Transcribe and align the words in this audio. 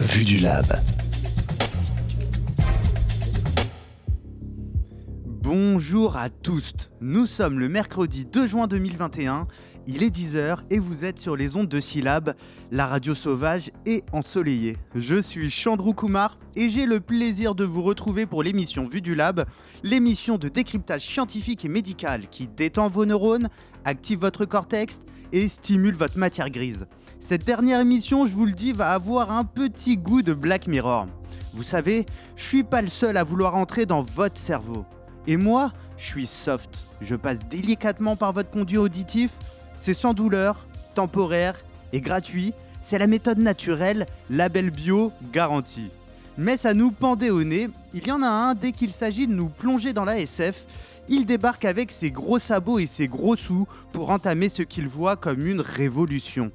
Vue 0.00 0.24
du 0.24 0.38
Lab. 0.38 0.64
Bonjour 5.26 6.16
à 6.16 6.30
tous, 6.30 6.72
nous 7.02 7.26
sommes 7.26 7.60
le 7.60 7.68
mercredi 7.68 8.24
2 8.24 8.46
juin 8.46 8.66
2021, 8.66 9.46
il 9.86 10.02
est 10.02 10.08
10h 10.08 10.60
et 10.70 10.78
vous 10.78 11.04
êtes 11.04 11.18
sur 11.18 11.36
les 11.36 11.54
ondes 11.56 11.68
de 11.68 11.80
Syllab, 11.80 12.34
la 12.70 12.86
radio 12.86 13.14
sauvage 13.14 13.72
et 13.84 14.02
ensoleillée. 14.12 14.78
Je 14.94 15.20
suis 15.20 15.50
Chandrou 15.50 15.92
Kumar 15.92 16.38
et 16.56 16.70
j'ai 16.70 16.86
le 16.86 17.00
plaisir 17.00 17.54
de 17.54 17.64
vous 17.64 17.82
retrouver 17.82 18.24
pour 18.24 18.42
l'émission 18.42 18.88
Vue 18.88 19.02
du 19.02 19.14
Lab, 19.14 19.44
l'émission 19.82 20.38
de 20.38 20.48
décryptage 20.48 21.04
scientifique 21.06 21.66
et 21.66 21.68
médical 21.68 22.28
qui 22.30 22.48
détend 22.48 22.88
vos 22.88 23.04
neurones, 23.04 23.50
active 23.84 24.20
votre 24.20 24.46
cortex 24.46 25.00
et 25.32 25.46
stimule 25.46 25.94
votre 25.94 26.16
matière 26.16 26.48
grise. 26.48 26.86
Cette 27.20 27.44
dernière 27.44 27.80
émission, 27.80 28.24
je 28.24 28.34
vous 28.34 28.46
le 28.46 28.52
dis, 28.52 28.72
va 28.72 28.92
avoir 28.92 29.30
un 29.30 29.44
petit 29.44 29.98
goût 29.98 30.22
de 30.22 30.32
Black 30.32 30.66
Mirror. 30.66 31.06
Vous 31.52 31.62
savez, 31.62 32.06
je 32.34 32.42
suis 32.42 32.64
pas 32.64 32.80
le 32.80 32.88
seul 32.88 33.18
à 33.18 33.24
vouloir 33.24 33.56
entrer 33.56 33.84
dans 33.84 34.00
votre 34.00 34.40
cerveau. 34.40 34.84
Et 35.26 35.36
moi, 35.36 35.72
je 35.98 36.06
suis 36.06 36.26
soft. 36.26 36.78
Je 37.00 37.14
passe 37.14 37.40
délicatement 37.48 38.16
par 38.16 38.32
votre 38.32 38.50
conduit 38.50 38.78
auditif. 38.78 39.32
C'est 39.76 39.94
sans 39.94 40.14
douleur, 40.14 40.66
temporaire 40.94 41.54
et 41.92 42.00
gratuit. 42.00 42.54
C'est 42.80 42.98
la 42.98 43.06
méthode 43.06 43.38
naturelle, 43.38 44.06
label 44.30 44.70
bio 44.70 45.12
garantie. 45.30 45.90
Mais 46.38 46.56
ça 46.56 46.72
nous 46.72 46.90
pendait 46.90 47.30
au 47.30 47.44
nez. 47.44 47.68
Il 47.92 48.08
y 48.08 48.12
en 48.12 48.22
a 48.22 48.28
un 48.28 48.54
dès 48.54 48.72
qu'il 48.72 48.92
s'agit 48.92 49.26
de 49.26 49.34
nous 49.34 49.50
plonger 49.50 49.92
dans 49.92 50.06
la 50.06 50.18
SF. 50.18 50.64
Il 51.08 51.26
débarque 51.26 51.66
avec 51.66 51.92
ses 51.92 52.10
gros 52.10 52.38
sabots 52.38 52.78
et 52.78 52.86
ses 52.86 53.08
gros 53.08 53.36
sous 53.36 53.68
pour 53.92 54.10
entamer 54.10 54.48
ce 54.48 54.62
qu'il 54.62 54.88
voit 54.88 55.16
comme 55.16 55.46
une 55.46 55.60
révolution. 55.60 56.50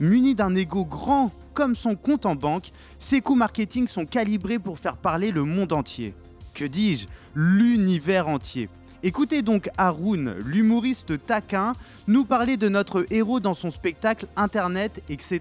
Muni 0.00 0.34
d'un 0.34 0.54
ego 0.54 0.84
grand 0.86 1.30
comme 1.52 1.76
son 1.76 1.94
compte 1.94 2.24
en 2.24 2.34
banque, 2.34 2.70
ses 2.98 3.20
coups 3.20 3.38
marketing 3.38 3.86
sont 3.86 4.06
calibrés 4.06 4.58
pour 4.58 4.78
faire 4.78 4.96
parler 4.96 5.30
le 5.30 5.44
monde 5.44 5.74
entier. 5.74 6.14
Que 6.54 6.64
dis-je? 6.64 7.06
L'univers 7.34 8.28
entier. 8.28 8.68
Écoutez 9.02 9.42
donc 9.42 9.68
Haroun, 9.76 10.34
l'humoriste 10.44 11.24
taquin, 11.26 11.74
nous 12.06 12.24
parler 12.24 12.56
de 12.56 12.68
notre 12.68 13.04
héros 13.10 13.40
dans 13.40 13.54
son 13.54 13.70
spectacle 13.70 14.26
Internet, 14.36 15.02
etc. 15.08 15.40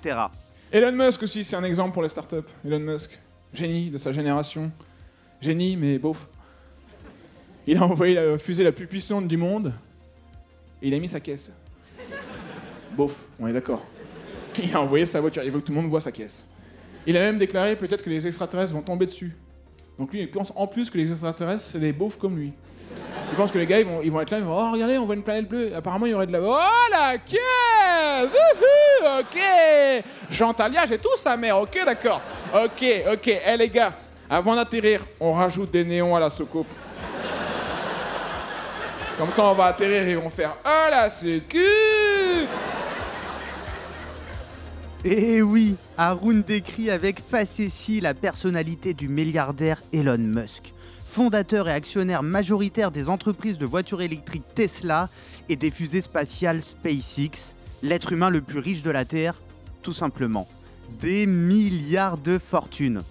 Elon 0.72 0.92
Musk 0.92 1.24
aussi, 1.24 1.44
c'est 1.44 1.56
un 1.56 1.64
exemple 1.64 1.94
pour 1.94 2.04
les 2.04 2.10
startups. 2.10 2.48
Elon 2.66 2.80
Musk, 2.80 3.18
génie 3.54 3.90
de 3.90 3.98
sa 3.98 4.12
génération. 4.12 4.72
Génie, 5.42 5.78
mais 5.78 6.00
beauf. 6.00 6.28
Il 7.66 7.78
a 7.78 7.84
envoyé 7.84 8.16
la 8.16 8.38
fusée 8.38 8.64
la 8.64 8.72
plus 8.72 8.88
puissante 8.88 9.28
du 9.28 9.38
monde 9.38 9.74
et 10.82 10.88
il 10.88 10.94
a 10.94 11.00
mis 11.00 11.08
sa 11.08 11.20
caisse. 11.20 11.52
Beauf, 12.98 13.24
on 13.40 13.48
est 13.48 13.54
d'accord. 13.54 13.86
Il 14.64 14.76
a 14.76 14.82
envoyé 14.82 15.06
sa 15.06 15.22
voiture, 15.22 15.44
il 15.44 15.52
veut 15.52 15.60
que 15.60 15.66
tout 15.66 15.72
le 15.74 15.82
monde 15.82 15.90
voit 15.90 16.02
sa 16.02 16.12
caisse. 16.12 16.46
Il 17.06 17.16
a 17.18 17.22
même 17.22 17.38
déclaré 17.38 17.76
peut-être 17.76 18.04
que 18.04 18.10
les 18.10 18.28
extraterrestres 18.28 18.74
vont 18.74 18.82
tomber 18.82 19.06
dessus. 19.06 19.36
Donc 19.98 20.12
lui, 20.12 20.22
il 20.22 20.30
pense 20.32 20.52
en 20.56 20.68
plus 20.68 20.90
que 20.90 20.98
les 20.98 21.12
extraterrestres, 21.12 21.64
c'est 21.64 21.80
des 21.80 21.94
beaufs 21.94 22.18
comme 22.18 22.38
lui. 22.38 22.54
Il 23.32 23.36
pense 23.36 23.52
que 23.52 23.58
les 23.58 23.66
gars, 23.66 23.80
ils 23.80 23.86
vont, 23.86 24.02
ils 24.04 24.12
vont 24.12 24.22
être 24.22 24.32
là, 24.32 24.40
ils 24.40 24.44
vont 24.44 24.58
Oh, 24.58 24.72
regardez, 24.72 24.98
on 24.98 25.06
voit 25.06 25.16
une 25.16 25.24
planète 25.24 25.48
bleue. 25.48 25.72
Apparemment, 25.76 26.06
il 26.08 26.12
y 26.12 26.14
aurait 26.14 26.28
de 26.28 26.32
la. 26.32 26.42
Oh, 26.42 26.58
la 26.92 27.18
caisse 27.18 27.40
Wouhou 28.24 29.20
Ok 29.20 29.40
Jean 30.32 30.54
Talia, 30.54 30.86
j'ai 30.86 30.98
tout 30.98 31.16
sa 31.18 31.38
mère, 31.38 31.60
ok, 31.60 31.80
d'accord. 31.86 32.22
Ok, 32.54 32.86
ok. 33.14 33.28
Eh, 33.28 33.58
les 33.58 33.70
gars, 33.70 33.94
avant 34.30 34.56
d'atterrir, 34.56 35.02
on 35.20 35.34
rajoute 35.34 35.72
des 35.72 35.84
néons 35.84 36.16
à 36.16 36.20
la 36.20 36.30
soucoupe. 36.30 36.68
Comme 39.18 39.32
ça, 39.32 39.44
on 39.46 39.54
va 39.54 39.66
atterrir 39.66 40.08
et 40.08 40.18
on 40.18 40.24
va 40.24 40.30
faire 40.30 40.56
Oh, 40.66 40.90
la 40.90 41.08
Et 41.08 41.42
Eh 45.06 45.42
oui, 45.42 45.78
Haroun 45.98 46.42
décrit 46.42 46.90
avec 46.92 47.22
facétie 47.22 48.02
la 48.02 48.14
personnalité 48.14 48.94
du 48.94 49.08
milliardaire 49.08 49.82
Elon 49.94 50.18
Musk, 50.18 50.74
fondateur 51.06 51.70
et 51.70 51.72
actionnaire 51.72 52.22
majoritaire 52.22 52.92
des 52.92 53.08
entreprises 53.08 53.58
de 53.58 53.66
voitures 53.66 54.02
électriques 54.02 54.44
Tesla 54.56 55.08
et 55.48 55.56
des 55.56 55.72
fusées 55.72 56.02
spatiales 56.02 56.62
SpaceX, 56.62 57.54
l'être 57.82 58.12
humain 58.12 58.30
le 58.30 58.42
plus 58.42 58.60
riche 58.60 58.84
de 58.84 58.92
la 58.92 59.06
Terre, 59.06 59.36
tout 59.84 59.94
simplement. 59.94 60.50
Des 61.00 61.26
milliards 61.26 62.18
de 62.18 62.38
fortunes. 62.38 63.02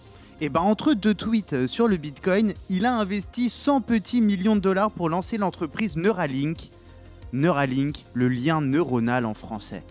Et 0.43 0.51
ben 0.51 0.61
entre 0.61 0.93
deux 0.93 1.15
tweets 1.15 1.67
sur 1.67 1.89
le 1.89 1.97
Bitcoin, 1.97 2.53
il 2.69 2.85
a 2.85 2.95
investi 2.99 3.49
100 3.49 3.81
petits 3.81 4.21
millions 4.21 4.57
de 4.57 4.61
dollars 4.61 4.91
pour 4.91 5.09
lancer 5.09 5.39
l'entreprise 5.39 5.97
Neuralink. 5.97 6.69
Neuralink, 7.33 8.05
le 8.13 8.29
lien 8.29 8.61
neuronal 8.61 9.25
en 9.25 9.33
français. 9.33 9.83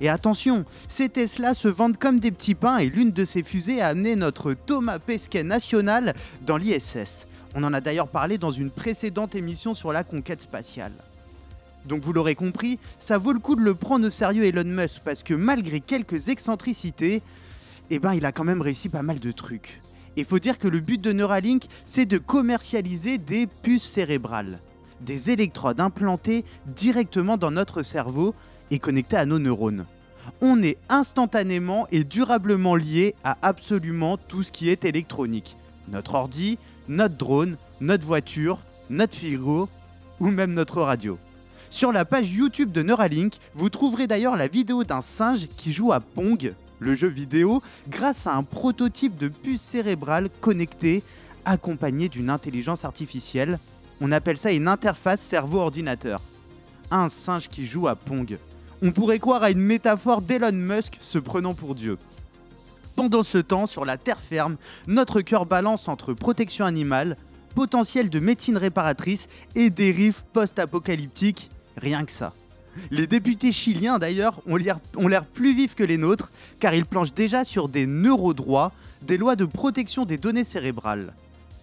Et 0.00 0.08
attention, 0.08 0.64
ces 0.88 1.10
Tesla 1.10 1.54
se 1.54 1.68
vendent 1.68 1.98
comme 1.98 2.20
des 2.20 2.30
petits 2.30 2.54
pains 2.54 2.78
et 2.78 2.88
l'une 2.88 3.10
de 3.10 3.24
ces 3.24 3.42
fusées 3.42 3.82
a 3.82 3.88
amené 3.88 4.16
notre 4.16 4.54
Thomas 4.54 4.98
Pesquet 4.98 5.42
national 5.42 6.14
dans 6.46 6.56
l'ISS. 6.56 7.26
On 7.54 7.64
en 7.64 7.74
a 7.74 7.80
d'ailleurs 7.80 8.08
parlé 8.08 8.38
dans 8.38 8.52
une 8.52 8.70
précédente 8.70 9.34
émission 9.34 9.74
sur 9.74 9.92
la 9.92 10.04
conquête 10.04 10.40
spatiale. 10.40 10.92
Donc 11.84 12.02
vous 12.02 12.12
l'aurez 12.12 12.34
compris, 12.34 12.78
ça 12.98 13.18
vaut 13.18 13.32
le 13.32 13.38
coup 13.38 13.56
de 13.56 13.60
le 13.60 13.74
prendre 13.74 14.06
au 14.06 14.10
sérieux 14.10 14.44
Elon 14.44 14.64
Musk 14.64 15.02
parce 15.04 15.22
que 15.22 15.34
malgré 15.34 15.80
quelques 15.80 16.28
excentricités, 16.28 17.22
eh 17.90 17.98
ben 17.98 18.14
il 18.14 18.24
a 18.24 18.32
quand 18.32 18.44
même 18.44 18.62
réussi 18.62 18.88
pas 18.88 19.02
mal 19.02 19.18
de 19.18 19.32
trucs. 19.32 19.80
Il 20.16 20.24
faut 20.24 20.38
dire 20.38 20.58
que 20.58 20.68
le 20.68 20.80
but 20.80 21.00
de 21.00 21.12
Neuralink, 21.12 21.64
c'est 21.84 22.06
de 22.06 22.18
commercialiser 22.18 23.18
des 23.18 23.46
puces 23.46 23.84
cérébrales, 23.84 24.60
des 25.00 25.30
électrodes 25.30 25.80
implantées 25.80 26.44
directement 26.66 27.36
dans 27.36 27.50
notre 27.50 27.82
cerveau 27.82 28.34
et 28.70 28.78
connectées 28.78 29.16
à 29.16 29.26
nos 29.26 29.38
neurones. 29.38 29.86
On 30.40 30.62
est 30.62 30.78
instantanément 30.88 31.86
et 31.90 32.04
durablement 32.04 32.76
lié 32.76 33.14
à 33.24 33.36
absolument 33.42 34.16
tout 34.16 34.42
ce 34.42 34.52
qui 34.52 34.68
est 34.68 34.84
électronique. 34.84 35.56
Notre 35.88 36.14
ordi, 36.14 36.58
notre 36.88 37.16
drone, 37.16 37.56
notre 37.80 38.06
voiture, 38.06 38.58
notre 38.90 39.16
frigo 39.16 39.68
ou 40.18 40.28
même 40.28 40.54
notre 40.54 40.82
radio. 40.82 41.18
Sur 41.70 41.92
la 41.92 42.04
page 42.04 42.32
YouTube 42.32 42.72
de 42.72 42.82
Neuralink, 42.82 43.34
vous 43.54 43.68
trouverez 43.68 44.06
d'ailleurs 44.06 44.36
la 44.36 44.48
vidéo 44.48 44.84
d'un 44.84 45.00
singe 45.00 45.46
qui 45.56 45.72
joue 45.72 45.92
à 45.92 46.00
Pong, 46.00 46.52
le 46.80 46.94
jeu 46.94 47.08
vidéo, 47.08 47.62
grâce 47.88 48.26
à 48.26 48.34
un 48.34 48.42
prototype 48.42 49.16
de 49.16 49.28
puce 49.28 49.60
cérébrale 49.60 50.28
connectée 50.40 51.02
accompagné 51.44 52.08
d'une 52.08 52.30
intelligence 52.30 52.84
artificielle. 52.84 53.58
On 54.00 54.12
appelle 54.12 54.36
ça 54.36 54.52
une 54.52 54.68
interface 54.68 55.20
cerveau-ordinateur. 55.20 56.20
Un 56.90 57.08
singe 57.08 57.48
qui 57.48 57.66
joue 57.66 57.86
à 57.86 57.94
Pong. 57.94 58.36
On 58.82 58.92
pourrait 58.92 59.18
croire 59.18 59.42
à 59.42 59.50
une 59.50 59.60
métaphore 59.60 60.22
d'Elon 60.22 60.52
Musk 60.52 60.96
se 61.00 61.18
prenant 61.18 61.54
pour 61.54 61.74
Dieu. 61.74 61.98
Pendant 62.96 63.22
ce 63.22 63.38
temps, 63.38 63.66
sur 63.66 63.84
la 63.84 63.98
terre 63.98 64.20
ferme, 64.20 64.56
notre 64.86 65.20
cœur 65.20 65.46
balance 65.46 65.88
entre 65.88 66.12
protection 66.14 66.64
animale, 66.64 67.16
potentiel 67.54 68.10
de 68.10 68.20
médecine 68.20 68.56
réparatrice 68.56 69.28
et 69.54 69.70
dérive 69.70 70.22
post-apocalyptique, 70.32 71.50
rien 71.76 72.04
que 72.04 72.12
ça. 72.12 72.32
Les 72.90 73.06
députés 73.06 73.52
chiliens 73.52 73.98
d'ailleurs 73.98 74.40
ont 74.46 74.56
l'air- 74.56 75.24
plus 75.26 75.54
vifs 75.54 75.74
que 75.74 75.82
les 75.84 75.96
nôtres 75.98 76.30
car 76.58 76.74
ils 76.74 76.86
planchent 76.86 77.14
déjà 77.14 77.44
sur 77.44 77.68
des 77.68 77.86
neurodroits, 77.86 78.72
des 79.02 79.18
lois 79.18 79.36
de 79.36 79.44
protection 79.44 80.04
des 80.04 80.18
données 80.18 80.44
cérébrales. 80.44 81.12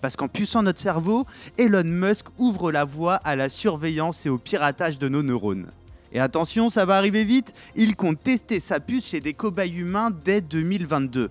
Parce 0.01 0.16
qu'en 0.16 0.27
puissant 0.27 0.61
notre 0.63 0.79
cerveau, 0.79 1.25
Elon 1.57 1.83
Musk 1.85 2.25
ouvre 2.38 2.72
la 2.72 2.83
voie 2.85 3.16
à 3.16 3.35
la 3.35 3.50
surveillance 3.50 4.25
et 4.25 4.29
au 4.29 4.38
piratage 4.38 5.00
de 5.00 5.07
nos 5.09 5.23
neurones. 5.23 5.67
Et 6.13 6.19
attention, 6.19 6.69
ça 6.69 6.85
va 6.85 6.97
arriver 6.97 7.23
vite, 7.23 7.53
il 7.75 7.95
compte 7.95 8.22
tester 8.22 8.59
sa 8.59 8.79
puce 8.79 9.07
chez 9.07 9.19
des 9.19 9.34
cobayes 9.34 9.75
humains 9.75 10.12
dès 10.23 10.41
2022. 10.41 11.29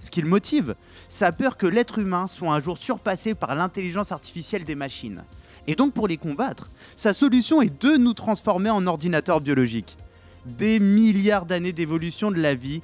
Ce 0.00 0.10
qui 0.10 0.20
le 0.20 0.28
motive, 0.28 0.74
sa 1.08 1.32
peur 1.32 1.56
que 1.56 1.66
l'être 1.66 1.98
humain 1.98 2.26
soit 2.28 2.52
un 2.52 2.60
jour 2.60 2.78
surpassé 2.78 3.34
par 3.34 3.54
l'intelligence 3.54 4.12
artificielle 4.12 4.64
des 4.64 4.74
machines. 4.74 5.24
Et 5.66 5.74
donc 5.74 5.92
pour 5.92 6.08
les 6.08 6.16
combattre, 6.16 6.68
sa 6.96 7.12
solution 7.14 7.62
est 7.62 7.82
de 7.82 7.96
nous 7.96 8.14
transformer 8.14 8.70
en 8.70 8.86
ordinateurs 8.86 9.40
biologiques. 9.40 9.96
Des 10.46 10.78
milliards 10.78 11.46
d'années 11.46 11.72
d'évolution 11.72 12.30
de 12.30 12.40
la 12.40 12.54
vie, 12.54 12.80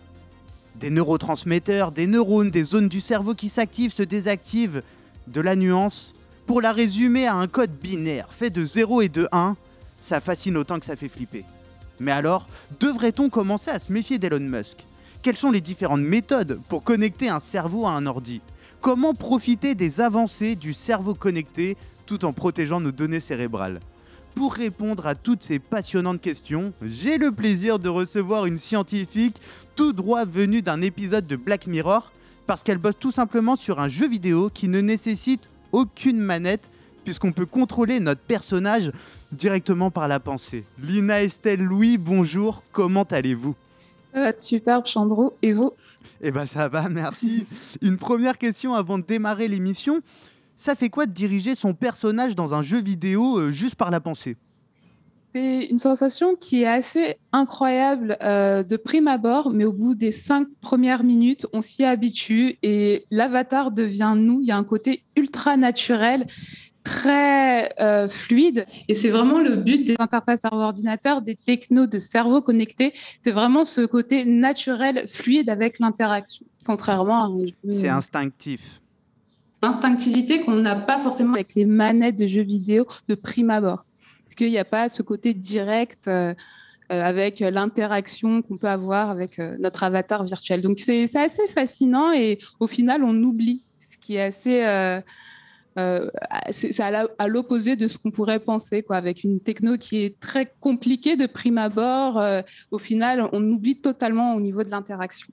des 0.76 0.90
neurotransmetteurs, 0.90 1.92
des 1.92 2.06
neurones, 2.06 2.50
des 2.50 2.64
zones 2.64 2.88
du 2.88 3.00
cerveau 3.00 3.34
qui 3.34 3.48
s'activent, 3.48 3.92
se 3.92 4.02
désactivent, 4.02 4.82
de 5.28 5.40
la 5.40 5.56
nuance. 5.56 6.14
Pour 6.46 6.60
la 6.60 6.72
résumer 6.72 7.26
à 7.26 7.36
un 7.36 7.46
code 7.46 7.70
binaire 7.70 8.26
fait 8.30 8.50
de 8.50 8.64
0 8.64 9.00
et 9.02 9.08
de 9.08 9.28
1, 9.32 9.56
ça 10.04 10.20
fascine 10.20 10.56
autant 10.56 10.78
que 10.78 10.86
ça 10.86 10.96
fait 10.96 11.08
flipper. 11.08 11.44
Mais 11.98 12.12
alors, 12.12 12.46
devrait-on 12.78 13.30
commencer 13.30 13.70
à 13.70 13.78
se 13.78 13.90
méfier 13.90 14.18
d'Elon 14.18 14.40
Musk? 14.40 14.78
Quelles 15.22 15.36
sont 15.36 15.50
les 15.50 15.62
différentes 15.62 16.02
méthodes 16.02 16.60
pour 16.68 16.84
connecter 16.84 17.30
un 17.30 17.40
cerveau 17.40 17.86
à 17.86 17.92
un 17.92 18.04
ordi? 18.04 18.42
Comment 18.82 19.14
profiter 19.14 19.74
des 19.74 20.02
avancées 20.02 20.56
du 20.56 20.74
cerveau 20.74 21.14
connecté 21.14 21.78
tout 22.04 22.26
en 22.26 22.34
protégeant 22.34 22.80
nos 22.80 22.92
données 22.92 23.20
cérébrales? 23.20 23.80
Pour 24.34 24.52
répondre 24.52 25.06
à 25.06 25.14
toutes 25.14 25.42
ces 25.42 25.58
passionnantes 25.58 26.20
questions, 26.20 26.74
j'ai 26.82 27.16
le 27.16 27.32
plaisir 27.32 27.78
de 27.78 27.88
recevoir 27.88 28.44
une 28.44 28.58
scientifique 28.58 29.40
tout 29.74 29.94
droit 29.94 30.26
venue 30.26 30.60
d'un 30.60 30.82
épisode 30.82 31.26
de 31.26 31.36
Black 31.36 31.66
Mirror 31.66 32.12
parce 32.46 32.62
qu'elle 32.62 32.78
bosse 32.78 32.98
tout 33.00 33.12
simplement 33.12 33.56
sur 33.56 33.80
un 33.80 33.88
jeu 33.88 34.06
vidéo 34.06 34.50
qui 34.52 34.68
ne 34.68 34.80
nécessite 34.82 35.48
aucune 35.72 36.18
manette 36.18 36.68
puisqu'on 37.04 37.32
peut 37.32 37.46
contrôler 37.46 38.00
notre 38.00 38.20
personnage 38.20 38.90
directement 39.32 39.90
par 39.90 40.08
la 40.08 40.20
pensée. 40.20 40.64
Lina 40.82 41.22
Estelle 41.22 41.62
Louis, 41.62 41.98
bonjour, 41.98 42.62
comment 42.72 43.04
allez-vous? 43.04 43.54
Ça 44.12 44.20
va 44.20 44.28
être 44.28 44.40
superbe, 44.40 44.86
Chandrou. 44.86 45.32
Et 45.42 45.52
vous? 45.52 45.72
Eh 46.22 46.30
ben 46.30 46.46
ça 46.46 46.68
va, 46.68 46.88
merci. 46.88 47.46
Une 47.82 47.98
première 47.98 48.38
question 48.38 48.74
avant 48.74 48.98
de 48.98 49.04
démarrer 49.04 49.48
l'émission. 49.48 50.00
Ça 50.56 50.74
fait 50.74 50.88
quoi 50.88 51.06
de 51.06 51.12
diriger 51.12 51.54
son 51.54 51.74
personnage 51.74 52.34
dans 52.34 52.54
un 52.54 52.62
jeu 52.62 52.80
vidéo 52.80 53.38
euh, 53.38 53.52
juste 53.52 53.74
par 53.74 53.90
la 53.90 54.00
pensée? 54.00 54.36
C'est 55.34 55.64
une 55.64 55.80
sensation 55.80 56.36
qui 56.36 56.62
est 56.62 56.68
assez 56.68 57.16
incroyable 57.32 58.16
euh, 58.22 58.62
de 58.62 58.76
prime 58.76 59.08
abord, 59.08 59.50
mais 59.50 59.64
au 59.64 59.72
bout 59.72 59.96
des 59.96 60.12
cinq 60.12 60.46
premières 60.60 61.02
minutes, 61.02 61.44
on 61.52 61.60
s'y 61.60 61.82
habitue 61.82 62.56
et 62.62 63.04
l'avatar 63.10 63.72
devient 63.72 64.14
nous. 64.16 64.40
Il 64.42 64.46
y 64.46 64.52
a 64.52 64.56
un 64.56 64.62
côté 64.62 65.02
ultra 65.16 65.56
naturel 65.56 66.26
très 66.84 67.74
euh, 67.80 68.08
fluide. 68.08 68.66
Et 68.88 68.94
c'est 68.94 69.08
vraiment 69.08 69.40
le 69.40 69.56
but 69.56 69.84
des 69.84 69.96
interfaces 69.98 70.42
cerveau-ordinateur, 70.42 71.22
des 71.22 71.34
technos 71.34 71.86
de 71.86 71.98
cerveau 71.98 72.42
connecté. 72.42 72.92
C'est 73.20 73.32
vraiment 73.32 73.64
ce 73.64 73.80
côté 73.80 74.24
naturel, 74.24 75.08
fluide 75.08 75.48
avec 75.48 75.78
l'interaction, 75.80 76.46
contrairement 76.64 77.24
à 77.24 77.30
C'est 77.70 77.88
instinctif. 77.88 78.80
Instinctivité 79.62 80.40
qu'on 80.40 80.56
n'a 80.56 80.76
pas 80.76 81.00
forcément 81.00 81.34
avec 81.34 81.54
les 81.54 81.64
manettes 81.64 82.16
de 82.16 82.26
jeux 82.26 82.42
vidéo 82.42 82.86
de 83.08 83.14
prime 83.14 83.50
abord. 83.50 83.86
Parce 84.22 84.34
qu'il 84.34 84.50
n'y 84.50 84.58
a 84.58 84.64
pas 84.64 84.90
ce 84.90 85.00
côté 85.02 85.32
direct 85.32 86.06
euh, 86.06 86.34
euh, 86.92 87.02
avec 87.02 87.40
l'interaction 87.40 88.42
qu'on 88.42 88.58
peut 88.58 88.68
avoir 88.68 89.08
avec 89.08 89.38
notre 89.38 89.84
avatar 89.84 90.22
virtuel. 90.24 90.60
Donc 90.60 90.78
c'est 90.78 91.08
assez 91.16 91.46
fascinant 91.48 92.12
et 92.12 92.38
au 92.60 92.66
final, 92.66 93.02
on 93.04 93.14
oublie 93.22 93.64
ce 93.78 93.96
qui 93.96 94.16
est 94.16 94.22
assez 94.22 94.62
euh, 95.78 96.08
c'est 96.50 96.78
à 96.80 97.28
l'opposé 97.28 97.76
de 97.76 97.88
ce 97.88 97.98
qu'on 97.98 98.10
pourrait 98.10 98.40
penser, 98.40 98.82
quoi, 98.82 98.96
avec 98.96 99.24
une 99.24 99.40
techno 99.40 99.76
qui 99.76 100.04
est 100.04 100.18
très 100.20 100.52
compliquée 100.60 101.16
de 101.16 101.26
prime 101.26 101.58
abord. 101.58 102.18
Euh, 102.18 102.42
au 102.70 102.78
final, 102.78 103.28
on 103.32 103.42
oublie 103.42 103.80
totalement 103.80 104.34
au 104.34 104.40
niveau 104.40 104.62
de 104.62 104.70
l'interaction. 104.70 105.28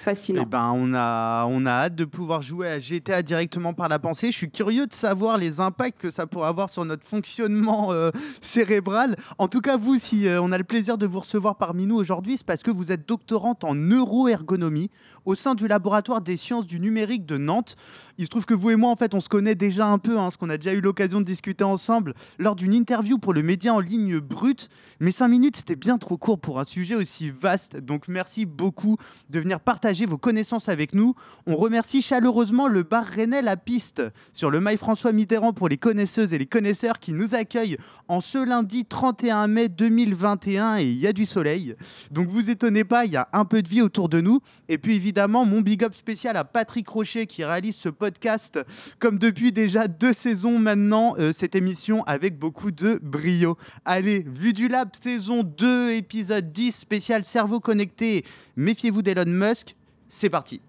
Fascinant. 0.00 0.42
Eh 0.44 0.46
ben, 0.46 0.72
on, 0.76 0.94
a, 0.94 1.44
on 1.48 1.66
a 1.66 1.72
hâte 1.72 1.96
de 1.96 2.04
pouvoir 2.04 2.40
jouer 2.40 2.68
à 2.68 2.78
GTA 2.78 3.20
directement 3.22 3.74
par 3.74 3.88
la 3.88 3.98
pensée. 3.98 4.30
Je 4.30 4.36
suis 4.36 4.48
curieux 4.48 4.86
de 4.86 4.92
savoir 4.92 5.38
les 5.38 5.58
impacts 5.58 6.00
que 6.00 6.12
ça 6.12 6.28
pourrait 6.28 6.46
avoir 6.46 6.70
sur 6.70 6.84
notre 6.84 7.04
fonctionnement 7.04 7.90
euh, 7.90 8.12
cérébral. 8.40 9.16
En 9.38 9.48
tout 9.48 9.60
cas, 9.60 9.76
vous, 9.76 9.98
si 9.98 10.28
on 10.40 10.52
a 10.52 10.58
le 10.58 10.62
plaisir 10.62 10.98
de 10.98 11.06
vous 11.06 11.18
recevoir 11.18 11.56
parmi 11.56 11.84
nous 11.84 11.96
aujourd'hui, 11.96 12.36
c'est 12.36 12.46
parce 12.46 12.62
que 12.62 12.70
vous 12.70 12.92
êtes 12.92 13.08
doctorante 13.08 13.64
en 13.64 13.74
neuroergonomie 13.74 14.92
au 15.24 15.34
sein 15.34 15.56
du 15.56 15.66
laboratoire 15.66 16.20
des 16.20 16.36
sciences 16.36 16.66
du 16.66 16.78
numérique 16.78 17.26
de 17.26 17.36
Nantes. 17.36 17.74
Il 18.18 18.24
se 18.24 18.30
trouve 18.30 18.46
que 18.46 18.54
vous 18.54 18.70
et 18.70 18.76
moi, 18.76 18.90
en 18.90 18.96
fait, 18.96 19.14
on 19.14 19.20
se 19.20 19.28
connaît 19.28 19.56
déjà 19.56 19.86
un 19.86 19.98
peu, 19.98 20.12
hein, 20.12 20.22
parce 20.22 20.36
qu'on 20.36 20.48
a 20.48 20.58
déjà 20.58 20.74
eu 20.74 20.80
l'occasion 20.80 21.20
de 21.20 21.26
discuter 21.26 21.64
ensemble 21.64 22.14
lors 22.38 22.54
d'une 22.54 22.72
interview 22.72 23.18
pour 23.18 23.32
le 23.32 23.42
média 23.42 23.74
en 23.74 23.80
ligne 23.80 24.20
Brut. 24.20 24.68
Mais 25.00 25.10
cinq 25.10 25.28
minutes, 25.28 25.56
c'était 25.56 25.76
bien 25.76 25.98
trop 25.98 26.16
court 26.16 26.38
pour 26.38 26.60
un 26.60 26.64
sujet 26.64 26.94
aussi 26.94 27.30
vaste. 27.30 27.76
Donc 27.76 28.06
merci 28.06 28.46
beaucoup 28.46 28.96
de 29.28 29.40
venir 29.40 29.60
partager 29.60 29.87
vos 30.06 30.18
connaissances 30.18 30.68
avec 30.68 30.94
nous. 30.94 31.14
On 31.46 31.56
remercie 31.56 32.00
chaleureusement 32.00 32.68
le 32.68 32.84
bar 32.84 33.04
Rennais 33.04 33.42
La 33.42 33.56
Piste 33.56 34.02
sur 34.32 34.50
le 34.50 34.60
mail 34.60 34.78
François 34.78 35.12
Mitterrand 35.12 35.52
pour 35.52 35.68
les 35.68 35.78
connaisseuses 35.78 36.32
et 36.32 36.38
les 36.38 36.46
connaisseurs 36.46 37.00
qui 37.00 37.12
nous 37.12 37.34
accueillent 37.34 37.76
en 38.06 38.20
ce 38.20 38.38
lundi 38.38 38.84
31 38.84 39.48
mai 39.48 39.68
2021 39.68 40.78
et 40.78 40.84
il 40.84 40.98
y 40.98 41.06
a 41.06 41.12
du 41.12 41.26
soleil. 41.26 41.74
Donc 42.10 42.28
vous 42.28 42.50
étonnez 42.50 42.84
pas, 42.84 43.04
il 43.04 43.12
y 43.12 43.16
a 43.16 43.28
un 43.32 43.44
peu 43.44 43.62
de 43.62 43.68
vie 43.68 43.82
autour 43.82 44.08
de 44.08 44.20
nous. 44.20 44.40
Et 44.68 44.78
puis 44.78 44.94
évidemment, 44.94 45.08
évidemment 45.08 45.46
mon 45.46 45.62
big 45.62 45.82
up 45.84 45.94
spécial 45.94 46.36
à 46.36 46.44
Patrick 46.44 46.86
Rocher 46.86 47.26
qui 47.26 47.42
réalise 47.42 47.76
ce 47.76 47.88
podcast 47.88 48.60
comme 48.98 49.18
depuis 49.18 49.52
déjà 49.52 49.88
deux 49.88 50.12
saisons 50.12 50.58
maintenant, 50.58 51.14
euh, 51.18 51.32
cette 51.32 51.54
émission 51.54 52.04
avec 52.04 52.38
beaucoup 52.38 52.70
de 52.70 53.00
brio. 53.02 53.56
Allez, 53.86 54.26
Vue 54.38 54.52
du 54.52 54.68
Lab, 54.68 54.90
saison 55.02 55.42
2, 55.42 55.92
épisode 55.92 56.52
10, 56.52 56.72
spécial 56.72 57.24
cerveau 57.24 57.58
connecté. 57.58 58.22
Méfiez-vous 58.56 59.00
d'Elon 59.00 59.24
Musk, 59.26 59.76
c'est 60.08 60.30
parti. 60.30 60.60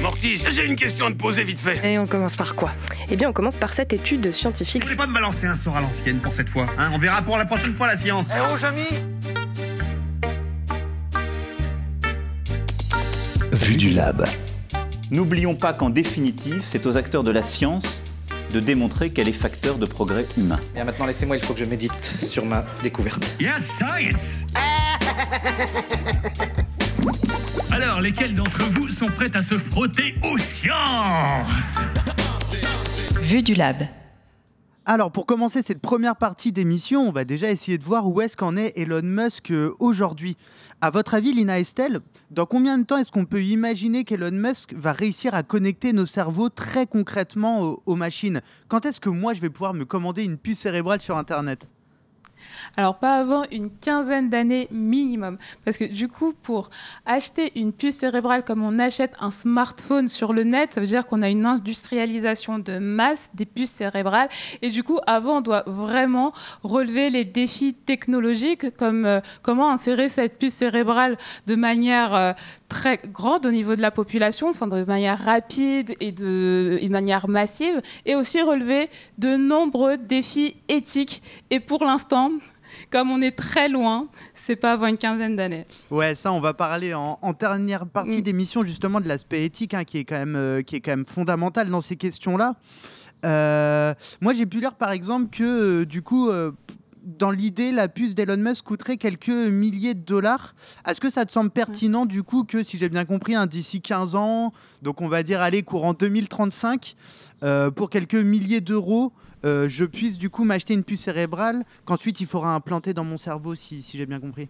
Mortis, 0.00 0.38
j'ai 0.50 0.64
une 0.64 0.76
question 0.76 1.06
à 1.06 1.10
te 1.10 1.16
poser 1.16 1.42
vite 1.42 1.58
fait. 1.58 1.80
Et 1.84 1.98
on 1.98 2.06
commence 2.06 2.36
par 2.36 2.54
quoi? 2.54 2.70
Eh 3.10 3.16
bien, 3.16 3.28
on 3.28 3.32
commence 3.32 3.56
par 3.56 3.72
cette 3.72 3.92
étude 3.92 4.30
scientifique. 4.32 4.82
Vous 4.82 4.88
voulez 4.88 4.96
pas 4.96 5.08
me 5.08 5.14
balancer 5.14 5.46
un 5.46 5.54
sort 5.54 5.76
à 5.76 5.80
l'ancienne 5.80 6.20
pour 6.20 6.32
cette 6.32 6.48
fois 6.48 6.66
hein 6.78 6.90
On 6.94 6.98
verra 6.98 7.22
pour 7.22 7.36
la 7.36 7.44
prochaine 7.44 7.74
fois 7.74 7.88
la 7.88 7.96
science. 7.96 8.30
Eh 8.32 8.40
oh, 8.52 8.56
Jamy 8.56 9.02
du 13.76 13.90
lab. 13.90 14.26
N'oublions 15.10 15.54
pas 15.54 15.72
qu'en 15.72 15.90
définitive, 15.90 16.62
c'est 16.64 16.86
aux 16.86 16.96
acteurs 16.96 17.22
de 17.22 17.30
la 17.30 17.42
science 17.42 18.02
de 18.52 18.60
démontrer 18.60 19.10
qu'elle 19.10 19.28
est 19.28 19.32
facteur 19.32 19.78
de 19.78 19.86
progrès 19.86 20.26
humain. 20.36 20.58
Bien 20.74 20.84
maintenant, 20.84 21.06
laissez-moi, 21.06 21.36
il 21.36 21.42
faut 21.42 21.52
que 21.52 21.60
je 21.60 21.66
médite 21.66 22.02
sur 22.02 22.44
ma 22.46 22.64
découverte. 22.82 23.36
Yes, 23.40 23.78
science 23.78 24.44
Alors, 27.70 28.00
lesquels 28.00 28.34
d'entre 28.34 28.62
vous 28.70 28.88
sont 28.88 29.08
prêts 29.08 29.34
à 29.36 29.42
se 29.42 29.58
frotter 29.58 30.14
aux 30.24 30.38
sciences 30.38 31.78
Vue 33.20 33.42
du 33.42 33.54
lab. 33.54 33.76
Alors, 34.86 35.12
pour 35.12 35.26
commencer 35.26 35.60
cette 35.60 35.80
première 35.80 36.16
partie 36.16 36.50
d'émission, 36.50 37.06
on 37.06 37.12
va 37.12 37.24
déjà 37.24 37.50
essayer 37.50 37.76
de 37.76 37.84
voir 37.84 38.08
où 38.08 38.22
est-ce 38.22 38.38
qu'en 38.38 38.56
est 38.56 38.72
Elon 38.78 39.02
Musk 39.02 39.50
euh, 39.50 39.74
aujourd'hui. 39.80 40.38
À 40.80 40.88
votre 40.90 41.12
avis, 41.12 41.34
Lina 41.34 41.60
Estelle, 41.60 42.00
dans 42.30 42.46
combien 42.46 42.78
de 42.78 42.84
temps 42.84 42.96
est-ce 42.96 43.12
qu'on 43.12 43.26
peut 43.26 43.42
imaginer 43.42 44.04
qu'Elon 44.04 44.32
Musk 44.32 44.72
va 44.74 44.92
réussir 44.92 45.34
à 45.34 45.42
connecter 45.42 45.92
nos 45.92 46.06
cerveaux 46.06 46.48
très 46.48 46.86
concrètement 46.86 47.82
aux 47.84 47.96
machines? 47.96 48.40
Quand 48.68 48.86
est-ce 48.86 49.00
que 49.00 49.10
moi, 49.10 49.34
je 49.34 49.40
vais 49.40 49.50
pouvoir 49.50 49.74
me 49.74 49.84
commander 49.84 50.24
une 50.24 50.38
puce 50.38 50.60
cérébrale 50.60 51.02
sur 51.02 51.18
Internet? 51.18 51.68
Alors, 52.76 52.98
pas 52.98 53.14
avant 53.14 53.44
une 53.50 53.70
quinzaine 53.70 54.28
d'années 54.30 54.68
minimum. 54.70 55.38
Parce 55.64 55.76
que 55.76 55.84
du 55.84 56.08
coup, 56.08 56.32
pour 56.42 56.70
acheter 57.06 57.52
une 57.58 57.72
puce 57.72 57.96
cérébrale 57.96 58.44
comme 58.44 58.62
on 58.62 58.78
achète 58.78 59.12
un 59.20 59.30
smartphone 59.30 60.08
sur 60.08 60.32
le 60.32 60.44
net, 60.44 60.74
ça 60.74 60.80
veut 60.80 60.86
dire 60.86 61.06
qu'on 61.06 61.22
a 61.22 61.28
une 61.28 61.46
industrialisation 61.46 62.58
de 62.58 62.78
masse 62.78 63.30
des 63.34 63.46
puces 63.46 63.70
cérébrales. 63.70 64.28
Et 64.62 64.70
du 64.70 64.82
coup, 64.82 64.98
avant, 65.06 65.38
on 65.38 65.40
doit 65.40 65.64
vraiment 65.66 66.32
relever 66.62 67.10
les 67.10 67.24
défis 67.24 67.74
technologiques, 67.74 68.76
comme 68.76 69.06
euh, 69.06 69.20
comment 69.42 69.70
insérer 69.70 70.08
cette 70.08 70.38
puce 70.38 70.54
cérébrale 70.54 71.16
de 71.46 71.54
manière 71.54 72.14
euh, 72.14 72.32
très 72.68 73.00
grande 73.12 73.46
au 73.46 73.50
niveau 73.50 73.76
de 73.76 73.82
la 73.82 73.90
population, 73.90 74.48
enfin, 74.50 74.66
de 74.66 74.84
manière 74.84 75.18
rapide 75.18 75.96
et 76.00 76.12
de, 76.12 76.78
et 76.80 76.86
de 76.86 76.92
manière 76.92 77.28
massive, 77.28 77.80
et 78.06 78.14
aussi 78.14 78.40
relever 78.42 78.88
de 79.18 79.36
nombreux 79.36 79.96
défis 79.96 80.56
éthiques. 80.68 81.22
Et 81.50 81.60
pour 81.60 81.84
l'instant, 81.84 82.27
comme 82.90 83.10
on 83.10 83.20
est 83.22 83.36
très 83.36 83.68
loin, 83.68 84.08
c'est 84.34 84.56
pas 84.56 84.72
avant 84.72 84.86
une 84.86 84.98
quinzaine 84.98 85.36
d'années. 85.36 85.66
Ouais, 85.90 86.14
ça, 86.14 86.32
on 86.32 86.40
va 86.40 86.54
parler 86.54 86.94
en, 86.94 87.18
dernière 87.38 87.86
partie 87.86 88.18
mm. 88.18 88.22
d'émission 88.22 88.64
justement 88.64 89.00
de 89.00 89.08
l'aspect 89.08 89.44
éthique 89.44 89.74
hein, 89.74 89.84
qui, 89.84 89.98
est 89.98 90.04
quand 90.04 90.18
même, 90.18 90.36
euh, 90.36 90.62
qui 90.62 90.76
est 90.76 90.80
quand 90.80 90.92
même 90.92 91.06
fondamental 91.06 91.68
dans 91.68 91.80
ces 91.80 91.96
questions-là. 91.96 92.56
Euh, 93.24 93.94
moi, 94.20 94.32
j'ai 94.32 94.46
pu 94.46 94.60
lire 94.60 94.74
par 94.74 94.92
exemple 94.92 95.28
que 95.30 95.44
euh, 95.82 95.86
du 95.86 96.02
coup, 96.02 96.30
dans 97.04 97.30
l'idée, 97.30 97.72
la 97.72 97.88
puce 97.88 98.14
d'Elon 98.14 98.36
Musk 98.36 98.64
coûterait 98.64 98.96
quelques 98.96 99.28
milliers 99.28 99.94
de 99.94 100.04
dollars. 100.04 100.54
Est-ce 100.86 101.00
que 101.00 101.10
ça 101.10 101.24
te 101.24 101.32
semble 101.32 101.50
pertinent 101.50 102.06
du 102.06 102.22
coup 102.22 102.44
que, 102.44 102.62
si 102.62 102.78
j'ai 102.78 102.88
bien 102.88 103.04
compris, 103.04 103.34
hein, 103.34 103.46
d'ici 103.46 103.80
15 103.80 104.14
ans, 104.14 104.52
donc 104.82 105.00
on 105.00 105.08
va 105.08 105.22
dire 105.22 105.40
aller 105.40 105.62
courant 105.62 105.94
2035, 105.94 106.94
pour 107.74 107.90
quelques 107.90 108.14
milliers 108.14 108.60
d'euros, 108.60 109.12
euh, 109.44 109.68
je 109.68 109.84
puisse 109.84 110.18
du 110.18 110.30
coup 110.30 110.44
m'acheter 110.44 110.74
une 110.74 110.84
puce 110.84 111.02
cérébrale 111.02 111.64
qu'ensuite 111.84 112.20
il 112.20 112.26
faudra 112.26 112.54
implanter 112.54 112.94
dans 112.94 113.04
mon 113.04 113.18
cerveau, 113.18 113.54
si, 113.54 113.84
j'ai 113.92 114.06
bien 114.06 114.20
compris. 114.20 114.48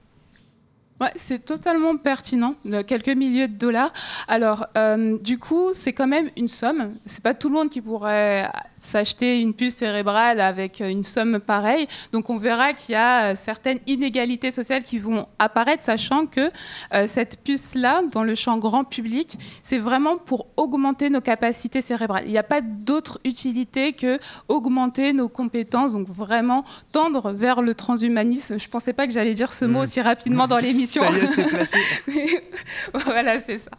Ouais, 1.01 1.13
c'est 1.15 1.45
totalement 1.45 1.97
pertinent, 1.97 2.57
quelques 2.87 3.09
milliers 3.09 3.47
de 3.47 3.57
dollars. 3.57 3.93
Alors, 4.27 4.67
euh, 4.77 5.17
du 5.19 5.39
coup, 5.39 5.71
c'est 5.73 5.93
quand 5.93 6.09
même 6.09 6.29
une 6.37 6.49
somme. 6.49 6.97
C'est 7.07 7.23
pas 7.23 7.35
tout 7.35 7.49
le 7.49 7.55
monde 7.55 7.69
qui 7.69 7.81
pourrait 7.81 8.51
s'acheter 8.81 9.41
une 9.41 9.55
puce 9.55 9.77
cérébrale 9.77 10.41
avec 10.41 10.81
une 10.81 11.05
somme 11.05 11.41
pareille. 11.41 11.87
Donc 12.13 12.31
on 12.31 12.37
verra 12.37 12.73
qu'il 12.73 12.93
y 12.93 12.97
a 12.97 13.31
euh, 13.31 13.35
certaines 13.35 13.81
inégalités 13.87 14.51
sociales 14.51 14.83
qui 14.83 14.99
vont 14.99 15.27
apparaître, 15.39 15.83
sachant 15.83 16.27
que 16.27 16.51
euh, 16.95 17.07
cette 17.07 17.41
puce-là, 17.43 18.03
dans 18.13 18.23
le 18.23 18.35
champ 18.35 18.59
grand 18.59 18.85
public, 18.85 19.39
c'est 19.63 19.79
vraiment 19.79 20.17
pour 20.19 20.47
augmenter 20.57 21.11
nos 21.11 21.21
capacités 21.21 21.81
cérébrales. 21.81 22.25
Il 22.27 22.33
n'y 22.33 22.39
a 22.39 22.43
pas 22.43 22.61
d'autre 22.61 23.21
utilité 23.25 23.93
que 23.93 24.19
augmenter 24.49 25.13
nos 25.13 25.29
compétences, 25.29 25.93
donc 25.93 26.09
vraiment 26.09 26.65
tendre 26.93 27.33
vers 27.33 27.63
le 27.63 27.75
transhumanisme. 27.75 28.59
Je 28.59 28.65
ne 28.65 28.71
pensais 28.71 28.93
pas 28.93 29.07
que 29.07 29.13
j'allais 29.13 29.35
dire 29.35 29.53
ce 29.53 29.65
mot 29.65 29.83
aussi 29.83 30.01
rapidement 30.01 30.47
dans 30.47 30.59
l'émission. 30.67 31.03
voilà, 32.95 33.41
c'est 33.41 33.59
ça. 33.59 33.71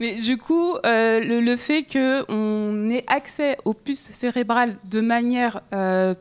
Mais 0.00 0.16
du 0.16 0.38
coup, 0.38 0.74
euh, 0.84 1.20
le, 1.20 1.40
le 1.40 1.56
fait 1.56 1.84
qu'on 1.84 2.90
ait 2.90 3.04
accès 3.06 3.56
aux 3.64 3.74
puces 3.74 4.10
cérébrales 4.10 4.45
de 4.84 5.00
manière 5.00 5.62
euh, 5.72 6.14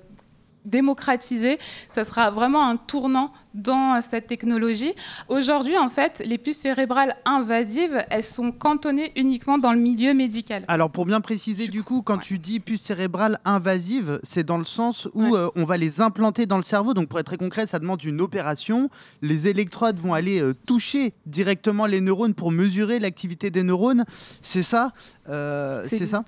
démocratisé. 0.66 1.60
Ça 1.90 2.04
sera 2.04 2.32
vraiment 2.32 2.68
un 2.68 2.78
tournant 2.78 3.32
dans 3.54 4.02
cette 4.02 4.28
technologie. 4.28 4.94
Aujourd'hui, 5.30 5.78
en 5.78 5.90
fait, 5.90 6.22
les 6.26 6.38
puces 6.38 6.58
cérébrales 6.58 7.16
invasives, 7.26 8.04
elles 8.10 8.24
sont 8.24 8.52
cantonnées 8.52 9.12
uniquement 9.16 9.58
dans 9.58 9.72
le 9.72 9.80
milieu 9.80 10.14
médical. 10.14 10.66
Alors, 10.68 10.92
pour 10.92 11.06
bien 11.06 11.22
préciser, 11.22 11.68
du 11.68 11.84
coup, 11.84 12.02
quand 12.02 12.18
tu 12.18 12.40
dis 12.40 12.60
puces 12.60 12.82
cérébrales 12.82 13.40
invasives, 13.46 14.20
c'est 14.24 14.44
dans 14.44 14.58
le 14.58 14.66
sens 14.66 15.08
où 15.14 15.36
euh, 15.36 15.50
on 15.56 15.66
va 15.66 15.78
les 15.78 16.02
implanter 16.02 16.46
dans 16.46 16.58
le 16.58 16.64
cerveau. 16.64 16.94
Donc, 16.94 17.08
pour 17.08 17.20
être 17.20 17.28
très 17.28 17.38
concret, 17.38 17.68
ça 17.68 17.80
demande 17.80 18.04
une 18.04 18.20
opération. 18.20 18.90
Les 19.22 19.48
électrodes 19.48 19.98
vont 19.98 20.14
aller 20.14 20.42
euh, 20.42 20.54
toucher 20.66 21.14
directement 21.26 21.86
les 21.86 22.02
neurones 22.02 22.34
pour 22.34 22.52
mesurer 22.52 23.00
l'activité 23.00 23.50
des 23.52 23.64
neurones. 23.64 24.06
C'est 24.42 24.64
ça? 24.64 24.92
Euh, 25.30 25.84
C'est 25.88 26.08
ça 26.08 26.24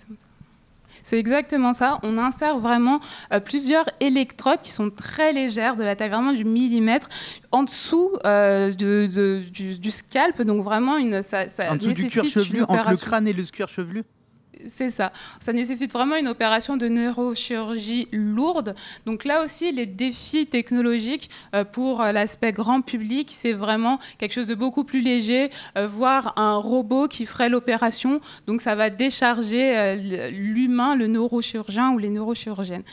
c'est 1.04 1.20
exactement 1.20 1.74
ça. 1.74 2.00
On 2.04 2.18
insère 2.18 2.60
vraiment 2.60 3.00
euh, 3.34 3.40
plusieurs 3.40 3.90
électrodes 4.00 4.62
qui 4.62 4.72
sont 4.72 4.90
très 4.90 5.34
légères, 5.34 5.76
de 5.76 5.84
la 5.84 5.96
taille 5.96 6.10
vraiment 6.10 6.34
du 6.34 6.46
millimètre, 6.46 7.10
en 7.52 7.64
dessous 7.64 8.12
euh, 8.26 8.72
de, 8.72 9.42
du, 9.50 9.92
scalp. 9.92 10.42
Donc 10.42 10.64
vraiment, 10.64 10.98
une, 10.98 11.22
ça, 11.22 11.48
ça 11.48 11.72
en 11.72 11.76
dessous 11.76 11.92
du 11.92 12.06
cuir 12.08 12.26
chevelu, 12.26 12.64
entre 12.64 12.92
le 12.92 12.98
crâne 12.98 13.28
et 13.28 13.34
le 13.34 13.44
cuir 13.44 13.70
chevelu? 13.70 14.04
C'est 14.66 14.90
ça. 14.90 15.12
Ça 15.40 15.54
nécessite 15.54 15.92
vraiment 15.92 16.16
une 16.16 16.28
opération 16.28 16.78
de 16.78 16.88
neurochirurgie 16.88 18.08
lourde. 18.12 18.76
Donc 19.06 19.26
là 19.26 19.44
aussi, 19.44 19.72
les 19.72 19.86
défis 19.86 20.48
technologiques 20.48 21.30
euh, 21.54 21.64
pour 21.64 22.02
euh, 22.02 22.12
l'aspect 22.12 22.52
grand 22.52 22.82
public, 22.82 23.34
c'est 23.34 23.54
vraiment 23.54 24.00
quelque 24.18 24.34
chose 24.34 24.48
de 24.48 24.56
beaucoup 24.56 24.84
plus 24.84 25.02
léger, 25.02 25.50
euh, 25.78 25.88
voire 25.88 26.34
un 26.38 26.56
robot 26.58 27.08
qui 27.08 27.26
ferait 27.26 27.50
l'opération. 27.50 28.22
Donc 28.48 28.62
ça 28.62 28.76
va 28.76 28.90
décharger 28.90 29.96
l'humain, 30.32 30.96
le 30.96 31.08
neurochirurgien 31.08 31.92
ou 31.92 31.98
les 31.98 32.10
neurochirurgiennes. 32.10 32.84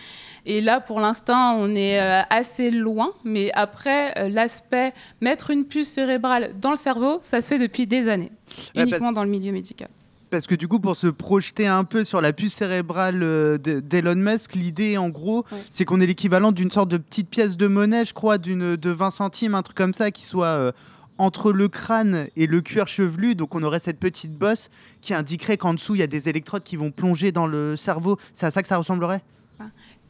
Et 0.47 0.61
là, 0.61 0.81
pour 0.81 1.01
l'instant, 1.01 1.57
on 1.59 1.75
est 1.75 1.99
assez 1.99 2.71
loin. 2.71 3.13
Mais 3.25 3.51
après, 3.55 4.29
l'aspect 4.29 4.93
mettre 5.21 5.51
une 5.51 5.65
puce 5.65 5.89
cérébrale 5.89 6.53
dans 6.61 6.71
le 6.71 6.77
cerveau, 6.77 7.19
ça 7.23 7.41
se 7.41 7.49
fait 7.49 7.59
depuis 7.59 7.87
des 7.87 8.09
années, 8.09 8.31
uniquement 8.75 9.13
dans 9.13 9.25
le 9.25 9.31
milieu 9.31 9.53
médical 9.53 9.89
parce 10.31 10.47
que 10.47 10.55
du 10.55 10.69
coup, 10.69 10.81
pour 10.81 10.97
se 10.97 11.07
projeter 11.07 11.67
un 11.67 11.85
peu 11.85 12.05
sur 12.05 12.21
la 12.21 12.33
puce 12.33 12.55
cérébrale 12.55 13.23
euh, 13.23 13.59
d'Elon 13.59 14.17
Musk, 14.17 14.55
l'idée, 14.55 14.99
en 14.99 15.09
gros, 15.09 15.45
c'est 15.71 15.85
qu'on 15.85 16.01
est 16.01 16.07
l'équivalent 16.07 16.53
d'une 16.53 16.71
sorte 16.71 16.89
de 16.89 16.97
petite 16.97 17.29
pièce 17.29 17.57
de 17.57 17.67
monnaie, 17.67 18.05
je 18.05 18.15
crois, 18.15 18.39
d'une 18.39 18.77
de 18.77 18.91
20 18.91 19.11
centimes, 19.11 19.55
un 19.55 19.63
truc 19.63 19.77
comme 19.77 19.95
ça, 19.95 20.11
qui 20.11 20.25
soit 20.25 20.47
euh, 20.47 20.73
entre 21.19 21.53
le 21.53 21.69
crâne 21.69 22.29
et 22.37 22.47
le 22.47 22.61
cuir 22.61 22.89
chevelu. 22.89 23.35
Donc, 23.35 23.55
on 23.55 23.63
aurait 23.63 23.79
cette 23.79 23.99
petite 23.99 24.33
bosse 24.33 24.71
qui 25.01 25.15
indiquerait 25.15 25.57
qu'en 25.57 25.75
dessous, 25.75 25.95
il 25.95 25.99
y 25.99 26.05
a 26.05 26.09
des 26.09 26.29
électrodes 26.29 26.63
qui 26.63 26.77
vont 26.77 26.91
plonger 26.91 27.33
dans 27.33 27.47
le 27.47 27.77
cerveau. 27.77 28.19
C'est 28.33 28.47
à 28.47 28.51
ça 28.51 28.63
que 28.63 28.69
ça 28.69 28.77
ressemblerait? 28.77 29.23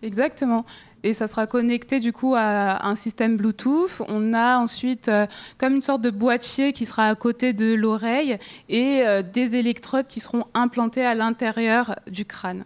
Exactement. 0.03 0.65
Et 1.05 1.13
ça 1.13 1.27
sera 1.27 1.47
connecté 1.47 2.01
du 2.01 2.15
coup 2.15 2.35
à 2.35 2.89
un 2.89 2.95
système 2.95 3.37
Bluetooth. 3.37 4.01
On 4.09 4.33
a 4.33 4.57
ensuite 4.57 5.09
euh, 5.09 5.27
comme 5.59 5.75
une 5.75 5.83
sorte 5.83 6.01
de 6.01 6.09
boîtier 6.09 6.73
qui 6.73 6.87
sera 6.87 7.09
à 7.09 7.15
côté 7.15 7.53
de 7.53 7.75
l'oreille 7.75 8.39
et 8.71 9.03
euh, 9.03 9.21
des 9.21 9.55
électrodes 9.55 10.07
qui 10.07 10.21
seront 10.21 10.47
implantées 10.55 11.05
à 11.05 11.15
l'intérieur 11.15 11.97
du 12.07 12.25
crâne. 12.25 12.65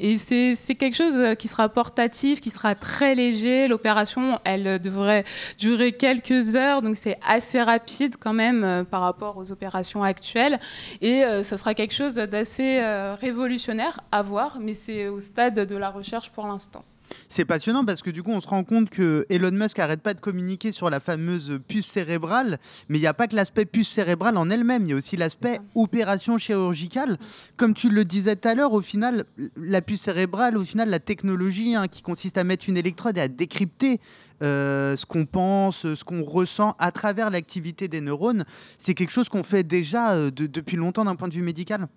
Et 0.00 0.18
c'est 0.18 0.74
quelque 0.74 0.96
chose 0.96 1.14
euh, 1.14 1.34
qui 1.36 1.46
sera 1.46 1.68
portatif, 1.68 2.40
qui 2.40 2.50
sera 2.50 2.74
très 2.74 3.14
léger. 3.14 3.68
L'opération, 3.68 4.40
elle 4.42 4.80
devrait 4.80 5.22
durer 5.56 5.92
quelques 5.92 6.56
heures, 6.56 6.82
donc 6.82 6.96
c'est 6.96 7.20
assez 7.24 7.62
rapide 7.62 8.16
quand 8.18 8.34
même 8.34 8.84
par 8.90 9.02
rapport 9.02 9.36
aux 9.36 9.52
opérations 9.52 10.02
actuelles. 10.02 10.58
Et 11.02 11.22
ça 11.44 11.56
sera 11.56 11.72
quelque 11.72 11.94
chose 11.94 12.14
d'assez 12.14 12.80
révolutionnaire 13.20 14.00
à 14.10 14.22
voir, 14.22 14.58
mais 14.60 14.74
c'est 14.74 15.06
au 15.06 15.20
stade 15.20 15.54
de 15.54 15.76
la 15.76 15.90
recherche 15.90 16.30
pour 16.30 16.48
l'instant. 16.48 16.84
C'est 17.28 17.44
passionnant 17.44 17.84
parce 17.84 18.02
que 18.02 18.10
du 18.10 18.22
coup, 18.22 18.30
on 18.30 18.40
se 18.40 18.48
rend 18.48 18.64
compte 18.64 18.90
que 18.90 19.26
Elon 19.28 19.50
Musk 19.50 19.78
arrête 19.78 20.00
pas 20.00 20.14
de 20.14 20.20
communiquer 20.20 20.72
sur 20.72 20.90
la 20.90 21.00
fameuse 21.00 21.58
puce 21.66 21.86
cérébrale, 21.86 22.58
mais 22.88 22.98
il 22.98 23.00
n'y 23.00 23.06
a 23.06 23.14
pas 23.14 23.26
que 23.26 23.34
l'aspect 23.34 23.64
puce 23.64 23.88
cérébrale 23.88 24.36
en 24.36 24.48
elle-même, 24.50 24.84
il 24.84 24.90
y 24.90 24.92
a 24.92 24.96
aussi 24.96 25.16
l'aspect 25.16 25.58
opération 25.74 26.38
chirurgicale. 26.38 27.18
Comme 27.56 27.74
tu 27.74 27.88
le 27.88 28.04
disais 28.04 28.36
tout 28.36 28.48
à 28.48 28.54
l'heure, 28.54 28.72
au 28.72 28.80
final, 28.80 29.24
la 29.56 29.82
puce 29.82 30.02
cérébrale, 30.02 30.56
au 30.56 30.64
final, 30.64 30.88
la 30.88 31.00
technologie 31.00 31.74
hein, 31.74 31.88
qui 31.88 32.02
consiste 32.02 32.38
à 32.38 32.44
mettre 32.44 32.68
une 32.68 32.76
électrode 32.76 33.18
et 33.18 33.22
à 33.22 33.28
décrypter 33.28 34.00
euh, 34.42 34.96
ce 34.96 35.06
qu'on 35.06 35.24
pense, 35.24 35.94
ce 35.94 36.04
qu'on 36.04 36.22
ressent 36.22 36.76
à 36.78 36.92
travers 36.92 37.30
l'activité 37.30 37.88
des 37.88 38.00
neurones, 38.00 38.44
c'est 38.78 38.94
quelque 38.94 39.12
chose 39.12 39.28
qu'on 39.28 39.42
fait 39.42 39.62
déjà 39.62 40.12
euh, 40.12 40.30
depuis 40.30 40.76
longtemps 40.76 41.04
d'un 41.04 41.16
point 41.16 41.28
de 41.28 41.34
vue 41.34 41.42
médical. 41.42 41.88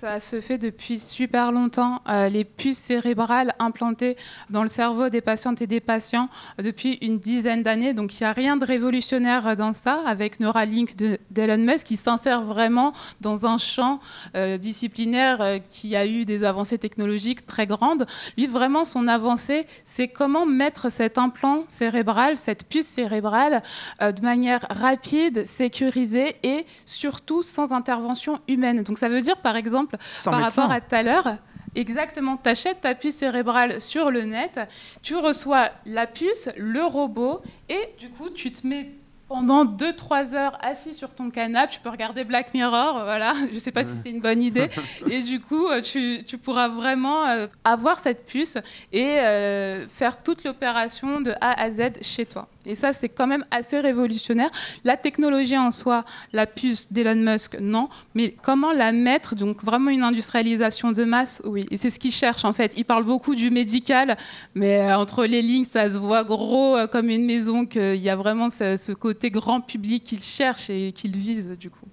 Ça 0.00 0.18
se 0.18 0.40
fait 0.40 0.56
depuis 0.56 0.98
super 0.98 1.52
longtemps. 1.52 2.00
Euh, 2.08 2.30
les 2.30 2.46
puces 2.46 2.78
cérébrales 2.78 3.54
implantées 3.58 4.16
dans 4.48 4.62
le 4.62 4.68
cerveau 4.68 5.10
des 5.10 5.20
patientes 5.20 5.60
et 5.60 5.66
des 5.66 5.80
patients 5.80 6.30
euh, 6.58 6.62
depuis 6.62 6.94
une 7.02 7.18
dizaine 7.18 7.62
d'années. 7.62 7.92
Donc 7.92 8.18
il 8.18 8.22
n'y 8.22 8.26
a 8.26 8.32
rien 8.32 8.56
de 8.56 8.64
révolutionnaire 8.64 9.56
dans 9.56 9.74
ça 9.74 10.00
avec 10.06 10.40
Neuralink 10.40 10.96
d'Elon 11.30 11.58
Musk 11.58 11.86
qui 11.86 11.98
s'insère 11.98 12.40
vraiment 12.40 12.94
dans 13.20 13.44
un 13.44 13.58
champ 13.58 14.00
euh, 14.36 14.56
disciplinaire 14.56 15.60
qui 15.70 15.94
a 15.94 16.06
eu 16.06 16.24
des 16.24 16.44
avancées 16.44 16.78
technologiques 16.78 17.46
très 17.46 17.66
grandes. 17.66 18.06
Lui, 18.38 18.46
vraiment, 18.46 18.86
son 18.86 19.06
avancée, 19.06 19.66
c'est 19.84 20.08
comment 20.08 20.46
mettre 20.46 20.90
cet 20.90 21.18
implant 21.18 21.64
cérébral, 21.68 22.38
cette 22.38 22.64
puce 22.64 22.86
cérébrale, 22.86 23.62
de 24.00 24.22
manière 24.22 24.66
rapide, 24.70 25.44
sécurisée 25.44 26.36
et 26.42 26.64
surtout 26.86 27.42
sans 27.42 27.74
intervention 27.74 28.40
humaine. 28.48 28.82
Donc 28.82 28.96
ça 28.96 29.10
veut 29.10 29.20
dire, 29.20 29.36
par 29.42 29.56
exemple, 29.56 29.89
par 30.24 30.40
rapport 30.40 30.70
à 30.70 30.80
tout 30.80 30.94
à 30.94 31.02
l'heure. 31.02 31.36
Exactement, 31.74 32.36
tu 32.36 32.48
achètes 32.48 32.80
ta 32.80 32.94
puce 32.94 33.14
cérébrale 33.16 33.80
sur 33.80 34.10
le 34.10 34.22
net, 34.22 34.58
tu 35.02 35.14
reçois 35.16 35.70
la 35.86 36.06
puce, 36.06 36.48
le 36.56 36.84
robot, 36.84 37.42
et 37.68 37.94
du 37.98 38.10
coup, 38.10 38.28
tu 38.30 38.52
te 38.52 38.66
mets 38.66 38.90
pendant 39.28 39.64
2-3 39.64 40.34
heures 40.34 40.58
assis 40.60 40.92
sur 40.92 41.10
ton 41.10 41.30
canapé, 41.30 41.74
tu 41.74 41.80
peux 41.80 41.88
regarder 41.88 42.24
Black 42.24 42.52
Mirror, 42.52 43.04
voilà, 43.04 43.32
je 43.50 43.54
ne 43.54 43.60
sais 43.60 43.70
pas 43.70 43.84
si 43.84 43.92
c'est 44.02 44.10
une 44.10 44.20
bonne 44.20 44.42
idée, 44.42 44.68
et 45.10 45.22
du 45.22 45.40
coup, 45.40 45.68
euh, 45.68 45.80
tu, 45.80 46.24
tu 46.26 46.36
pourras 46.36 46.66
vraiment 46.66 47.28
euh, 47.28 47.46
avoir 47.62 48.00
cette 48.00 48.26
puce 48.26 48.58
et 48.92 49.20
euh, 49.20 49.86
faire 49.86 50.20
toute 50.20 50.42
l'opération 50.42 51.20
de 51.20 51.30
A 51.40 51.62
à 51.62 51.70
Z 51.70 52.02
chez 52.02 52.26
toi. 52.26 52.48
Et 52.70 52.74
ça, 52.76 52.92
c'est 52.92 53.08
quand 53.08 53.26
même 53.26 53.44
assez 53.50 53.80
révolutionnaire. 53.80 54.50
La 54.84 54.96
technologie 54.96 55.58
en 55.58 55.72
soi, 55.72 56.04
la 56.32 56.46
puce 56.46 56.92
d'Elon 56.92 57.16
Musk, 57.16 57.58
non. 57.60 57.88
Mais 58.14 58.34
comment 58.42 58.72
la 58.72 58.92
mettre 58.92 59.34
Donc 59.34 59.64
vraiment 59.64 59.90
une 59.90 60.04
industrialisation 60.04 60.92
de 60.92 61.04
masse, 61.04 61.42
oui. 61.44 61.66
Et 61.70 61.76
c'est 61.76 61.90
ce 61.90 61.98
qu'il 61.98 62.12
cherche 62.12 62.44
en 62.44 62.52
fait. 62.52 62.72
Il 62.76 62.84
parle 62.84 63.04
beaucoup 63.04 63.34
du 63.34 63.50
médical, 63.50 64.16
mais 64.54 64.92
entre 64.92 65.24
les 65.26 65.42
lignes, 65.42 65.64
ça 65.64 65.90
se 65.90 65.98
voit 65.98 66.24
gros 66.24 66.76
comme 66.92 67.08
une 67.08 67.24
maison 67.24 67.66
qu'il 67.66 67.96
y 67.96 68.08
a 68.08 68.16
vraiment 68.16 68.50
ce 68.50 68.92
côté 68.92 69.30
grand 69.30 69.60
public 69.60 70.04
qu'il 70.04 70.22
cherche 70.22 70.70
et 70.70 70.92
qu'il 70.92 71.16
vise 71.16 71.50
du 71.58 71.70
coup. 71.70 71.86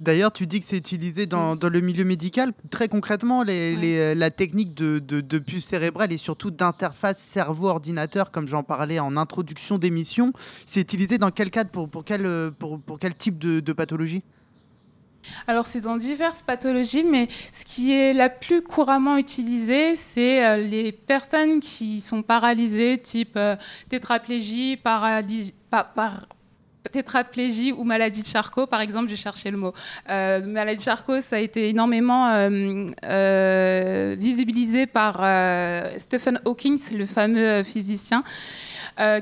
D'ailleurs, 0.00 0.32
tu 0.32 0.46
dis 0.46 0.60
que 0.60 0.66
c'est 0.66 0.78
utilisé 0.78 1.26
dans, 1.26 1.58
le 1.60 1.80
milieu 1.80 2.04
médical. 2.04 2.52
Très 2.70 2.88
concrètement, 2.88 3.44
euh, 3.46 4.14
la 4.14 4.30
technique 4.30 4.72
de, 4.72 4.98
de, 4.98 5.38
puce 5.38 5.66
cérébrale 5.66 6.10
et 6.10 6.16
surtout 6.16 6.50
d'interface 6.50 7.18
cerveau-ordinateur, 7.18 8.30
comme 8.30 8.48
j'en 8.48 8.62
parlais 8.62 8.98
en 8.98 9.18
introduction 9.18 9.76
d'émission, 9.76 10.32
c'est 10.64 10.80
utilisé 10.80 11.18
dans 11.18 11.30
quel 11.30 11.50
cadre 11.50 11.68
pour, 11.68 11.90
pour, 11.90 12.04
quel, 12.04 12.24
euh, 12.24 12.50
pour, 12.50 12.80
pour 12.80 12.98
quel 12.98 13.14
type 13.14 13.38
de, 13.38 13.72
pathologie? 13.74 14.22
Alors 15.46 15.66
c'est 15.66 15.82
dans 15.82 15.98
diverses 15.98 16.42
pathologies, 16.42 17.04
mais 17.04 17.28
ce 17.52 17.66
qui 17.66 17.92
est 17.92 18.14
la 18.14 18.30
plus 18.30 18.62
couramment 18.62 19.18
utilisé, 19.18 19.94
c'est 19.96 20.44
euh, 20.44 20.56
les 20.56 20.92
personnes 20.92 21.60
qui 21.60 22.00
sont 22.00 22.22
paralysées, 22.22 22.96
type 22.96 23.38
tétraplégie, 23.90 24.78
paralysie, 24.78 25.52
par, 25.70 26.26
tétraplégie 26.88 27.72
ou 27.72 27.84
maladie 27.84 28.22
de 28.22 28.26
Charcot, 28.26 28.66
par 28.66 28.80
exemple, 28.80 29.08
j'ai 29.08 29.16
cherché 29.16 29.50
le 29.50 29.58
mot. 29.58 29.72
Euh, 30.08 30.44
maladie 30.46 30.78
de 30.78 30.82
Charcot, 30.82 31.20
ça 31.20 31.36
a 31.36 31.38
été 31.38 31.68
énormément 31.68 32.28
euh, 32.28 32.90
euh, 33.04 34.16
visibilisé 34.18 34.86
par 34.86 35.16
Stephen 35.98 36.40
Hawking, 36.44 36.78
le 36.96 37.06
fameux 37.06 37.62
physicien, 37.62 38.24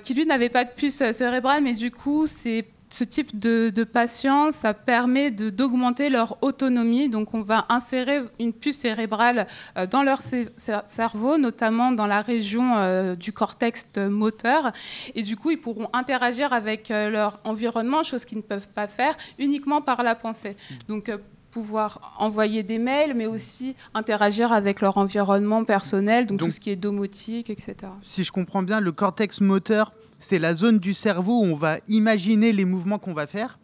qui 0.03 0.15
lui 0.15 0.27
n'avait 0.27 0.49
pas 0.49 0.65
de 0.65 0.71
puce 0.71 1.03
cérébrale, 1.13 1.63
mais 1.63 1.75
du 1.75 1.91
coup, 1.91 2.27
c'est 2.27 2.65
ce 2.91 3.05
type 3.05 3.39
de, 3.39 3.71
de 3.71 3.85
patients, 3.85 4.51
ça 4.53 4.75
permet 4.75 5.31
d'augmenter 5.31 6.09
leur 6.09 6.39
autonomie. 6.43 7.09
Donc, 7.09 7.35
on 7.35 7.43
va 7.43 7.67
insérer 7.69 8.21
une 8.39 8.53
puce 8.53 8.79
cérébrale 8.79 9.47
euh, 9.77 9.87
dans 9.87 10.03
leur 10.03 10.21
cerveau, 10.21 11.39
notamment 11.39 11.93
dans 11.93 12.07
la 12.07 12.23
région 12.23 12.77
euh, 12.77 13.15
du 13.15 13.33
cortex 13.33 13.87
moteur. 13.97 14.73
Et 15.15 15.23
du 15.23 15.37
coup, 15.37 15.51
ils 15.51 15.61
pourront 15.61 15.89
interagir 15.93 16.53
avec 16.53 16.91
euh, 16.91 17.11
leur 17.11 17.41
environnement, 17.45 18.03
chose 18.03 18.25
qu'ils 18.25 18.39
ne 18.39 18.43
peuvent 18.43 18.69
pas 18.69 18.89
faire 18.89 19.17
uniquement 19.39 19.81
par 19.81 20.03
la 20.03 20.15
pensée. 20.15 20.57
Donc, 20.89 21.11
pouvoir 21.51 22.15
envoyer 22.19 22.63
des 22.63 22.79
mails, 22.79 23.15
mais 23.15 23.27
aussi 23.27 23.75
interagir 23.95 24.53
avec 24.53 24.81
leur 24.81 24.99
environnement 24.99 25.65
personnel, 25.65 26.27
donc, 26.27 26.39
donc 26.39 26.49
tout 26.49 26.55
ce 26.55 26.61
qui 26.61 26.71
est 26.71 26.77
domotique, 26.77 27.51
etc. 27.51 27.75
Si 28.03 28.23
je 28.23 28.33
comprends 28.33 28.63
bien, 28.63 28.81
le 28.81 28.93
cortex 28.93 29.41
moteur 29.41 29.93
c'est 30.19 30.39
la 30.39 30.55
zone 30.55 30.79
du 30.79 30.95
cerveau 30.95 31.41
où 31.41 31.45
on 31.45 31.55
va 31.55 31.79
imaginer 31.87 32.53
les 32.53 32.65
mouvements 32.65 32.99
qu'on 32.99 33.15
va 33.15 33.27
faire. 33.27 33.59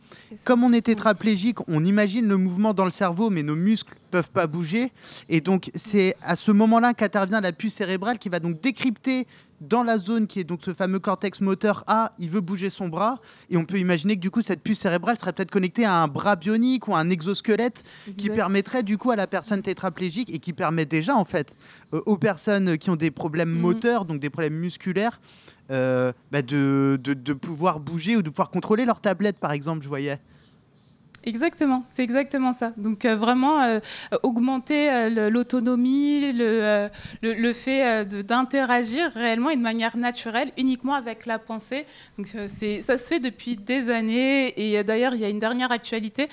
Comme 0.45 0.63
on 0.63 0.73
est 0.73 0.83
tétraplégique, 0.83 1.59
on 1.69 1.85
imagine 1.85 2.27
le 2.29 2.37
mouvement 2.37 2.73
dans 2.75 2.85
le 2.85 2.91
cerveau, 2.91 3.31
mais 3.31 3.43
nos 3.43 3.57
muscles 3.57 3.95
ne 3.95 4.11
peuvent 4.11 4.31
pas 4.31 4.47
bouger. 4.47 4.93
Et 5.29 5.41
donc, 5.41 5.71
c'est 5.75 6.15
à 6.23 6.37
ce 6.37 6.53
moment-là 6.53 6.95
qu'intervient 6.95 7.41
la 7.41 7.53
puce 7.53 7.75
cérébrale 7.75 8.19
qui 8.19 8.29
va 8.29 8.39
donc 8.39 8.61
décrypter 8.61 9.27
dans 9.61 9.83
la 9.83 9.97
zone 9.99 10.27
qui 10.27 10.41
est 10.41 10.45
donc 10.45 10.61
ce 10.63 10.75
fameux 10.75 10.99
cortex 10.99 11.41
moteur 11.41 11.85
A, 11.87 12.13
il 12.19 12.29
veut 12.29 12.41
bouger 12.41 12.69
son 12.71 12.89
bras. 12.89 13.21
Et 13.51 13.57
on 13.57 13.65
peut 13.65 13.79
imaginer 13.79 14.15
que 14.17 14.21
du 14.21 14.31
coup, 14.31 14.43
cette 14.43 14.63
puce 14.63 14.79
cérébrale 14.81 15.17
serait 15.19 15.33
peut-être 15.33 15.51
connectée 15.51 15.85
à 15.85 16.03
un 16.03 16.09
bras 16.09 16.37
bionique 16.37 16.87
ou 16.89 16.95
à 16.95 16.99
un 16.99 17.11
exosquelette 17.11 17.83
qui 18.17 18.29
permettrait 18.31 18.83
du 18.83 18.99
coup 18.99 19.11
à 19.11 19.17
la 19.17 19.27
personne 19.27 19.63
tétraplégique 19.63 20.33
et 20.33 20.39
qui 20.39 20.53
permet 20.53 20.85
déjà 20.85 21.17
en 21.17 21.25
fait 21.25 21.57
euh, 21.95 22.01
aux 22.07 22.19
personnes 22.19 22.77
qui 22.79 22.91
ont 22.91 22.97
des 22.97 23.11
problèmes 23.11 23.51
Mhm. 23.55 23.61
moteurs, 23.61 24.05
donc 24.05 24.21
des 24.21 24.31
problèmes 24.31 24.59
musculaires, 24.59 25.21
euh, 25.71 26.13
bah, 26.31 26.43
de, 26.43 26.99
de, 27.03 27.15
de 27.15 27.33
pouvoir 27.33 27.81
bouger 27.81 28.17
ou 28.17 28.23
de 28.23 28.31
pouvoir 28.31 28.51
contrôler 28.51 28.85
leur 28.85 29.01
tablette 29.01 29.39
par 29.39 29.53
exemple, 29.53 29.83
je 29.83 29.89
voyais. 29.89 30.19
Exactement, 31.27 31.85
c'est 31.89 32.03
exactement 32.03 32.53
ça. 32.53 32.75
Donc 32.77 33.07
euh, 33.07 33.17
vraiment 33.17 33.63
euh, 33.63 33.81
augmenter 34.23 34.91
euh, 34.91 35.31
l'autonomie, 35.31 36.33
le, 36.33 36.91
le, 37.23 37.53
fait 37.55 38.05
d'interagir 38.05 39.11
réellement 39.13 39.49
et 39.49 39.57
de 39.57 39.63
manière 39.63 39.97
naturelle, 39.97 40.53
uniquement 40.59 40.93
avec 40.93 41.25
la 41.25 41.39
pensée. 41.39 41.87
Donc 42.19 42.27
ça 42.27 42.47
se 42.49 43.09
fait 43.09 43.21
depuis 43.21 43.57
des 43.57 43.89
années. 43.89 44.53
Et 44.61 44.85
d'ailleurs, 44.85 45.15
il 45.15 45.21
y 45.21 45.25
a 45.25 45.31
une 45.31 45.39
dernière 45.39 45.73
actualité. 45.73 46.29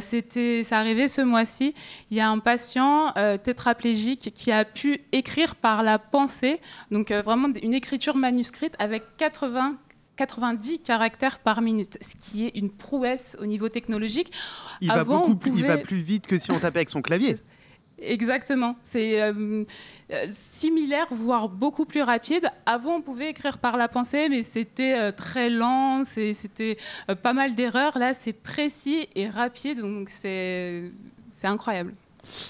C'était, 0.00 0.62
c'est 0.64 0.74
arrivé 0.74 1.08
ce 1.08 1.20
mois-ci. 1.20 1.74
Il 2.10 2.16
y 2.16 2.20
a 2.20 2.28
un 2.28 2.38
patient 2.38 3.12
tétraplégique 3.42 4.32
qui 4.34 4.52
a 4.52 4.64
pu 4.64 5.00
écrire 5.12 5.54
par 5.54 5.82
la 5.82 5.98
pensée. 5.98 6.60
Donc 6.90 7.12
vraiment 7.12 7.48
une 7.62 7.74
écriture 7.74 8.16
manuscrite 8.16 8.74
avec 8.78 9.02
80 9.18 9.76
90 10.20 10.80
caractères 10.80 11.38
par 11.38 11.62
minute, 11.62 11.96
ce 12.02 12.14
qui 12.16 12.44
est 12.44 12.54
une 12.58 12.70
prouesse 12.70 13.38
au 13.40 13.46
niveau 13.46 13.70
technologique. 13.70 14.30
Il 14.82 14.90
Avant, 14.90 14.98
va 14.98 15.04
beaucoup 15.20 15.34
plus, 15.34 15.50
il 15.52 15.64
va 15.64 15.72
pouvait- 15.72 15.82
plus 15.82 15.96
vite 15.96 16.26
que 16.26 16.36
si 16.38 16.50
on 16.50 16.58
tapait 16.58 16.80
avec 16.80 16.90
son 16.90 17.00
clavier. 17.00 17.38
Exactement. 18.02 18.76
C'est 18.82 19.22
euh, 19.22 19.64
euh, 20.12 20.26
similaire, 20.32 21.06
voire 21.10 21.48
beaucoup 21.48 21.86
plus 21.86 22.02
rapide. 22.02 22.50
Avant, 22.66 22.96
on 22.96 23.00
pouvait 23.00 23.30
écrire 23.30 23.56
par 23.58 23.78
la 23.78 23.88
pensée, 23.88 24.28
mais 24.28 24.42
c'était 24.42 24.94
euh, 24.98 25.10
très 25.12 25.48
lent, 25.48 26.02
c'était 26.04 26.76
pas 27.22 27.32
mal 27.32 27.54
d'erreurs. 27.54 27.96
Là, 27.98 28.12
c'est 28.12 28.34
précis 28.34 29.08
et 29.14 29.26
rapide, 29.28 29.80
donc 29.80 30.10
c'est 30.10 30.90
incroyable. 31.42 31.94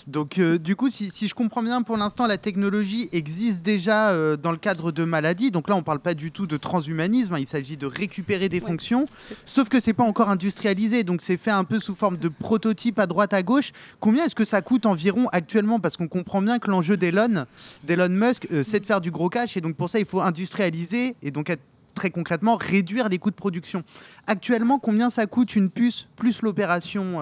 Donc, 0.07 0.39
euh, 0.39 0.59
du 0.59 0.77
coup, 0.77 0.91
si, 0.91 1.11
si 1.11 1.29
je 1.29 1.35
comprends 1.35 1.63
bien, 1.63 1.83
pour 1.83 1.97
l'instant, 1.97 2.27
la 2.27 2.39
technologie 2.39 3.09
existe 3.13 3.63
déjà 3.63 4.11
euh, 4.11 4.37
dans 4.37 4.53
le 4.53 4.59
cadre 4.59 4.93
de 4.93 5.05
maladies. 5.05 5.51
Donc 5.51 5.69
là, 5.69 5.75
on 5.75 5.79
ne 5.79 5.85
parle 5.85 6.01
pas 6.01 6.15
du 6.15 6.31
tout 6.33 6.47
de 6.47 6.57
transhumanisme. 6.57 7.35
hein, 7.35 7.39
il 7.39 7.47
s'agit 7.47 7.77
de 7.77 7.87
récupérer 7.87 8.49
des 8.49 8.61
Ouais, 8.61 8.67
fonctions. 8.67 9.07
Sauf 9.47 9.69
que 9.69 9.81
c'est 9.81 9.93
pas 9.93 10.05
encore 10.05 10.31
industrialisé. 10.31 11.05
Donc, 11.05 11.23
c'est 11.23 11.37
fait 11.37 11.51
un 11.51 11.65
peu 11.65 11.79
sous 11.79 11.95
forme 11.95 12.17
de 12.17 12.29
prototype 12.29 12.99
à 12.99 13.07
droite, 13.07 13.33
à 13.33 13.43
gauche. 13.43 13.73
Combien 14.01 14.25
est-ce 14.27 14.35
que 14.35 14.45
ça 14.45 14.63
coûte 14.63 14.87
environ 14.87 15.29
actuellement? 15.33 15.81
Parce 15.81 15.97
qu'on 15.97 16.09
comprend 16.09 16.43
bien 16.43 16.59
que 16.59 16.71
l'enjeu 16.71 16.97
d'Elon, 16.97 17.47
d'Elon 17.85 18.09
Musk, 18.11 18.47
euh, 18.53 18.63
c'est 18.63 18.81
de 18.81 18.87
faire 18.87 19.01
du 19.01 19.11
gros 19.11 19.29
cash. 19.29 19.57
Et 19.57 19.61
donc, 19.61 19.77
pour 19.77 19.89
ça, 19.89 19.99
il 19.99 20.05
faut 20.05 20.21
industrialiser 20.21 21.17
et 21.23 21.31
donc 21.31 21.51
être 21.51 21.63
très 21.95 22.11
concrètement 22.11 22.57
réduire 22.57 23.09
les 23.09 23.19
coûts 23.19 23.31
de 23.31 23.35
production. 23.35 23.83
Actuellement, 24.27 24.79
combien 24.79 25.11
ça 25.11 25.27
coûte 25.27 25.57
une 25.57 25.71
puce 25.71 26.07
plus 26.17 26.41
l'opération 26.43 27.21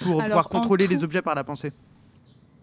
pour 0.00 0.20
Alors, 0.20 0.26
pouvoir 0.26 0.48
contrôler 0.48 0.86
tout- 0.86 0.92
les 0.94 1.04
objets 1.04 1.22
par 1.22 1.34
la 1.34 1.44
pensée 1.44 1.72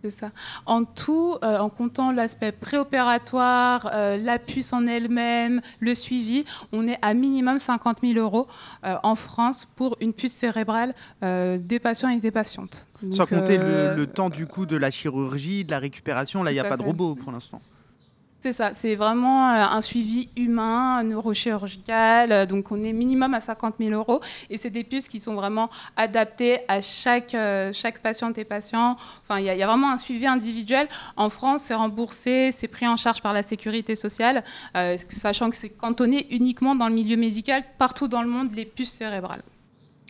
C'est 0.03 0.11
ça. 0.11 0.29
En 0.67 0.83
tout, 0.83 1.35
euh, 1.43 1.57
en 1.57 1.69
comptant 1.69 2.11
l'aspect 2.11 2.51
préopératoire, 2.51 3.89
euh, 3.93 4.17
la 4.17 4.37
puce 4.39 4.71
en 4.73 4.85
elle-même, 4.87 5.61
le 5.79 5.95
suivi, 5.95 6.45
on 6.71 6.87
est 6.87 6.99
à 7.01 7.13
minimum 7.15 7.57
50 7.57 7.97
000 8.03 8.19
euros 8.19 8.47
euh, 8.85 8.95
en 9.03 9.15
France 9.15 9.67
pour 9.75 9.97
une 10.01 10.13
puce 10.13 10.31
cérébrale 10.33 10.93
des 11.21 11.79
patients 11.79 12.09
et 12.09 12.19
des 12.19 12.31
patientes. 12.31 12.87
Sans 13.09 13.25
compter 13.25 13.57
le, 13.57 13.95
le 13.95 14.07
temps 14.07 14.29
du 14.29 14.45
coup 14.47 14.65
de 14.65 14.75
la 14.77 14.91
chirurgie, 14.91 15.65
de 15.65 15.71
la 15.71 15.79
récupération. 15.79 16.43
Là, 16.43 16.51
il 16.51 16.55
n'y 16.55 16.59
a 16.59 16.65
pas 16.65 16.77
de 16.77 16.83
robot 16.83 17.15
pour 17.15 17.31
l'instant. 17.31 17.59
C'est 18.45 18.51
ça, 18.53 18.75
c'est 18.75 18.93
vraiment 18.93 19.49
euh, 19.49 19.63
un 19.71 19.81
suivi 19.81 20.29
humain, 20.37 21.01
neurochirurgical. 21.01 22.31
euh, 22.31 22.45
Donc, 22.45 22.71
on 22.71 22.83
est 22.83 22.93
minimum 22.93 23.33
à 23.33 23.39
50 23.39 23.73
000 23.79 23.89
euros. 23.95 24.21
Et 24.51 24.57
c'est 24.59 24.69
des 24.69 24.83
puces 24.83 25.07
qui 25.07 25.19
sont 25.19 25.33
vraiment 25.33 25.71
adaptées 25.97 26.59
à 26.67 26.79
chaque, 26.79 27.33
euh, 27.33 27.73
chaque 27.73 28.03
patiente 28.03 28.37
et 28.37 28.43
patient. 28.45 28.97
Enfin, 29.23 29.39
il 29.39 29.45
y, 29.45 29.49
a- 29.49 29.55
il 29.55 29.57
y 29.57 29.63
a 29.63 29.65
vraiment 29.65 29.89
un 29.91 29.97
suivi 29.97 30.27
individuel. 30.27 30.87
En 31.17 31.29
France, 31.29 31.63
c'est 31.63 31.73
remboursé, 31.73 32.51
c'est 32.51 32.67
pris 32.67 32.87
en 32.87 32.97
charge 32.97 33.19
par 33.23 33.33
la 33.33 33.41
sécurité 33.41 33.95
sociale, 33.95 34.43
euh, 34.77 34.95
sachant 35.09 35.49
que 35.49 35.55
c'est 35.55 35.69
cantonné 35.69 36.27
uniquement 36.29 36.75
dans 36.75 36.87
le 36.87 36.93
milieu 36.93 37.17
médical, 37.17 37.63
partout 37.79 38.07
dans 38.07 38.21
le 38.21 38.27
monde, 38.29 38.53
les 38.55 38.65
puces 38.65 38.91
cérébrales, 38.91 39.41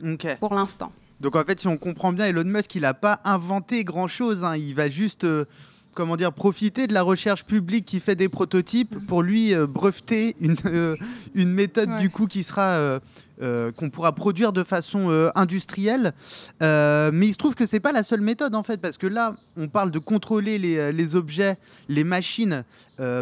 Ok. 0.05 0.27
pour 0.41 0.53
l'instant. 0.55 0.91
Donc 1.21 1.37
en 1.37 1.43
fait, 1.45 1.57
si 1.57 1.67
on 1.67 1.77
comprend 1.77 2.11
bien, 2.11 2.25
Elon 2.25 2.43
Musk, 2.43 2.75
il 2.75 2.81
n'a 2.81 2.93
pas 2.93 3.21
inventé 3.23 3.85
grand-chose. 3.85 4.43
hein. 4.43 4.57
Il 4.57 4.75
va 4.75 4.89
juste, 4.89 5.23
euh, 5.23 5.45
comment 5.95 6.17
dire, 6.17 6.31
profiter 6.33 6.85
de 6.85 6.93
la 6.93 7.01
recherche 7.01 7.45
publique 7.45 7.85
qui 7.85 7.99
fait 7.99 8.15
des 8.15 8.29
prototypes 8.29 8.95
pour 9.07 9.23
lui 9.23 9.53
euh, 9.55 9.65
breveter 9.65 10.35
une, 10.39 10.57
euh, 10.65 10.95
une 11.33 11.51
méthode 11.51 11.89
Ouais. 11.89 11.99
du 12.01 12.09
coup 12.09 12.27
qui 12.27 12.43
sera 12.43 12.99
euh, 13.41 13.71
qu'on 13.71 13.89
pourra 13.89 14.13
produire 14.13 14.51
de 14.53 14.63
façon 14.63 15.09
industrielle. 15.35 16.13
Mais 16.61 17.27
il 17.27 17.31
se 17.33 17.37
trouve 17.37 17.53
que 17.55 17.65
c'est 17.65 17.79
pas 17.79 17.91
la 17.91 18.03
seule 18.03 18.21
méthode 18.21 18.55
en 18.55 18.63
fait, 18.63 18.77
parce 18.77 18.97
que 18.97 19.07
là, 19.07 19.33
on 19.57 19.67
parle 19.67 19.91
de 19.91 19.99
contrôler 19.99 20.57
les, 20.57 20.91
les 20.91 21.15
objets, 21.15 21.57
les 21.89 22.03
machines 22.03 22.63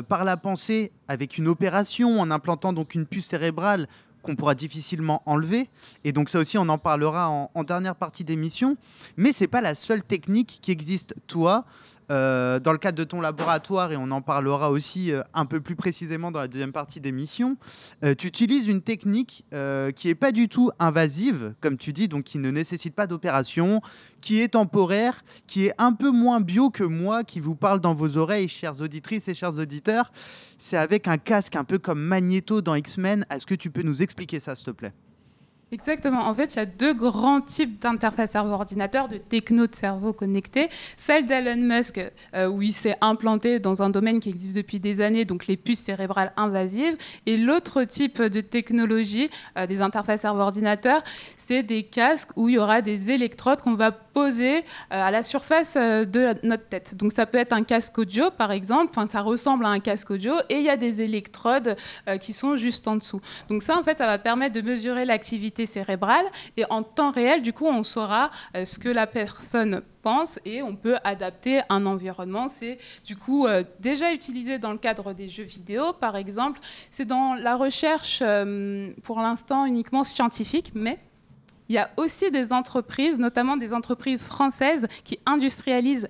par 0.07 0.23
la 0.23 0.37
pensée 0.37 0.91
avec 1.07 1.37
une 1.37 1.47
opération 1.47 2.19
en 2.21 2.29
implantant 2.31 2.73
donc 2.73 2.95
une 2.95 3.05
puce 3.05 3.25
cérébrale 3.25 3.87
qu'on 4.21 4.35
pourra 4.35 4.55
difficilement 4.55 5.21
enlever. 5.25 5.67
Et 6.05 6.11
donc 6.13 6.29
ça 6.29 6.39
aussi, 6.39 6.57
on 6.57 6.69
en 6.69 6.77
parlera 6.77 7.29
en, 7.29 7.51
en 7.53 7.63
dernière 7.63 7.95
partie 7.95 8.23
d'émission. 8.23 8.77
Mais 9.17 9.33
c'est 9.33 9.47
pas 9.47 9.61
la 9.61 9.75
seule 9.75 10.03
technique 10.03 10.59
qui 10.61 10.71
existe. 10.71 11.15
Toi, 11.27 11.65
euh, 12.11 12.59
dans 12.59 12.71
le 12.71 12.77
cadre 12.77 12.97
de 12.97 13.03
ton 13.03 13.21
laboratoire, 13.21 13.91
et 13.91 13.97
on 13.97 14.11
en 14.11 14.21
parlera 14.21 14.71
aussi 14.71 15.11
euh, 15.11 15.21
un 15.33 15.45
peu 15.45 15.61
plus 15.61 15.75
précisément 15.75 16.31
dans 16.31 16.39
la 16.39 16.47
deuxième 16.47 16.71
partie 16.71 16.99
d'émission, 16.99 17.57
euh, 18.03 18.15
tu 18.15 18.27
utilises 18.27 18.67
une 18.67 18.81
technique 18.81 19.45
euh, 19.53 19.91
qui 19.91 20.09
est 20.09 20.15
pas 20.15 20.31
du 20.31 20.49
tout 20.49 20.71
invasive, 20.79 21.53
comme 21.61 21.77
tu 21.77 21.93
dis, 21.93 22.07
donc 22.07 22.23
qui 22.23 22.37
ne 22.37 22.51
nécessite 22.51 22.95
pas 22.95 23.07
d'opération, 23.07 23.81
qui 24.21 24.41
est 24.41 24.49
temporaire, 24.49 25.21
qui 25.47 25.65
est 25.65 25.73
un 25.77 25.93
peu 25.93 26.11
moins 26.11 26.41
bio 26.41 26.69
que 26.69 26.83
moi 26.83 27.23
qui 27.23 27.39
vous 27.39 27.55
parle 27.55 27.79
dans 27.79 27.93
vos 27.93 28.17
oreilles, 28.17 28.47
chères 28.47 28.81
auditrices 28.81 29.27
et 29.27 29.33
chers 29.33 29.57
auditeurs. 29.57 30.11
C'est 30.57 30.77
avec 30.77 31.07
un 31.07 31.17
casque 31.17 31.55
un 31.55 31.63
peu 31.63 31.77
comme 31.77 32.01
Magneto 32.01 32.61
dans 32.61 32.75
X-Men. 32.75 33.25
Est-ce 33.29 33.45
que 33.45 33.55
tu 33.55 33.69
peux 33.69 33.81
nous 33.81 34.01
expliquer 34.01 34.39
ça, 34.39 34.55
s'il 34.55 34.65
te 34.65 34.71
plaît? 34.71 34.93
Exactement. 35.73 36.27
En 36.27 36.35
fait, 36.35 36.53
il 36.53 36.57
y 36.57 36.59
a 36.59 36.67
deux 36.67 36.93
grands 36.93 37.41
types 37.41 37.81
d'interfaces 37.81 38.29
cerveau-ordinateur, 38.29 39.07
de 39.07 39.17
techno 39.17 39.65
de 39.65 39.73
cerveau 39.73 40.13
connectés. 40.13 40.69
Celle 40.97 41.25
d'Elon 41.25 41.63
Musk, 41.63 41.99
euh, 42.35 42.45
où 42.47 42.61
il 42.61 42.73
s'est 42.73 42.95
implanté 43.01 43.59
dans 43.59 43.81
un 43.81 43.89
domaine 43.89 44.19
qui 44.19 44.29
existe 44.29 44.55
depuis 44.55 44.79
des 44.79 45.01
années, 45.01 45.25
donc 45.25 45.47
les 45.47 45.57
puces 45.57 45.79
cérébrales 45.79 46.31
invasives. 46.37 46.95
Et 47.25 47.37
l'autre 47.37 47.85
type 47.85 48.21
de 48.21 48.39
technologie 48.39 49.31
euh, 49.57 49.65
des 49.65 49.81
interfaces 49.81 50.21
cerveau-ordinateur, 50.21 51.01
c'est 51.45 51.63
des 51.63 51.83
casques 51.83 52.29
où 52.35 52.47
il 52.49 52.55
y 52.55 52.57
aura 52.57 52.81
des 52.81 53.11
électrodes 53.11 53.61
qu'on 53.61 53.73
va 53.75 53.91
poser 53.91 54.57
euh, 54.59 54.61
à 54.89 55.11
la 55.11 55.23
surface 55.23 55.75
euh, 55.75 56.05
de 56.05 56.19
la- 56.19 56.35
notre 56.43 56.67
tête. 56.69 56.95
Donc 56.95 57.11
ça 57.11 57.25
peut 57.25 57.37
être 57.37 57.51
un 57.53 57.63
casque 57.63 57.97
audio, 57.97 58.31
par 58.31 58.51
exemple. 58.51 58.91
Enfin, 58.91 59.07
ça 59.11 59.21
ressemble 59.21 59.65
à 59.65 59.69
un 59.69 59.79
casque 59.79 60.11
audio. 60.11 60.33
Et 60.49 60.57
il 60.57 60.63
y 60.63 60.69
a 60.69 60.77
des 60.77 61.01
électrodes 61.01 61.75
euh, 62.07 62.17
qui 62.17 62.31
sont 62.31 62.55
juste 62.55 62.87
en 62.87 62.95
dessous. 62.95 63.19
Donc 63.49 63.61
ça, 63.61 63.77
en 63.77 63.83
fait, 63.83 63.97
ça 63.97 64.05
va 64.05 64.17
permettre 64.19 64.55
de 64.55 64.61
mesurer 64.61 65.03
l'activité 65.05 65.65
cérébrale 65.65 66.25
et 66.55 66.63
en 66.69 66.81
temps 66.83 67.11
réel, 67.11 67.41
du 67.41 67.51
coup, 67.51 67.65
on 67.65 67.83
saura 67.83 68.31
ce 68.53 68.79
que 68.79 68.89
la 68.89 69.07
personne 69.07 69.81
pense 70.01 70.39
et 70.45 70.61
on 70.61 70.75
peut 70.75 70.97
adapter 71.03 71.61
un 71.69 71.85
environnement. 71.85 72.47
C'est 72.47 72.77
du 73.05 73.15
coup 73.15 73.47
déjà 73.79 74.13
utilisé 74.13 74.59
dans 74.59 74.71
le 74.71 74.77
cadre 74.77 75.13
des 75.13 75.29
jeux 75.29 75.43
vidéo, 75.43 75.93
par 75.93 76.15
exemple. 76.15 76.59
C'est 76.91 77.05
dans 77.05 77.33
la 77.33 77.55
recherche, 77.55 78.23
pour 79.03 79.19
l'instant, 79.19 79.65
uniquement 79.65 80.03
scientifique, 80.03 80.71
mais 80.75 80.99
il 81.69 81.75
y 81.75 81.77
a 81.77 81.89
aussi 81.97 82.31
des 82.31 82.53
entreprises, 82.53 83.17
notamment 83.17 83.57
des 83.57 83.73
entreprises 83.73 84.23
françaises, 84.23 84.87
qui 85.03 85.19
industrialisent 85.25 86.09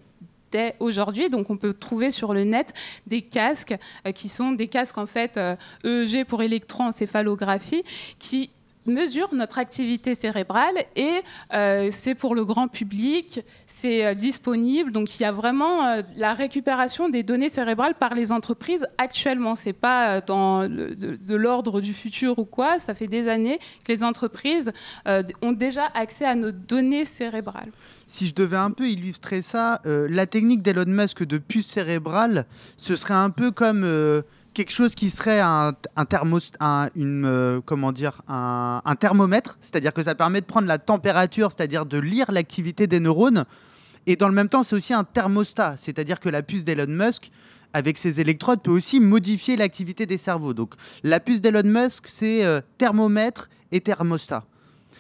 dès 0.52 0.76
aujourd'hui. 0.80 1.30
Donc, 1.30 1.50
on 1.50 1.58
peut 1.58 1.74
trouver 1.74 2.12
sur 2.12 2.34
le 2.34 2.44
net 2.44 2.74
des 3.08 3.22
casques 3.22 3.76
euh, 4.08 4.12
qui 4.12 4.30
sont 4.30 4.52
des 4.52 4.68
casques 4.68 4.98
en 4.98 5.08
fait 5.08 5.38
euh, 5.38 5.56
EEG 5.84 6.26
pour 6.26 6.44
électroencéphalographie 6.44 7.84
qui 8.20 8.52
mesurent 8.86 9.34
notre 9.34 9.60
activité 9.60 10.16
cérébrale 10.16 10.76
et 10.96 11.22
euh, 11.54 11.90
c'est 11.92 12.16
pour 12.16 12.36
le 12.36 12.46
grand 12.46 12.68
public, 12.68 13.42
c'est 13.66 14.06
euh, 14.06 14.14
disponible. 14.14 14.92
Donc, 14.92 15.20
il 15.20 15.24
y 15.24 15.26
a 15.26 15.32
vraiment 15.32 15.86
euh, 15.86 16.02
la 16.16 16.34
récupération 16.34 17.10
des 17.10 17.24
données 17.24 17.50
cérébrales 17.50 17.96
par 17.96 18.14
les 18.14 18.32
entreprises 18.32 18.86
actuellement. 18.98 19.56
C'est 19.56 19.74
pas 19.74 20.22
dans 20.22 20.68
de, 20.68 20.96
de 20.96 21.36
l'ordre 21.36 21.82
du 21.82 21.94
futur 21.94 22.40
ou 22.40 22.46
quoi. 22.46 22.80
Ça 22.80 22.94
fait 22.94 23.08
des 23.08 23.28
années 23.28 23.60
que 23.84 23.92
les 23.92 24.04
entreprises 24.04 24.72
ont 25.42 25.52
déjà 25.52 25.86
accès 25.94 26.26
à 26.26 26.36
nos 26.36 26.52
données 26.52 27.06
cérébrales. 27.06 27.72
Si 28.08 28.28
je 28.28 28.36
devais 28.36 28.58
un 28.58 28.72
peu 28.72 28.88
illustrer 28.88 29.42
ça, 29.42 29.82
la 29.86 30.26
technique 30.26 30.62
d'Elon 30.62 30.86
Musk 30.88 31.24
de 31.24 31.38
puce 31.38 31.68
cérébrale, 31.68 32.46
ce 32.78 32.96
serait 32.96 33.14
un 33.14 33.30
peu 33.30 33.52
comme 33.52 34.24
quelque 34.54 34.72
chose 34.72 34.96
qui 34.96 35.10
serait 35.10 35.40
un, 35.40 35.74
une, 36.96 37.26
euh, 37.26 37.62
comment 37.66 37.92
dire, 37.92 38.22
un 38.28 38.96
thermomètre, 39.00 39.58
c'est-à-dire 39.62 39.94
que 39.94 40.04
ça 40.04 40.16
permet 40.16 40.42
de 40.42 40.46
prendre 40.46 40.68
la 40.68 40.78
température, 40.78 41.52
c'est-à-dire 41.52 41.86
de 41.86 41.98
lire 41.98 42.32
l'activité 42.32 42.88
des 42.88 43.00
neurones. 43.00 43.46
Et 44.06 44.16
dans 44.16 44.28
le 44.28 44.34
même 44.34 44.50
temps, 44.50 44.64
c'est 44.64 44.76
aussi 44.76 44.94
un 44.94 45.04
thermostat, 45.04 45.76
c'est-à-dire 45.78 46.20
que 46.20 46.30
la 46.30 46.42
puce 46.44 46.66
d'Elon 46.66 46.88
Musk 46.88 47.32
avec 47.74 47.98
ses 47.98 48.20
électrodes, 48.20 48.62
peut 48.62 48.72
aussi 48.72 49.00
modifier 49.00 49.58
l'activité 49.58 50.06
des 50.06 50.18
cerveaux. 50.18 50.54
Donc 50.54 50.76
la 51.04 51.20
puce 51.20 51.42
d'Elon 51.42 51.64
Musk, 51.66 52.06
c'est 52.08 52.46
euh, 52.46 52.62
thermomètre 52.78 53.50
et 53.72 53.82
thermostat. 53.82 54.46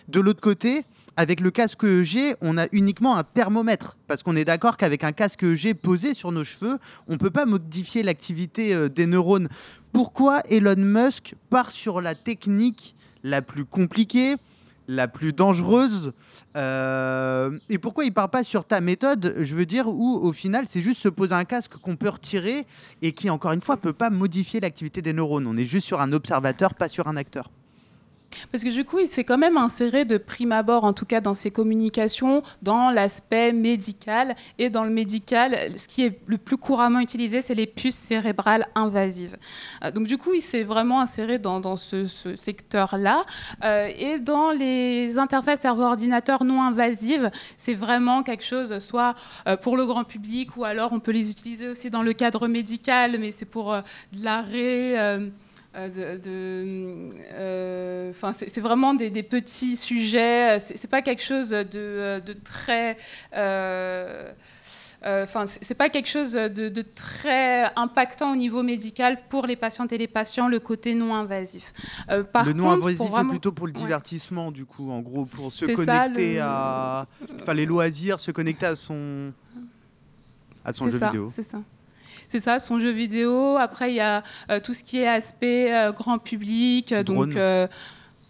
De 0.08 0.20
l'autre 0.20 0.42
côté, 0.42 0.84
avec 1.18 1.40
le 1.40 1.52
casque 1.52 1.84
EEG, 1.84 2.36
on 2.42 2.58
a 2.58 2.68
uniquement 2.72 3.18
un 3.18 3.24
thermomètre. 3.24 3.98
Parce 4.08 4.24
qu'on 4.24 4.36
est 4.36 4.46
d'accord 4.46 4.78
qu'avec 4.78 5.04
un 5.04 5.12
casque 5.12 5.44
EEG 5.44 5.76
posé 5.76 6.14
sur 6.14 6.32
nos 6.32 6.44
cheveux, 6.44 6.80
on 7.08 7.14
ne 7.14 7.18
peut 7.18 7.30
pas 7.30 7.46
modifier 7.46 8.04
l'activité 8.04 8.74
euh, 8.74 8.90
des 8.90 9.06
neurones. 9.06 9.50
Pourquoi 9.92 10.42
Elon 10.50 10.76
Musk 10.78 11.36
part 11.50 11.72
sur 11.72 12.02
la 12.02 12.16
technique 12.16 12.96
la 13.24 13.42
plus 13.42 13.64
compliquée, 13.64 14.36
la 14.88 15.08
plus 15.08 15.34
dangereuse 15.34 16.14
euh, 16.58 17.58
Et 17.70 17.78
pourquoi 17.78 18.06
il 18.06 18.14
part 18.14 18.30
pas 18.30 18.44
sur 18.44 18.66
ta 18.66 18.82
méthode, 18.82 19.36
je 19.40 19.56
veux 19.56 19.66
dire, 19.66 19.88
où 19.88 20.20
au 20.22 20.34
final 20.34 20.66
c'est 20.68 20.82
juste 20.82 21.02
se 21.02 21.10
poser 21.10 21.34
un 21.34 21.46
casque 21.46 21.78
qu'on 21.78 21.96
peut 21.96 22.10
retirer 22.10 22.66
et 23.02 23.14
qui, 23.14 23.30
encore 23.30 23.54
une 23.54 23.62
fois, 23.62 23.78
peut 23.78 23.94
pas 23.94 24.10
modifier 24.10 24.60
l'activité 24.60 25.02
des 25.02 25.14
neurones. 25.14 25.48
On 25.48 25.58
est 25.58 25.66
juste 25.66 25.88
sur 25.88 26.02
un 26.02 26.12
observateur, 26.12 26.74
pas 26.74 26.90
sur 26.90 27.08
un 27.08 27.18
acteur. 27.18 27.50
Parce 28.52 28.64
que 28.64 28.70
du 28.70 28.86
coup, 28.86 29.00
il 29.00 29.08
s'est 29.08 29.24
quand 29.24 29.38
même 29.38 29.58
inséré 29.58 30.06
de 30.06 30.18
prime 30.18 30.52
abord, 30.52 30.84
en 30.84 30.94
tout 30.94 31.06
cas 31.06 31.22
dans 31.22 31.36
ses 31.36 31.52
communications, 31.52 32.44
dans 32.62 32.92
l'aspect 32.92 33.52
médical. 33.52 34.36
Et 34.60 34.70
dans 34.70 34.84
le 34.84 34.90
médical, 34.90 35.58
ce 35.78 35.88
qui 35.88 36.04
est 36.04 36.20
le 36.26 36.38
plus 36.38 36.58
couramment 36.58 37.00
utilisé, 37.00 37.42
c'est 37.42 37.56
les 37.56 37.68
puces 37.68 37.96
cérébrales 37.96 38.68
invasives. 38.76 39.38
Euh, 39.84 39.92
donc 39.92 40.08
du 40.08 40.18
coup, 40.18 40.34
il 40.34 40.42
s'est 40.42 40.64
vraiment 40.64 41.02
inséré 41.02 41.40
dans, 41.40 41.76
ce, 41.76 42.06
secteur-là. 42.40 43.26
Euh, 43.64 43.90
et 43.98 44.20
dans 44.20 44.52
les 44.52 45.18
interfaces 45.18 45.62
cerveau-ordinateur 45.62 46.44
non 46.44 46.62
invasives, 46.62 47.32
c'est 47.58 47.74
vraiment 47.74 48.24
quelque 48.24 48.44
chose, 48.44 48.78
soit 48.80 49.16
euh, 49.48 49.56
pour 49.56 49.78
le 49.78 49.86
grand 49.86 50.04
public, 50.04 50.58
ou 50.58 50.66
alors 50.66 50.92
on 50.92 51.00
peut 51.00 51.12
les 51.12 51.30
utiliser 51.30 51.70
aussi 51.70 51.90
dans 51.90 52.02
le 52.02 52.14
cadre 52.14 52.48
médical, 52.48 53.18
mais 53.20 53.32
c'est 53.32 53.46
pour 53.46 53.74
de 53.74 54.24
l'arrêt. 54.24 55.22
Euh, 55.76 55.90
euh, 55.98 56.18
de, 58.08 58.12
enfin, 58.12 58.32
c'est 58.34 58.50
c'est 58.50 58.62
vraiment 58.62 58.94
des, 58.94 59.10
des 59.10 59.24
petits 59.24 59.76
sujets. 59.76 60.60
C'est 60.60 60.90
pas 60.90 61.02
quelque 61.02 61.24
chose 61.24 61.50
de, 61.50 62.20
de 62.20 62.34
très. 62.34 62.98
euh, 63.36 64.32
euh, 65.06 65.26
c'est 65.46 65.76
pas 65.76 65.90
quelque 65.90 66.08
chose 66.08 66.32
de, 66.32 66.70
de 66.70 66.82
très 66.82 67.70
impactant 67.76 68.32
au 68.32 68.38
niveau 68.38 68.64
médical 68.64 69.18
pour 69.28 69.46
les 69.48 69.58
patientes 69.58 69.92
et 69.92 69.98
les 69.98 70.08
patients, 70.08 70.48
le 70.48 70.62
côté 70.62 70.94
non 70.96 71.14
invasif. 71.14 71.74
Par 72.32 72.46
le 72.46 72.54
non 72.54 72.64
contre, 72.66 72.76
invasif 72.84 72.98
pour 72.98 73.08
est 73.08 73.10
vraiment- 73.10 73.30
plutôt 73.32 73.52
pour 73.52 73.68
le 73.68 73.74
Ouais. 73.74 73.80
divertissement, 73.80 74.52
du 74.52 74.64
coup, 74.66 74.90
en 74.92 75.02
gros, 75.02 75.26
pour 75.26 75.52
se 75.52 75.66
ça, 75.66 75.74
connecter 75.74 76.36
le- 76.36 76.42
à. 76.44 77.08
Enfin, 77.42 77.54
les 77.54 77.66
loisirs, 77.66 78.20
se 78.22 78.32
connecter 78.32 78.66
à 78.66 78.76
son. 78.78 79.34
à 80.64 80.72
son 80.72 80.90
jeu 80.90 81.00
ça, 81.00 81.08
vidéo. 81.08 81.28
C'est 81.30 81.44
ça. 81.44 81.60
C'est 82.28 82.40
ça, 82.40 82.60
son 82.60 82.80
jeu 82.80 82.90
vidéo. 82.92 83.58
Après, 83.58 83.92
il 83.92 83.96
y 83.96 84.00
a 84.00 84.24
euh, 84.50 84.60
tout 84.60 84.74
ce 84.74 84.84
qui 84.84 85.00
est 85.00 85.08
aspect 85.08 85.74
euh, 85.74 85.92
grand 85.92 86.18
public, 86.20 86.94
Drone. 86.94 87.04
donc 87.30 87.36
euh, 87.38 87.68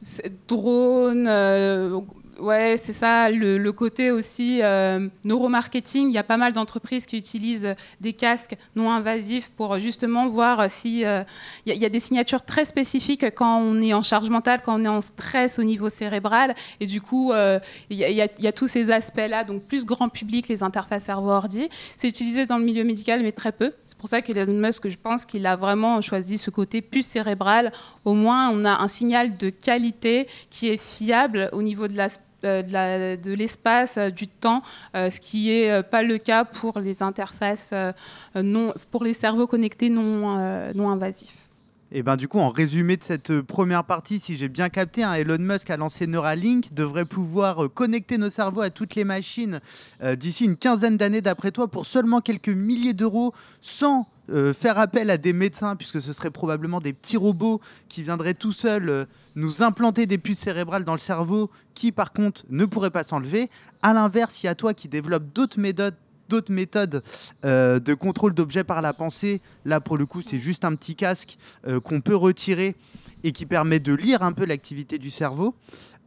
c'est- 0.03 0.31
drone. 0.47 1.27
euh, 1.27 1.99
ouais, 2.39 2.75
c'est 2.81 2.93
ça. 2.93 3.29
Le, 3.29 3.71
côté 3.71 4.11
aussi 4.11 4.61
euh, 4.61 5.07
neuromarketing. 5.25 6.07
Il 6.09 6.13
y 6.13 6.17
a 6.17 6.23
pas 6.23 6.37
mal 6.37 6.53
d'entreprises 6.53 7.05
qui 7.05 7.17
utilisent 7.17 7.75
des 8.01 8.13
casques 8.13 8.55
non 8.75 8.91
invasifs 8.91 9.49
pour 9.49 9.79
justement 9.79 10.27
voir 10.27 10.69
si 10.69 11.05
euh, 11.05 11.23
il 11.65 11.75
y, 11.75 11.85
a- 11.85 11.89
des 11.89 11.99
signatures 11.99 12.43
très 12.43 12.65
spécifiques 12.65 13.25
quand 13.35 13.59
on 13.59 13.81
est 13.81 13.93
en 13.93 14.01
charge 14.01 14.29
mentale, 14.29 14.61
quand 14.63 14.79
on 14.79 14.85
est 14.85 14.87
en 14.89 15.01
stress 15.01 15.59
au 15.59 15.63
niveau 15.63 15.89
cérébral. 15.89 16.55
Et 16.79 16.85
du 16.85 17.01
coup, 17.01 17.31
euh, 17.31 17.59
il 17.89 17.97
y, 17.97 18.21
a- 18.21 18.51
tous 18.51 18.67
ces 18.67 18.91
aspects-là, 18.91 19.43
donc 19.43 19.63
plus 19.63 19.85
grand 19.85 20.09
public, 20.09 20.47
les 20.47 20.63
interfaces 20.63 21.03
cerveau-ordi. 21.03 21.69
C'est 21.97 22.07
utilisé 22.07 22.45
dans 22.45 22.57
le 22.57 22.65
milieu 22.65 22.83
médical, 22.83 23.21
mais 23.21 23.31
très 23.31 23.51
peu. 23.51 23.73
C'est 23.85 23.97
pour 23.97 24.09
ça 24.09 24.21
qu'Elon 24.21 24.53
Musk, 24.53 24.87
je 24.87 24.97
pense 24.97 25.25
qu'il 25.25 25.45
a 25.45 25.55
vraiment 25.55 26.01
choisi 26.01 26.37
ce 26.37 26.49
côté 26.49 26.81
plus 26.81 27.05
cérébral. 27.05 27.71
Au 28.05 28.13
moins, 28.13 28.49
on 28.49 28.65
a 28.65 28.81
un 28.81 28.87
signal 28.87 29.37
de 29.37 29.49
qualité 29.49 30.27
qui 30.49 30.69
est 30.69 30.81
fiable 30.81 31.49
au 31.51 31.61
niveau 31.61 31.87
de 31.87 31.95
la 31.97 32.07
euh, 32.07 32.07
de 32.43 32.71
la- 32.71 33.17
de 33.17 33.33
l'espace, 33.33 33.97
euh, 33.97 34.09
du 34.09 34.27
temps, 34.27 34.61
euh, 34.95 35.09
ce 35.09 35.19
qui 35.19 35.45
n'est 35.45 35.71
euh, 35.71 35.83
pas 35.83 36.03
le 36.03 36.17
cas 36.17 36.43
pour 36.45 36.79
les 36.79 37.01
interfaces 37.01 37.69
euh, 37.73 37.91
euh, 38.35 38.41
non, 38.43 38.73
pour 38.91 39.03
les 39.03 39.13
cerveaux 39.13 39.47
connectés 39.47 39.89
non, 39.89 40.37
euh, 40.37 40.71
non 40.75 40.89
invasifs. 40.89 41.37
Et 41.95 42.01
ben 42.01 42.17
du 42.17 42.27
coup, 42.27 42.39
en 42.39 42.49
résumé 42.49 42.97
de 42.97 43.03
cette 43.03 43.29
euh, 43.29 43.43
première 43.43 43.83
partie, 43.83 44.19
si 44.19 44.35
j'ai 44.35 44.49
bien 44.49 44.69
capté, 44.69 45.03
hein, 45.03 45.13
Elon 45.13 45.37
Musk 45.39 45.69
a 45.69 45.77
lancé 45.77 46.07
Neuralink, 46.07 46.73
devrait 46.73 47.05
pouvoir 47.05 47.65
euh, 47.65 47.69
connecter 47.69 48.17
nos 48.17 48.31
cerveaux 48.31 48.61
à 48.61 48.71
toutes 48.71 48.95
les 48.95 49.03
machines 49.03 49.59
euh, 50.01 50.15
d'ici 50.15 50.45
une 50.45 50.57
quinzaine 50.57 50.97
d'années, 50.97 51.21
d'après 51.21 51.51
toi, 51.51 51.67
pour 51.67 51.85
seulement 51.85 52.19
quelques 52.19 52.49
milliers 52.49 52.93
d'euros, 52.93 53.31
sans 53.61 54.07
euh, 54.29 54.53
faire 54.53 54.79
appel 54.79 55.09
à 55.09 55.17
des 55.17 55.33
médecins, 55.33 55.75
puisque 55.75 55.99
ce 55.99 56.13
seraient 56.13 56.31
probablement 56.31 56.79
des 56.79 56.93
petits 56.93 57.17
robots 57.17 57.59
qui 57.89 58.03
viendraient 58.03 58.33
tout 58.33 58.53
seuls 58.53 58.89
euh, 58.89 59.05
nous 59.35 59.61
implanter 59.61 60.05
des 60.05 60.17
puces 60.17 60.39
cérébrales 60.39 60.85
dans 60.85 60.93
le 60.93 60.99
cerveau, 60.99 61.51
qui 61.73 61.91
par 61.91 62.13
contre 62.13 62.45
ne 62.49 62.65
pourraient 62.65 62.91
pas 62.91 63.03
s'enlever. 63.03 63.49
À 63.81 63.93
l'inverse, 63.93 64.41
il 64.41 64.45
y 64.45 64.49
a 64.49 64.55
toi 64.55 64.73
qui 64.73 64.87
développe 64.87 65.25
d'autres 65.33 65.59
méthodes 65.59 65.95
d'autres 66.29 66.53
méthodes 66.53 67.03
euh, 67.43 67.79
de 67.79 67.93
contrôle 67.93 68.33
d'objets 68.33 68.63
par 68.63 68.81
la 68.81 68.93
pensée. 68.93 69.41
Là, 69.65 69.81
pour 69.81 69.97
le 69.97 70.05
coup, 70.05 70.21
c'est 70.21 70.39
juste 70.39 70.63
un 70.63 70.73
petit 70.73 70.95
casque 70.95 71.37
qu'on 71.83 71.99
peut 71.99 72.15
retirer 72.15 72.75
et 73.23 73.33
qui 73.33 73.45
permet 73.45 73.79
de 73.79 73.93
lire 73.93 74.23
un 74.23 74.31
peu 74.31 74.45
l'activité 74.45 74.97
du 74.97 75.09
cerveau. 75.09 75.53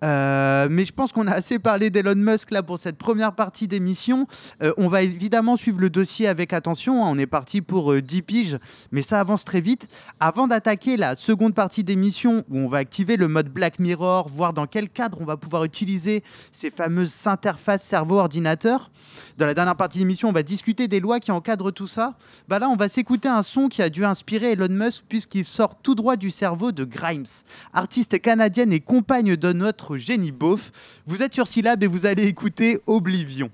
Euh, 0.04 0.68
mais 0.70 0.84
je 0.84 0.92
pense 0.92 1.12
qu'on 1.12 1.26
a 1.26 1.32
assez 1.32 1.58
parlé 1.58 1.90
d'Elon 1.90 2.14
Musk 2.16 2.50
là 2.50 2.62
pour 2.62 2.78
cette 2.78 2.98
première 2.98 3.32
partie 3.32 3.66
d'émission. 3.66 4.26
Euh, 4.62 4.72
on 4.76 4.88
va 4.88 5.02
évidemment 5.02 5.56
suivre 5.56 5.80
le 5.80 5.90
dossier 5.90 6.28
avec 6.28 6.52
attention. 6.52 7.04
hein. 7.04 7.08
On 7.10 7.18
est 7.18 7.26
parti 7.26 7.62
pour 7.62 7.92
euh, 7.92 8.02
10 8.02 8.22
piges, 8.22 8.58
mais 8.92 9.02
ça 9.02 9.20
avance 9.20 9.44
très 9.44 9.60
vite. 9.60 9.88
Avant 10.20 10.48
d'attaquer 10.48 10.96
la 10.96 11.16
seconde 11.16 11.54
partie 11.54 11.84
d'émission 11.84 12.44
où 12.50 12.58
on 12.58 12.68
va 12.68 12.78
activer 12.78 13.16
le 13.16 13.28
mode 13.28 13.48
Black 13.48 13.78
Mirror, 13.78 14.28
voir 14.28 14.52
dans 14.52 14.66
quel 14.66 14.88
cadre 14.88 15.18
on 15.20 15.24
va 15.24 15.36
pouvoir 15.36 15.64
utiliser 15.64 16.22
ces 16.52 16.70
fameuses 16.70 17.26
interfaces 17.26 17.82
cerveau-ordinateur. 17.82 18.90
Dans 19.38 19.46
la 19.46 19.54
dernière 19.54 19.76
partie 19.76 19.98
d'émission, 19.98 20.28
on 20.28 20.32
va 20.32 20.42
discuter 20.42 20.88
des 20.88 21.00
lois 21.00 21.20
qui 21.20 21.30
encadrent 21.30 21.70
tout 21.70 21.86
ça. 21.86 22.14
Bah 22.48 22.58
là, 22.58 22.68
on 22.68 22.76
va 22.76 22.88
s'écouter 22.88 23.28
un 23.28 23.42
son 23.42 23.68
qui 23.68 23.82
a 23.82 23.90
dû 23.90 24.04
inspirer 24.04 24.52
Elon 24.52 24.68
Musk 24.70 25.04
puisqu'il 25.08 25.44
sort 25.44 25.76
tout 25.82 25.94
droit 25.94 26.16
du 26.16 26.30
cerveau 26.30 26.72
de 26.72 26.84
Grimes, 26.84 27.24
artiste 27.72 28.20
canadienne 28.20 28.72
et 28.72 28.80
compagne 28.80 29.36
de 29.36 29.52
notre 29.52 29.96
génie 29.96 30.32
beauf. 30.32 30.72
Vous 31.06 31.22
êtes 31.22 31.34
sur 31.34 31.48
Syllab 31.48 31.82
et 31.82 31.86
vous 31.86 32.06
allez 32.06 32.26
écouter 32.26 32.78
Oblivion. 32.86 33.50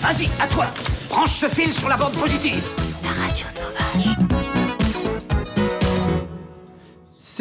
Vas-y, 0.00 0.30
à 0.40 0.46
toi. 0.46 0.66
Branche 1.08 1.32
ce 1.32 1.46
fil 1.46 1.72
sur 1.72 1.88
la 1.88 1.96
bande 1.96 2.12
positive 2.12 2.62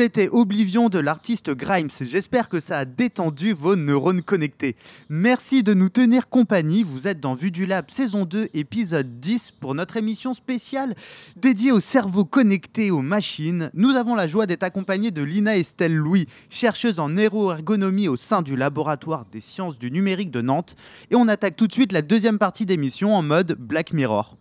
C'était 0.02 0.30
Oblivion 0.30 0.88
de 0.88 0.98
l'artiste 0.98 1.50
Grimes. 1.50 1.90
J'espère 2.00 2.48
que 2.48 2.62
ça 2.62 2.78
a 2.78 2.86
détendu 2.86 3.52
vos 3.52 3.76
neurones 3.76 4.22
connectés. 4.22 4.78
Merci 5.10 5.62
de 5.62 5.74
nous 5.74 5.90
tenir 5.90 6.30
compagnie. 6.30 6.84
Vous 6.84 7.06
êtes 7.06 7.20
dans 7.20 7.34
Vue 7.34 7.52
du 7.52 7.66
Lab 7.66 7.90
saison 7.90 8.24
2, 8.24 8.48
épisode 8.54 9.20
10 9.20 9.52
pour 9.60 9.76
notre 9.76 9.98
émission 9.98 10.34
spéciale 10.34 10.96
dédiée 11.36 11.74
au 11.74 11.82
cerveau 11.82 12.24
connecté 12.24 12.92
aux 12.92 13.02
machines. 13.02 13.72
Nous 13.74 13.90
avons 13.90 14.16
la 14.16 14.28
joie 14.28 14.46
d'être 14.46 14.64
accompagnés 14.64 15.12
de 15.12 15.22
Lina 15.22 15.58
Estelle 15.58 15.98
Louis, 15.98 16.28
chercheuse 16.50 17.02
en 17.02 17.10
neuroergonomie 17.10 18.08
au 18.08 18.16
sein 18.16 18.42
du 18.42 18.56
laboratoire 18.56 19.26
des 19.30 19.42
sciences 19.42 19.78
du 19.78 19.92
numérique 19.92 20.32
de 20.32 20.40
Nantes. 20.40 20.78
Et 21.12 21.16
on 21.16 21.28
attaque 21.28 21.58
tout 21.58 21.68
de 21.68 21.74
suite 21.74 21.92
la 21.92 22.04
deuxième 22.04 22.38
partie 22.40 22.66
d'émission 22.66 23.14
en 23.14 23.22
mode 23.22 23.58
Black 23.60 23.92
Mirror. 23.92 24.38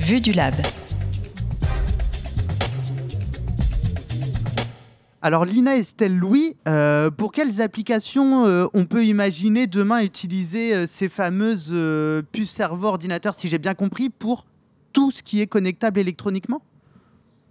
Vue 0.00 0.22
du 0.22 0.32
Lab. 0.32 0.54
Alors 5.26 5.44
Lina 5.44 5.76
Estelle 5.76 6.16
Louis, 6.16 6.54
euh, 6.68 7.10
pour 7.10 7.32
quelles 7.32 7.60
applications 7.60 8.46
euh, 8.46 8.66
on 8.74 8.84
peut 8.84 9.04
imaginer 9.04 9.66
demain 9.66 10.04
utiliser 10.04 10.72
euh, 10.72 10.86
ces 10.86 11.08
fameuses 11.08 11.74
puces 12.30 12.52
cerveau 12.52 12.86
ordinateur, 12.86 13.34
si 13.34 13.48
j'ai 13.48 13.58
bien 13.58 13.74
compris, 13.74 14.08
pour 14.08 14.46
tout 14.92 15.10
ce 15.10 15.24
qui 15.24 15.40
est 15.40 15.48
connectable 15.48 15.98
électroniquement? 15.98 16.62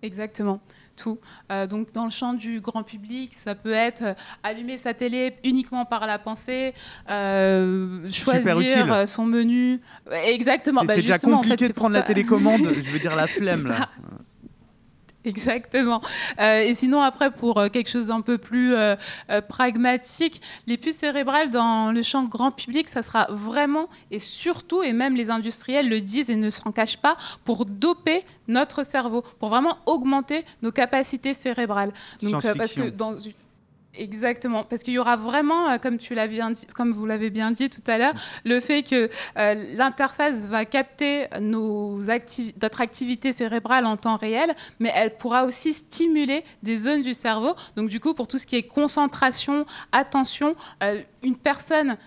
Exactement. 0.05 0.61
Tout. 0.95 1.19
Euh, 1.51 1.67
donc, 1.67 1.91
dans 1.91 2.05
le 2.05 2.11
champ 2.11 2.33
du 2.33 2.61
grand 2.61 2.83
public, 2.83 3.33
ça 3.35 3.55
peut 3.55 3.73
être 3.73 4.03
euh, 4.03 4.13
allumer 4.43 4.77
sa 4.77 4.93
télé 4.93 5.33
uniquement 5.43 5.83
par 5.83 6.05
la 6.05 6.19
pensée, 6.19 6.73
euh, 7.09 8.09
choisir 8.11 9.07
son 9.07 9.25
menu. 9.25 9.81
Exactement. 10.25 10.81
C'est 10.81 10.87
Bah, 10.87 10.95
déjà 10.95 11.13
justement, 11.13 11.39
en 11.39 11.43
fait, 11.43 11.49
compliqué 11.49 11.67
de 11.67 11.73
prendre 11.73 11.93
la 11.93 12.03
télécommande, 12.03 12.61
je 12.73 12.91
veux 12.91 12.99
dire 12.99 13.15
la 13.15 13.27
flemme 13.27 13.67
là. 13.67 13.89
Exactement. 15.25 16.01
Euh, 16.39 16.61
et 16.61 16.75
sinon, 16.75 17.01
après, 17.01 17.31
pour 17.31 17.57
euh, 17.59 17.69
quelque 17.69 17.89
chose 17.89 18.07
d'un 18.07 18.21
peu 18.21 18.37
plus 18.37 18.73
euh, 18.75 18.95
pragmatique, 19.49 20.41
les 20.67 20.77
puces 20.77 20.97
cérébrales 20.97 21.49
dans 21.49 21.91
le 21.91 22.03
champ 22.03 22.23
grand 22.25 22.51
public, 22.51 22.89
ça 22.89 23.01
sera 23.01 23.27
vraiment 23.29 23.89
et 24.11 24.19
surtout, 24.19 24.83
et 24.83 24.93
même 24.93 25.15
les 25.15 25.29
industriels 25.31 25.89
le 25.89 26.01
disent 26.01 26.29
et 26.29 26.35
ne 26.35 26.49
s'en 26.49 26.71
cachent 26.71 26.97
pas, 26.97 27.17
pour 27.43 27.65
doper 27.65 28.23
notre 28.47 28.83
cerveau, 28.83 29.23
pour 29.39 29.49
vraiment 29.49 29.77
augmenter 29.85 30.45
nos 30.61 30.71
capacités 30.71 31.33
cérébrales. 31.33 31.91
Donc, 32.21 32.31
parce 32.57 32.73
que 32.73 32.89
dans 32.89 33.17
une- 33.19 33.33
Exactement, 33.97 34.63
parce 34.63 34.83
qu'il 34.83 34.93
y 34.93 34.99
aura 34.99 35.15
vraiment, 35.15 35.69
euh, 35.69 35.77
comme 35.77 35.97
vous 36.91 37.05
l'avez 37.05 37.29
bien 37.29 37.51
dit 37.51 37.69
tout 37.69 37.83
à 37.87 37.97
l'heure, 37.97 38.13
le 38.43 38.59
fait 38.59 38.83
que 38.83 39.09
euh, 39.37 39.75
l'interface 39.75 40.45
va 40.45 40.65
capter 40.65 41.27
notre 41.39 42.81
activité 42.81 43.31
cérébrale 43.31 43.85
en 43.85 43.97
temps 43.97 44.17
réel, 44.17 44.53
mais 44.79 44.91
elle 44.93 45.15
pourra 45.17 45.45
aussi 45.45 45.73
stimuler 45.73 46.43
des 46.63 46.75
zones 46.75 47.01
du 47.01 47.13
cerveau. 47.13 47.55
Donc 47.75 47.89
du 47.89 47.99
coup, 47.99 48.13
pour 48.13 48.27
tout 48.27 48.37
ce 48.37 48.45
qui 48.45 48.55
est 48.55 48.63
concentration, 48.63 49.65
attention, 49.91 50.55
euh, 50.83 51.01
une 51.23 51.37
personne 51.37 51.97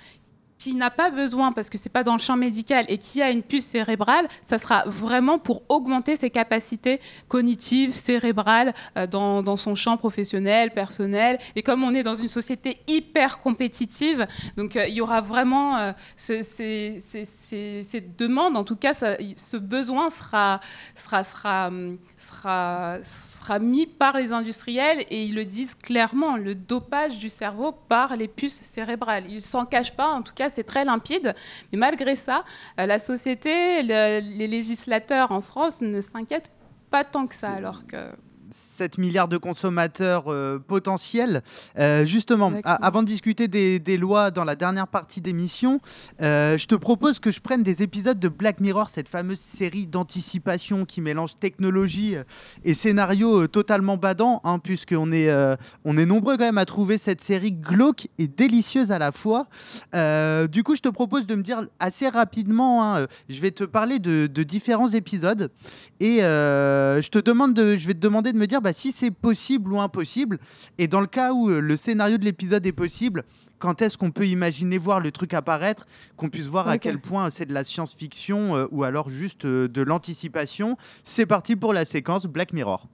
qui 0.58 0.74
n'a 0.74 0.90
pas 0.90 1.10
besoin, 1.10 1.52
parce 1.52 1.70
que 1.70 1.78
c'est 1.78 1.88
pas 1.88 2.02
dans 2.02 2.14
le 2.14 2.18
champ 2.18 2.36
médical, 2.36 2.84
et 2.88 2.98
qui 2.98 3.22
a 3.22 3.30
une 3.30 3.42
puce 3.42 3.64
cérébrale, 3.66 4.28
ça 4.42 4.58
sera 4.58 4.82
vraiment 4.86 5.38
pour 5.38 5.62
augmenter 5.68 6.16
ses 6.16 6.30
capacités 6.30 7.00
cognitives, 7.28 7.92
cérébrales, 7.92 8.74
euh, 8.96 9.06
dans, 9.06 9.56
son 9.56 9.74
champ 9.74 9.96
professionnel, 9.96 10.72
personnel. 10.72 11.38
Et 11.56 11.62
comme 11.62 11.84
on 11.84 11.94
est 11.94 12.02
dans 12.02 12.14
une 12.16 12.28
société 12.28 12.78
hyper 12.88 13.38
compétitive, 13.38 14.26
donc 14.56 14.76
euh, 14.76 14.86
il 14.88 14.94
y 14.94 15.00
aura 15.00 15.20
vraiment 15.20 15.76
euh, 15.76 15.92
ce- 16.16 16.42
ces, 16.42 16.98
ces- 17.00 17.24
ces- 17.24 17.82
cette 17.84 18.18
demande, 18.18 18.56
en 18.56 18.64
tout 18.64 18.76
cas, 18.76 18.94
ce 18.94 19.56
besoin 19.56 20.10
sera, 20.10 20.60
sera, 20.94 21.24
sera, 21.24 21.68
hum, 21.68 21.98
sera, 22.28 22.98
sera 23.04 23.58
mis 23.58 23.86
par 23.86 24.16
les 24.16 24.32
industriels 24.32 25.04
et 25.10 25.24
ils 25.24 25.34
le 25.34 25.44
disent 25.44 25.74
clairement, 25.74 26.36
le 26.36 26.54
dopage 26.54 27.18
du 27.18 27.28
cerveau 27.28 27.72
par 27.72 28.16
les 28.16 28.28
puces 28.28 28.60
cérébrales. 28.62 29.24
Ils 29.30 29.42
s'en 29.42 29.64
cachent 29.64 29.94
pas, 29.96 30.08
en 30.12 30.22
tout 30.22 30.34
cas 30.34 30.48
c'est 30.48 30.64
très 30.64 30.84
limpide. 30.84 31.34
Mais 31.72 31.78
malgré 31.78 32.16
ça, 32.16 32.44
euh, 32.78 32.86
la 32.86 32.98
société, 32.98 33.82
le- 33.82 34.20
les 34.20 34.46
législateurs 34.46 35.32
en 35.32 35.40
France 35.40 35.80
ne 35.80 36.00
s'inquiètent 36.00 36.50
pas 36.90 37.04
tant 37.04 37.26
que 37.26 37.34
ça, 37.34 37.50
alors 37.52 37.86
que 37.86 38.10
7 38.78 38.96
milliards 38.98 39.26
de 39.28 39.36
consommateurs 39.38 40.24
euh, 40.28 40.58
potentiels. 40.60 41.42
Euh, 41.78 42.04
justement, 42.04 42.52
a- 42.64 42.74
avant 42.86 43.02
de 43.02 43.08
discuter 43.08 43.48
des, 43.48 43.80
des 43.80 43.96
lois 43.96 44.30
dans 44.30 44.44
la 44.44 44.54
dernière 44.54 44.86
partie 44.86 45.20
d'émission, 45.20 45.80
euh, 46.22 46.56
je 46.56 46.66
te 46.66 46.76
propose 46.76 47.18
que 47.18 47.32
je 47.32 47.40
prenne 47.40 47.64
des 47.64 47.82
épisodes 47.82 48.20
de 48.20 48.28
Black 48.28 48.60
Mirror, 48.60 48.88
cette 48.88 49.08
fameuse 49.08 49.40
série 49.40 49.86
d'anticipation 49.88 50.84
qui 50.84 51.00
mélange 51.00 51.38
technologie 51.40 52.14
et 52.64 52.74
scénario 52.74 53.48
totalement 53.48 53.96
badant, 53.96 54.40
hein, 54.44 54.60
puisqu'on 54.60 55.10
est, 55.12 55.28
on 55.84 55.96
est 55.98 56.06
nombreux 56.06 56.36
quand 56.36 56.44
même 56.44 56.58
à 56.58 56.64
trouver 56.64 56.98
cette 56.98 57.20
série 57.20 57.52
glauque 57.52 58.06
et 58.18 58.28
délicieuse 58.28 58.92
à 58.92 58.98
la 59.00 59.10
fois. 59.10 59.46
Du 60.48 60.62
coup, 60.62 60.76
je 60.76 60.80
te 60.82 60.88
propose 60.88 61.26
de 61.26 61.34
me 61.34 61.42
dire 61.42 61.66
assez 61.80 62.08
rapidement, 62.08 62.94
hein, 62.96 63.06
je 63.28 63.40
vais 63.40 63.50
te 63.50 63.64
parler 63.64 63.98
de, 63.98 64.28
de 64.32 64.42
différents 64.44 64.88
épisodes 64.90 65.50
et 66.00 66.22
euh, 66.22 67.02
je, 67.02 67.08
te 67.08 67.18
demande 67.18 67.54
de, 67.54 67.76
je 67.76 67.86
vais 67.86 67.94
te 67.94 67.98
demander 67.98 68.32
de 68.32 68.38
me 68.38 68.46
dire 68.46 68.60
bah, 68.68 68.74
si 68.74 68.92
c'est 68.92 69.10
possible 69.10 69.72
ou 69.72 69.80
impossible. 69.80 70.38
Et 70.76 70.88
dans 70.88 71.00
le 71.00 71.06
cas 71.06 71.32
où 71.32 71.48
euh, 71.48 71.58
le 71.58 71.74
scénario 71.78 72.18
de 72.18 72.24
l'épisode 72.26 72.66
est 72.66 72.72
possible, 72.72 73.24
quand 73.58 73.80
est-ce 73.80 73.96
qu'on 73.96 74.10
peut 74.10 74.26
imaginer 74.26 74.76
voir 74.76 75.00
le 75.00 75.10
truc 75.10 75.32
apparaître, 75.32 75.86
qu'on 76.18 76.28
puisse 76.28 76.48
voir 76.48 76.68
à 76.68 76.76
quel 76.76 77.00
point 77.00 77.30
c'est 77.30 77.46
de 77.46 77.54
la 77.54 77.64
science-fiction 77.64 78.56
euh, 78.56 78.66
ou 78.70 78.84
alors 78.84 79.08
juste 79.08 79.46
euh, 79.46 79.68
de 79.68 79.80
l'anticipation. 79.80 80.76
C'est 81.02 81.24
parti 81.24 81.56
pour 81.56 81.72
la 81.72 81.86
séquence 81.86 82.26
Black 82.26 82.52
Mirror. 82.52 82.86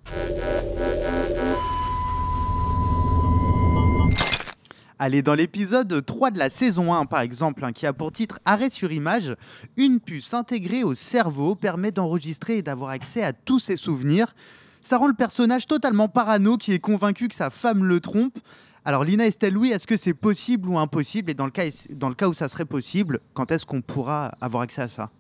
Allez, 5.01 5.23
dans 5.23 5.35
l'épisode 5.35 6.07
3 6.07 6.31
de 6.31 6.39
la 6.39 6.51
saison 6.51 6.95
1, 6.95 7.07
par 7.07 7.21
exemple, 7.21 7.65
hein, 7.65 7.73
qui 7.73 7.85
a 7.85 7.93
pour 7.93 8.13
titre 8.13 8.39
Arrêt 8.45 8.71
sur 8.71 8.93
image, 8.93 9.35
une 9.77 9.99
puce 9.99 10.35
intégrée 10.35 10.85
au 10.85 10.95
cerveau 10.95 11.57
permet 11.57 11.91
d'enregistrer 11.91 12.59
et 12.59 12.63
d'avoir 12.63 12.91
accès 12.91 13.25
à 13.25 13.33
tous 13.33 13.59
ses 13.59 13.75
souvenirs. 13.75 14.37
Ça 14.85 14.99
rend 14.99 15.07
le 15.07 15.15
personnage 15.15 15.67
totalement 15.67 16.09
parano 16.09 16.59
qui 16.59 16.73
est 16.73 16.79
convaincu 16.79 17.29
que 17.29 17.35
sa 17.35 17.49
femme 17.49 17.85
le 17.85 18.01
trompe. 18.01 18.39
Alors 18.85 19.03
Lina 19.03 19.27
Estelle 19.27 19.55
Louis, 19.55 19.71
est-ce 19.71 19.87
que 19.87 19.97
c'est 19.97 20.13
possible 20.13 20.69
ou 20.69 20.79
impossible? 20.79 21.31
Et 21.31 21.35
dans 21.35 21.47
le, 21.47 21.51
cas, 21.51 21.65
dans 21.89 22.11
le 22.11 22.15
cas 22.15 22.29
où 22.29 22.35
ça 22.35 22.51
serait 22.51 22.67
possible, 22.67 23.21
quand 23.33 23.51
est-ce 23.51 23.65
qu'on 23.65 23.81
pourra 23.81 24.35
avoir 24.43 24.63
accès 24.63 24.83
à 24.83 24.89
ça? 24.89 25.11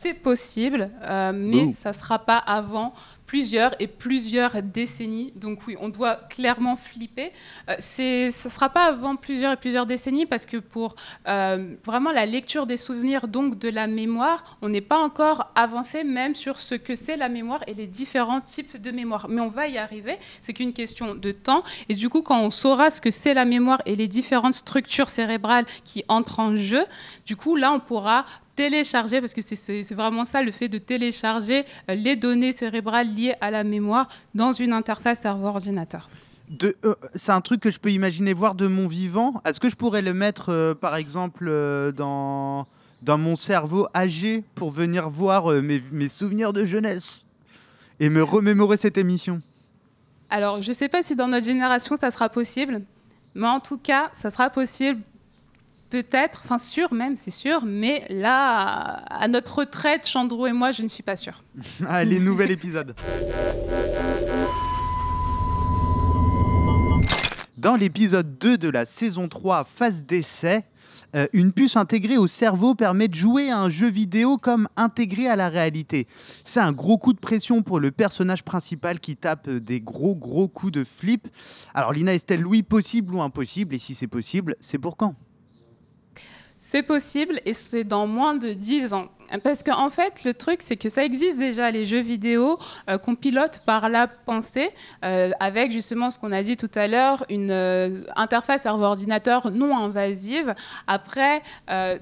C'est 0.00 0.14
possible, 0.14 0.90
euh, 1.02 1.32
mais 1.34 1.64
Ouh. 1.64 1.72
ça 1.72 1.90
ne 1.90 1.94
sera 1.94 2.18
pas 2.20 2.38
avant 2.38 2.94
plusieurs 3.26 3.74
et 3.78 3.86
plusieurs 3.86 4.62
décennies. 4.62 5.32
Donc 5.36 5.66
oui, 5.66 5.76
on 5.80 5.88
doit 5.88 6.16
clairement 6.16 6.76
flipper. 6.76 7.30
Euh, 7.68 7.74
c'est, 7.78 8.30
ce 8.30 8.48
ne 8.48 8.52
sera 8.52 8.70
pas 8.70 8.84
avant 8.84 9.16
plusieurs 9.16 9.52
et 9.52 9.56
plusieurs 9.56 9.86
décennies 9.86 10.24
parce 10.24 10.46
que 10.46 10.56
pour 10.56 10.94
euh, 11.28 11.74
vraiment 11.84 12.10
la 12.10 12.26
lecture 12.26 12.66
des 12.66 12.76
souvenirs, 12.76 13.28
donc 13.28 13.58
de 13.58 13.68
la 13.68 13.86
mémoire, 13.86 14.56
on 14.62 14.68
n'est 14.68 14.80
pas 14.80 14.98
encore 14.98 15.52
avancé 15.54 16.04
même 16.04 16.34
sur 16.34 16.58
ce 16.58 16.74
que 16.74 16.94
c'est 16.94 17.16
la 17.16 17.28
mémoire 17.28 17.62
et 17.66 17.74
les 17.74 17.86
différents 17.86 18.40
types 18.40 18.80
de 18.80 18.90
mémoire. 18.90 19.28
Mais 19.28 19.40
on 19.40 19.48
va 19.48 19.68
y 19.68 19.78
arriver, 19.78 20.16
c'est 20.40 20.54
qu'une 20.54 20.72
question 20.72 21.14
de 21.14 21.32
temps. 21.32 21.62
Et 21.88 21.94
du 21.94 22.08
coup, 22.08 22.22
quand 22.22 22.40
on 22.40 22.50
saura 22.50 22.90
ce 22.90 23.00
que 23.00 23.10
c'est 23.10 23.34
la 23.34 23.44
mémoire 23.44 23.82
et 23.84 23.94
les 23.94 24.08
différentes 24.08 24.54
structures 24.54 25.10
cérébrales 25.10 25.66
qui 25.84 26.02
entrent 26.08 26.40
en 26.40 26.56
jeu, 26.56 26.84
du 27.26 27.36
coup, 27.36 27.56
là, 27.56 27.72
on 27.72 27.80
pourra 27.80 28.24
télécharger, 28.62 29.20
parce 29.20 29.34
que 29.34 29.40
c'est- 29.42 29.94
vraiment 29.94 30.24
ça 30.24 30.42
le 30.42 30.50
fait 30.50 30.68
de 30.68 30.78
télécharger 30.78 31.60
euh, 31.88 31.94
les 31.94 32.16
données 32.16 32.52
cérébrales 32.52 33.10
liées 33.14 33.36
à 33.40 33.50
la 33.50 33.62
mémoire 33.62 34.08
dans 34.34 34.52
une 34.52 34.72
interface 34.72 35.20
cerveau-ordinateur. 35.20 36.08
Euh, 36.62 36.94
c'est 37.14 37.32
un 37.32 37.40
truc 37.40 37.60
que 37.60 37.70
je 37.70 37.78
peux 37.78 37.92
imaginer 37.92 38.32
voir 38.32 38.54
de 38.54 38.66
mon 38.66 38.86
vivant. 38.88 39.40
Est-ce 39.44 39.60
que 39.60 39.70
je 39.70 39.76
pourrais 39.76 40.02
le 40.02 40.12
mettre, 40.14 40.46
euh, 40.48 40.74
par 40.74 40.96
exemple, 40.96 41.46
euh, 41.48 41.92
dans, 41.92 42.66
dans 43.02 43.18
mon 43.18 43.36
cerveau 43.36 43.86
âgé 43.94 44.42
pour 44.56 44.70
venir 44.72 45.08
voir 45.08 45.42
mes, 45.62 45.80
mes 45.92 46.08
souvenirs 46.08 46.52
de 46.52 46.64
jeunesse 46.64 47.26
et 48.00 48.08
me 48.08 48.22
remémorer 48.24 48.76
cette 48.76 48.98
émission? 48.98 49.40
Alors, 50.30 50.60
je 50.62 50.70
ne 50.70 50.74
sais 50.74 50.88
pas 50.88 51.02
si 51.02 51.14
dans 51.14 51.28
notre 51.28 51.46
génération 51.46 51.96
ça 51.96 52.10
sera 52.10 52.28
possible, 52.28 52.82
mais 53.34 53.46
en 53.46 53.60
tout 53.60 53.78
cas, 53.78 54.10
ça 54.12 54.30
sera 54.30 54.50
possible. 54.50 55.00
Peut-être, 55.90 56.42
enfin 56.44 56.58
sûr 56.58 56.92
même, 56.92 57.16
c'est 57.16 57.30
sûr, 57.30 57.64
mais 57.64 58.04
là, 58.10 59.02
à 59.08 59.26
notre 59.26 59.60
retraite, 59.60 60.06
Chandrou 60.06 60.46
et 60.46 60.52
moi, 60.52 60.70
je 60.70 60.82
ne 60.82 60.88
suis 60.88 61.02
pas 61.02 61.16
sûre. 61.16 61.42
Allez, 61.88 62.20
nouvel 62.20 62.50
épisode. 62.50 62.94
Dans 67.56 67.74
l'épisode 67.74 68.38
2 68.38 68.58
de 68.58 68.68
la 68.68 68.84
saison 68.84 69.28
3, 69.28 69.64
phase 69.64 70.02
d'essai, 70.04 70.64
euh, 71.16 71.26
une 71.32 71.52
puce 71.52 71.76
intégrée 71.76 72.18
au 72.18 72.26
cerveau 72.26 72.74
permet 72.74 73.08
de 73.08 73.14
jouer 73.14 73.50
à 73.50 73.58
un 73.58 73.70
jeu 73.70 73.88
vidéo 73.88 74.36
comme 74.36 74.68
intégré 74.76 75.26
à 75.26 75.36
la 75.36 75.48
réalité. 75.48 76.06
C'est 76.44 76.60
un 76.60 76.72
gros 76.72 76.98
coup 76.98 77.14
de 77.14 77.18
pression 77.18 77.62
pour 77.62 77.80
le 77.80 77.90
personnage 77.90 78.44
principal 78.44 79.00
qui 79.00 79.16
tape 79.16 79.48
euh, 79.48 79.58
des 79.58 79.80
gros 79.80 80.14
gros 80.14 80.48
coups 80.48 80.72
de 80.72 80.84
flip. 80.84 81.28
Alors 81.72 81.94
Lina 81.94 82.12
Estelle 82.12 82.42
Louis, 82.42 82.62
possible 82.62 83.14
ou 83.14 83.22
impossible? 83.22 83.74
Et 83.74 83.78
si 83.78 83.94
c'est 83.94 84.06
possible, 84.06 84.54
c'est 84.60 84.78
pour 84.78 84.98
quand? 84.98 85.14
C'est 86.70 86.82
possible 86.82 87.40
et 87.46 87.54
c'est 87.54 87.82
dans 87.82 88.06
moins 88.06 88.34
de 88.34 88.52
10 88.52 88.92
ans. 88.92 89.08
Parce 89.42 89.62
qu'en 89.62 89.86
en 89.86 89.88
fait, 89.88 90.24
le 90.24 90.34
truc, 90.34 90.60
c'est 90.60 90.76
que 90.76 90.90
ça 90.90 91.02
existe 91.02 91.38
déjà, 91.38 91.70
les 91.70 91.86
jeux 91.86 92.02
vidéo 92.02 92.58
euh, 92.90 92.98
qu'on 92.98 93.14
pilote 93.14 93.62
par 93.64 93.88
la 93.88 94.06
pensée, 94.06 94.68
euh, 95.02 95.30
avec 95.40 95.72
justement 95.72 96.10
ce 96.10 96.18
qu'on 96.18 96.30
a 96.30 96.42
dit 96.42 96.58
tout 96.58 96.70
à 96.74 96.86
l'heure, 96.86 97.24
une 97.30 97.50
euh, 97.52 98.02
interface 98.16 98.64
serveur-ordinateur 98.64 99.50
non 99.50 99.78
invasive. 99.78 100.54
Après, 100.86 101.42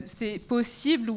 c'est 0.04 0.40
possible, 0.40 1.12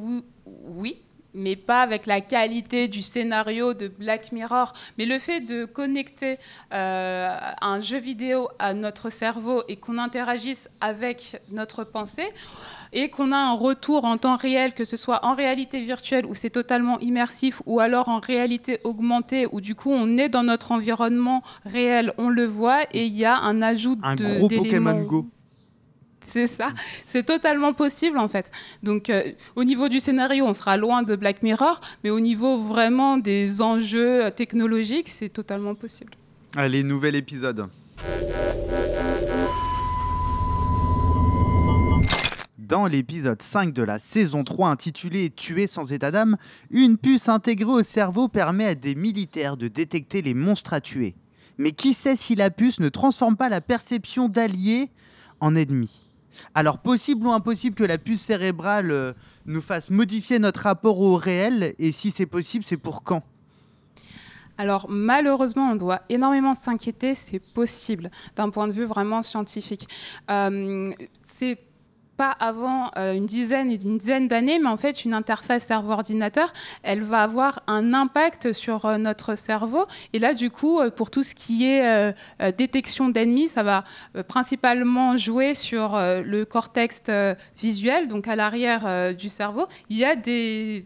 oui, 0.46 1.02
mais 1.34 1.56
pas 1.56 1.82
avec 1.82 2.06
la 2.06 2.22
qualité 2.22 2.88
du 2.88 3.02
scénario 3.02 3.74
de 3.74 3.88
Black 3.88 4.32
Mirror. 4.32 4.74
Mais 4.98 5.06
le 5.06 5.20
fait 5.20 5.42
de 5.42 5.66
connecter 5.66 6.38
un 6.72 7.82
jeu 7.82 8.00
vidéo 8.00 8.50
à 8.60 8.74
notre 8.74 9.10
cerveau 9.10 9.64
et 9.68 9.76
qu'on 9.76 9.98
interagisse 9.98 10.70
avec 10.82 11.42
notre 11.52 11.84
pensée, 11.84 12.30
et 12.94 13.10
qu'on 13.10 13.32
a 13.32 13.38
un 13.38 13.54
retour 13.54 14.06
en 14.06 14.18
temps 14.18 14.36
réel, 14.36 14.74
que 14.74 14.86
ce 14.86 14.98
soit 14.98 15.26
en 15.26 15.36
réalité 15.36 15.82
virtuelle 15.82 16.26
où 16.26 16.36
c'est 16.36 16.50
totalement 16.50 17.00
immersif 17.00 17.62
ou 17.66 17.80
alors 17.80 18.10
en 18.10 18.20
réalité 18.20 18.80
augmentée 18.84 19.48
où 19.52 19.62
du 19.62 19.76
coup 19.76 19.92
on 19.92 20.18
est 20.18 20.30
dans 20.30 20.44
notre 20.44 20.72
environnement 20.72 21.44
réel, 21.66 22.14
on 22.18 22.30
le 22.30 22.46
voit 22.46 22.84
et 22.92 23.06
il 23.06 23.16
y 23.16 23.26
a 23.26 23.38
un 23.38 23.62
ajout 23.62 23.98
un 24.02 24.16
de 24.16 24.38
gros 24.38 24.50
Pokémon 24.50 25.02
Go. 25.04 25.30
C'est 26.34 26.46
ça, 26.46 26.70
c'est 27.08 27.26
totalement 27.26 27.74
possible 27.74 28.20
en 28.20 28.28
fait. 28.28 28.52
Donc 28.84 29.10
euh, 29.10 29.32
au 29.56 29.64
niveau 29.64 29.90
du 29.90 30.00
scénario, 30.00 30.46
on 30.46 30.54
sera 30.54 30.78
loin 30.78 31.02
de 31.02 31.16
Black 31.16 31.42
Mirror, 31.42 31.82
mais 32.04 32.12
au 32.12 32.20
niveau 32.20 32.62
vraiment 32.64 33.18
des 33.18 33.64
enjeux 33.64 34.30
technologiques, 34.36 35.10
c'est 35.10 35.30
totalement 35.30 35.74
possible. 35.74 36.14
Allez, 36.56 36.84
nouvel 36.84 37.16
épisode. 37.16 37.68
Dans 42.60 42.86
l'épisode 42.86 43.42
5 43.42 43.74
de 43.74 43.82
la 43.82 43.98
saison 43.98 44.44
3 44.44 44.70
intitulé 44.70 45.32
Tuer 45.32 45.66
sans 45.66 45.92
état 45.92 46.12
d'âme, 46.12 46.38
une 46.70 46.98
puce 46.98 47.28
intégrée 47.28 47.72
au 47.72 47.82
cerveau 47.82 48.28
permet 48.28 48.66
à 48.66 48.76
des 48.76 48.94
militaires 48.94 49.58
de 49.58 49.68
détecter 49.68 50.22
les 50.22 50.36
monstres 50.36 50.74
à 50.74 50.80
tuer. 50.80 51.16
Mais 51.58 51.72
qui 51.72 51.94
sait 51.94 52.16
si 52.16 52.36
la 52.36 52.52
puce 52.52 52.80
ne 52.80 52.90
transforme 52.90 53.36
pas 53.36 53.50
la 53.50 53.62
perception 53.62 54.30
d'alliés 54.30 54.92
en 55.40 55.56
ennemis? 55.56 56.09
Alors 56.54 56.80
possible 56.80 57.28
ou 57.28 57.32
impossible 57.32 57.76
que 57.76 57.84
la 57.84 57.98
puce 57.98 58.22
cérébrale 58.22 58.92
euh, 58.92 59.14
nous 59.46 59.62
fasse 59.62 59.90
modifier 59.90 60.40
notre 60.40 60.62
rapport 60.62 61.00
au 61.00 61.16
réel 61.16 61.76
et 61.80 61.92
si 61.92 62.12
c'est 62.12 62.26
possible, 62.26 62.64
c'est 62.64 62.78
pour 62.78 63.04
quand? 63.04 63.24
Alors 64.58 64.88
malheureusement, 64.90 65.72
on 65.72 65.76
doit 65.76 66.02
énormément 66.10 66.54
s'inquiéter, 66.54 67.16
c'est 67.16 67.40
possible 67.40 68.12
d'un 68.36 68.50
point 68.50 68.68
de 68.68 68.74
vue 68.74 68.84
vraiment 68.84 69.22
scientifique. 69.22 69.88
Euh, 70.30 70.92
c'est 71.24 71.58
pas 72.20 72.36
avant 72.38 72.92
euh, 72.98 73.14
une 73.14 73.26
dizaine 73.26 73.72
et 73.72 73.80
une 73.82 73.98
dizaine 73.98 74.28
d'années, 74.28 74.60
mais 74.60 74.68
en 74.68 74.76
fait, 74.76 75.06
une 75.06 75.14
interface 75.14 75.64
cerveau-ordinateur, 75.64 76.52
elle 76.84 77.02
va 77.02 77.24
avoir 77.24 77.64
un 77.68 77.94
impact 77.94 78.52
sur 78.52 78.84
euh, 78.84 78.98
notre 78.98 79.36
cerveau. 79.36 79.86
Et 80.12 80.20
là, 80.20 80.34
du 80.34 80.50
coup, 80.52 80.82
euh, 80.82 80.92
pour 80.92 81.12
tout 81.12 81.24
ce 81.24 81.34
qui 81.34 81.66
est 81.66 82.14
détection 82.58 83.08
d'ennemis, 83.08 83.48
ça 83.48 83.64
va 83.64 83.86
principalement 84.28 85.16
jouer 85.16 85.54
sur 85.54 85.98
le 85.98 86.44
cortex 86.44 87.04
visuel, 87.58 88.08
donc 88.08 88.28
à 88.28 88.36
l'arrière 88.36 89.16
du 89.16 89.30
cerveau. 89.30 89.68
Il 89.90 89.98
y 89.98 90.04
a 90.04 90.16
des 90.16 90.86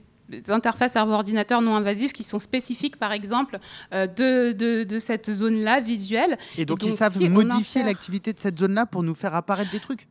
interfaces 0.50 0.94
cerveau-ordinateur 0.94 1.62
non 1.62 1.76
invasives 1.76 2.12
qui 2.12 2.24
sont 2.24 2.40
spécifiques, 2.40 2.98
par 2.98 3.12
exemple, 3.12 3.60
de, 3.92 4.52
de, 4.84 5.00
cette 5.00 5.32
zone-là 5.32 5.80
visuelle. 5.80 6.38
Et 6.58 6.66
donc, 6.66 6.84
ils 6.84 6.92
savent 6.92 7.20
modifier 7.30 7.84
l'activité 7.84 8.34
de 8.34 8.40
cette 8.40 8.60
zone-là 8.60 8.86
pour 8.86 9.04
nous 9.04 9.16
faire 9.16 9.34
apparaître 9.36 9.72
des 9.72 9.80
trucs 9.80 10.08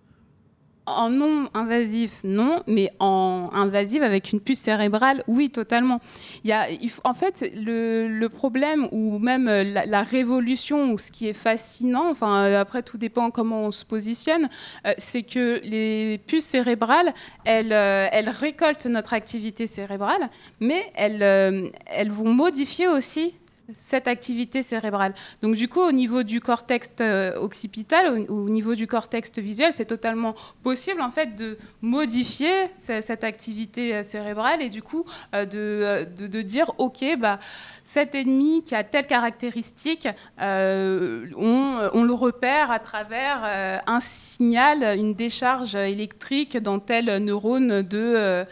en 0.86 1.10
non 1.10 1.48
invasif, 1.54 2.20
non, 2.24 2.62
mais 2.66 2.92
en 2.98 3.50
invasive 3.52 4.02
avec 4.02 4.32
une 4.32 4.40
puce 4.40 4.58
cérébrale, 4.58 5.22
oui, 5.28 5.50
totalement. 5.50 6.00
Il 6.44 6.50
y 6.50 6.52
a, 6.52 6.66
en 7.04 7.14
fait, 7.14 7.52
le, 7.54 8.26
problème 8.28 8.88
ou 8.92 9.18
même 9.18 9.46
la, 9.46 10.02
révolution 10.02 10.92
ou 10.92 10.98
ce 10.98 11.12
qui 11.12 11.28
est 11.28 11.34
fascinant, 11.34 12.10
enfin 12.10 12.52
après 12.54 12.82
tout 12.82 12.98
dépend 12.98 13.30
comment 13.30 13.62
on 13.64 13.70
se 13.70 13.84
positionne, 13.84 14.48
euh, 14.86 14.92
c'est 14.98 15.22
que 15.22 15.60
les 15.62 16.18
puces 16.26 16.44
cérébrales, 16.44 17.12
elles, 17.44 17.72
euh, 17.72 18.08
récoltent 18.30 18.86
notre 18.86 19.12
activité 19.12 19.66
cérébrale, 19.66 20.30
mais 20.60 20.92
euh, 20.98 21.68
elles 21.86 22.10
vont 22.10 22.32
modifier 22.32 22.88
aussi 22.88 23.34
cette 23.74 24.08
activité 24.08 24.62
cérébrale. 24.62 25.14
Donc 25.42 25.54
du 25.56 25.68
coup, 25.68 25.80
au 25.80 25.92
niveau 25.92 26.22
du 26.22 26.40
cortex 26.40 26.90
euh, 27.00 27.36
occipital, 27.36 28.26
au, 28.28 28.48
niveau 28.48 28.74
du 28.74 28.86
cortex 28.86 29.30
visuel, 29.38 29.72
c'est 29.72 29.86
totalement 29.86 30.34
possible 30.62 31.00
en 31.00 31.10
fait 31.10 31.36
de 31.36 31.58
modifier 31.80 32.70
cette 32.78 33.24
activité 33.24 33.94
euh, 33.94 34.02
cérébrale 34.02 34.62
et 34.62 34.70
du 34.70 34.82
coup 34.82 35.04
euh, 35.34 35.44
de, 35.44 36.26
de, 36.26 36.42
dire 36.42 36.72
ok, 36.78 37.04
bah, 37.18 37.38
cet 37.84 38.14
ennemi 38.14 38.64
qui 38.64 38.74
a 38.74 38.84
telle 38.84 39.06
caractéristique, 39.06 40.08
on, 40.38 41.90
on, 41.92 42.02
le 42.02 42.12
repère 42.12 42.70
à 42.70 42.78
travers 42.78 43.44
un 43.86 44.00
signal, 44.00 44.98
une 44.98 45.14
décharge 45.14 45.74
électrique 45.74 46.56
dans 46.56 46.78
tel 46.78 47.06
neurone 47.22 47.82
de 47.82 48.44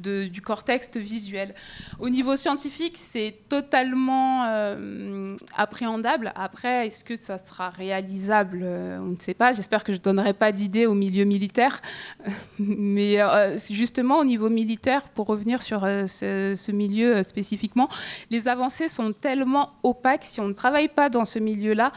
du 0.00 0.40
cortex 0.42 0.88
visuel. 0.96 1.54
Au 1.98 2.08
niveau 2.08 2.36
scientifique, 2.36 2.96
c'est 2.98 3.34
totalement 3.48 4.44
euh, 4.44 5.36
appréhendable. 5.56 6.32
Après, 6.34 6.86
est-ce 6.86 7.04
que 7.04 7.16
ça 7.16 7.38
sera 7.38 7.70
réalisable 7.70 8.60
euh, 8.62 8.98
On 9.00 9.12
ne 9.12 9.18
sait 9.18 9.34
pas. 9.34 9.52
J'espère 9.52 9.84
que 9.84 9.92
je 9.92 9.98
ne 9.98 10.02
donnerai 10.02 10.32
pas 10.32 10.52
d'idée 10.52 10.86
au 10.86 10.94
milieu 10.94 11.24
militaire. 11.24 11.80
Mais 12.58 13.20
euh, 13.20 13.58
justement, 13.70 14.18
au 14.18 14.24
niveau 14.24 14.48
militaire, 14.48 15.08
pour 15.08 15.26
revenir 15.26 15.62
sur 15.62 15.80
ce, 15.82 16.54
ce, 16.56 16.72
milieu 16.72 17.22
spécifiquement, 17.22 17.88
les 18.30 18.48
avancées 18.48 18.88
sont 18.88 19.12
tellement 19.12 19.70
opaques. 19.82 20.24
Si 20.24 20.40
on 20.40 20.48
ne 20.48 20.52
travaille 20.52 20.88
pas 20.88 21.08
dans 21.08 21.24
ce 21.24 21.38
milieu-là, 21.38 21.92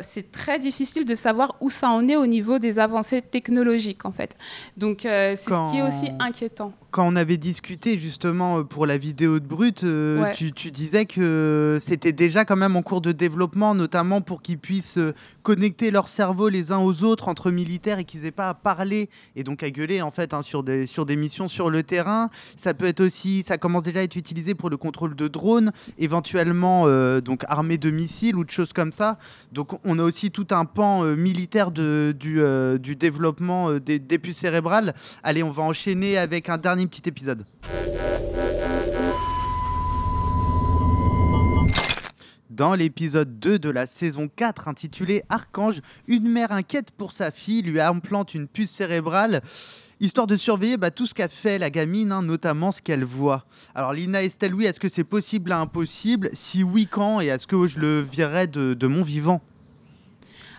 c'est 0.00 0.30
très 0.30 0.58
difficile 0.58 1.04
de 1.04 1.14
savoir 1.14 1.56
où 1.60 1.70
ça 1.70 1.90
en 1.90 2.08
est 2.08 2.16
au 2.16 2.26
niveau 2.26 2.58
des 2.58 2.78
avancées 2.78 3.20
technologiques, 3.20 4.04
en 4.04 4.12
fait. 4.12 4.36
Donc, 4.76 5.00
c'est 5.02 5.36
ce 5.36 5.70
qui 5.70 5.78
est 5.78 5.82
aussi 5.82 6.10
inquiétant 6.18 6.72
quand 6.92 7.08
on 7.08 7.16
avait 7.16 7.38
discuté 7.38 7.98
justement 7.98 8.58
euh, 8.58 8.62
pour 8.64 8.86
la 8.86 8.98
vidéo 8.98 9.40
de 9.40 9.46
Brut, 9.46 9.82
euh, 9.82 10.30
tu, 10.34 10.52
disais 10.70 11.06
que 11.06 11.78
c'était 11.80 12.12
déjà 12.12 12.44
quand 12.44 12.54
même 12.54 12.76
en 12.76 12.82
cours 12.82 13.00
de 13.00 13.12
développement, 13.12 13.74
notamment 13.74 14.20
pour 14.20 14.42
qu'ils 14.42 14.58
puissent 14.58 14.98
euh, 14.98 15.14
connecter 15.42 15.90
leur 15.90 16.08
cerveau 16.08 16.50
les 16.50 16.70
uns 16.70 16.78
aux 16.78 17.02
autres 17.02 17.28
entre 17.28 17.50
militaires 17.50 17.98
et 17.98 18.04
qu'ils 18.04 18.22
n'aient 18.22 18.30
pas 18.30 18.50
à 18.50 18.54
parler 18.54 19.08
et 19.34 19.42
donc 19.42 19.62
à 19.62 19.70
gueuler 19.70 20.02
en 20.02 20.10
fait 20.10 20.34
hein, 20.34 20.42
sur, 20.42 20.62
des, 20.62 20.86
sur 20.86 21.06
des 21.06 21.16
missions 21.16 21.48
sur 21.48 21.70
le 21.70 21.82
terrain. 21.82 22.28
Ça 22.56 22.74
peut 22.74 22.84
être 22.84 23.00
aussi, 23.00 23.42
ça 23.42 23.56
commence 23.56 23.84
déjà 23.84 24.00
à 24.00 24.02
être 24.02 24.16
utilisé 24.16 24.54
pour 24.54 24.68
le 24.68 24.76
contrôle 24.76 25.16
de 25.16 25.28
drones, 25.28 25.72
éventuellement 25.98 26.86
donc 27.20 27.44
armés 27.48 27.78
de 27.78 27.90
missiles 27.90 28.36
ou 28.36 28.44
de 28.44 28.50
choses 28.50 28.74
comme 28.74 28.92
ça. 28.92 29.18
Donc 29.52 29.78
on 29.84 29.98
a 29.98 30.02
aussi 30.02 30.30
tout 30.30 30.46
un 30.50 30.66
pan 30.66 31.04
militaire 31.04 31.70
de, 31.70 32.14
du, 32.18 32.42
du 32.78 32.96
développement 32.96 33.72
des, 33.78 33.98
des 33.98 34.18
puces 34.18 34.38
cérébrales. 34.38 34.94
Allez, 35.22 35.42
on 35.42 35.50
va 35.50 35.62
enchaîner 35.62 36.18
avec 36.18 36.48
un 36.48 36.58
dernier 36.58 36.81
petit 36.86 37.08
épisode. 37.08 37.44
Dans 42.50 42.74
l'épisode 42.74 43.38
2 43.38 43.58
de 43.58 43.70
la 43.70 43.86
saison 43.86 44.28
4 44.28 44.68
intitulé 44.68 45.22
Archange, 45.30 45.80
une 46.06 46.28
mère 46.28 46.52
inquiète 46.52 46.90
pour 46.90 47.12
sa 47.12 47.30
fille 47.30 47.62
lui 47.62 47.80
implante 47.80 48.34
une 48.34 48.46
puce 48.46 48.70
cérébrale 48.70 49.40
histoire 50.00 50.26
de 50.26 50.36
surveiller 50.36 50.76
bah, 50.76 50.90
tout 50.90 51.06
ce 51.06 51.14
qu'a 51.14 51.28
fait 51.28 51.58
la 51.58 51.70
gamine, 51.70 52.12
hein, 52.12 52.22
notamment 52.22 52.72
ce 52.72 52.82
qu'elle 52.82 53.04
voit. 53.04 53.46
Alors 53.74 53.92
Lina 53.92 54.22
Estelle, 54.22 54.54
oui, 54.54 54.66
est-ce 54.66 54.80
que 54.80 54.88
c'est 54.88 55.04
possible 55.04 55.52
à 55.52 55.60
impossible? 55.60 56.28
Si 56.32 56.64
oui, 56.64 56.88
quand? 56.90 57.20
Et 57.20 57.26
est-ce 57.26 57.46
que 57.46 57.66
je 57.66 57.78
le 57.78 58.00
verrai 58.00 58.48
de 58.48 58.86
mon 58.86 59.02
vivant? 59.02 59.40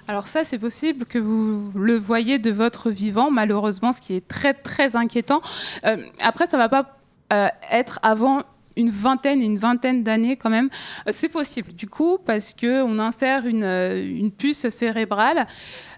Alors 0.07 0.27
ça, 0.27 0.43
c'est 0.43 0.59
possible 0.59 1.05
que 1.05 1.17
vous 1.17 1.71
le 1.75 1.95
voyez 1.95 2.37
de 2.39 2.51
votre 2.51 2.89
vivant, 2.89 3.31
malheureusement, 3.31 3.93
ce 3.93 4.01
qui 4.01 4.15
est 4.15 4.27
très 4.27 4.53
très 4.53 4.95
inquiétant. 4.95 5.41
Euh, 5.85 5.97
après, 6.21 6.45
ça 6.45 6.57
ne 6.57 6.61
va 6.61 6.69
pas 6.69 6.97
euh, 7.31 7.47
être 7.71 7.99
avant 8.03 8.43
une 8.75 8.89
vingtaine, 8.89 9.41
une 9.41 9.57
vingtaine 9.57 10.03
d'années 10.03 10.35
quand 10.35 10.49
même. 10.49 10.69
Euh, 11.07 11.11
c'est 11.13 11.29
possible, 11.29 11.73
du 11.73 11.87
coup, 11.87 12.17
parce 12.17 12.53
qu'on 12.53 12.99
insère 12.99 13.45
une, 13.45 13.63
une 13.63 14.31
puce 14.31 14.67
cérébrale 14.69 15.47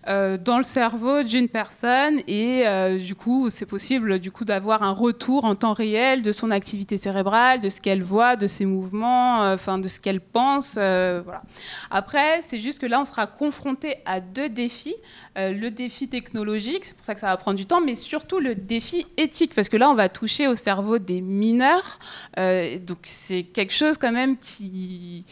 euh, 0.07 0.37
dans 0.37 0.57
le 0.57 0.63
cerveau 0.63 1.23
d'une 1.23 1.49
personne 1.49 2.21
et 2.27 2.67
euh, 2.67 2.99
du 2.99 3.15
coup 3.15 3.49
c'est 3.49 3.65
possible 3.65 4.19
du 4.19 4.31
coup 4.31 4.45
d'avoir 4.45 4.83
un 4.83 4.91
retour 4.91 5.45
en 5.45 5.55
temps 5.55 5.73
réel 5.73 6.21
de 6.21 6.31
son 6.31 6.51
activité 6.51 6.97
cérébrale, 6.97 7.59
de 7.59 7.69
ce 7.69 7.81
qu'elle 7.81 8.03
voit, 8.03 8.35
de 8.35 8.45
ses 8.45 8.65
mouvements, 8.65 9.41
euh, 9.41 9.55
enfin 9.55 9.79
de 9.79 9.87
ce 9.87 9.99
qu'elle 9.99 10.21
pense. 10.21 10.75
voilà. 10.75 11.41
Après 11.89 12.41
c'est 12.41 12.59
juste 12.59 12.79
que 12.79 12.85
là 12.85 13.01
on 13.01 13.05
sera 13.05 13.25
confronté 13.25 13.95
à 14.05 14.19
deux 14.19 14.47
défis 14.47 14.95
le 15.35 15.69
défi 15.69 16.07
technologique, 16.07 16.85
c'est 16.85 16.95
pour 16.95 17.03
ça 17.03 17.15
que 17.15 17.19
ça 17.19 17.27
va 17.27 17.37
prendre 17.37 17.57
du 17.57 17.65
temps, 17.65 17.81
mais 17.81 17.95
surtout 17.95 18.39
le 18.39 18.53
défi 18.53 19.07
éthique 19.17 19.55
parce 19.55 19.69
que 19.69 19.77
là 19.77 19.89
on 19.89 19.95
va 19.95 20.07
toucher 20.07 20.47
au 20.47 20.55
cerveau 20.55 20.99
des 20.99 21.21
mineurs, 21.21 21.99
donc 22.37 22.99
c'est 23.03 23.43
quelque 23.43 23.73
chose 23.73 23.97
quand 23.97 24.11
même 24.11 24.37
qui 24.37 25.25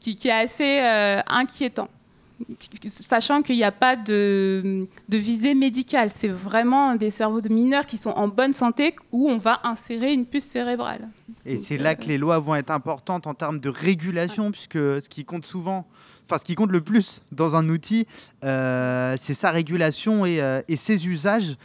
qui, 0.00 0.14
qui 0.16 0.28
est 0.28 0.32
assez 0.32 0.78
inquiétant. 1.26 1.88
Sachant 2.88 3.42
qu'il 3.42 3.56
n'y 3.56 3.64
a 3.64 3.72
pas 3.72 3.96
de, 3.96 4.86
de 5.08 5.18
visée 5.18 5.54
médicale. 5.54 6.10
C'est 6.14 6.28
vraiment 6.28 6.94
des 6.94 7.10
cerveaux 7.10 7.40
de 7.40 7.48
mineurs 7.48 7.86
qui 7.86 7.98
sont 7.98 8.10
en 8.10 8.28
bonne 8.28 8.54
santé 8.54 8.94
où 9.12 9.28
on 9.28 9.38
va 9.38 9.60
insérer 9.64 10.12
une 10.12 10.26
puce 10.26 10.44
cérébrale. 10.44 11.08
Et 11.44 11.56
c'est 11.56 11.78
là 11.78 11.90
euh, 11.90 11.94
que 11.94 12.06
les 12.06 12.18
lois 12.18 12.38
vont 12.38 12.54
être 12.54 12.70
importantes 12.70 13.26
en 13.26 13.34
termes 13.34 13.58
de 13.58 13.68
régulation, 13.68 14.50
puisque 14.50 14.78
ce 14.78 15.08
qui 15.08 15.24
compte 15.24 15.44
souvent, 15.44 15.86
enfin 16.24 16.38
ce 16.38 16.44
qui 16.44 16.54
compte 16.54 16.70
le 16.70 16.80
plus 16.80 17.22
dans 17.32 17.56
un 17.56 17.68
outil, 17.68 18.06
euh, 18.44 19.16
c'est 19.18 19.34
sa 19.34 19.50
régulation 19.50 20.26
et, 20.26 20.40
euh, 20.40 20.60
et 20.68 20.76
ses 20.76 21.08
usages. 21.08 21.56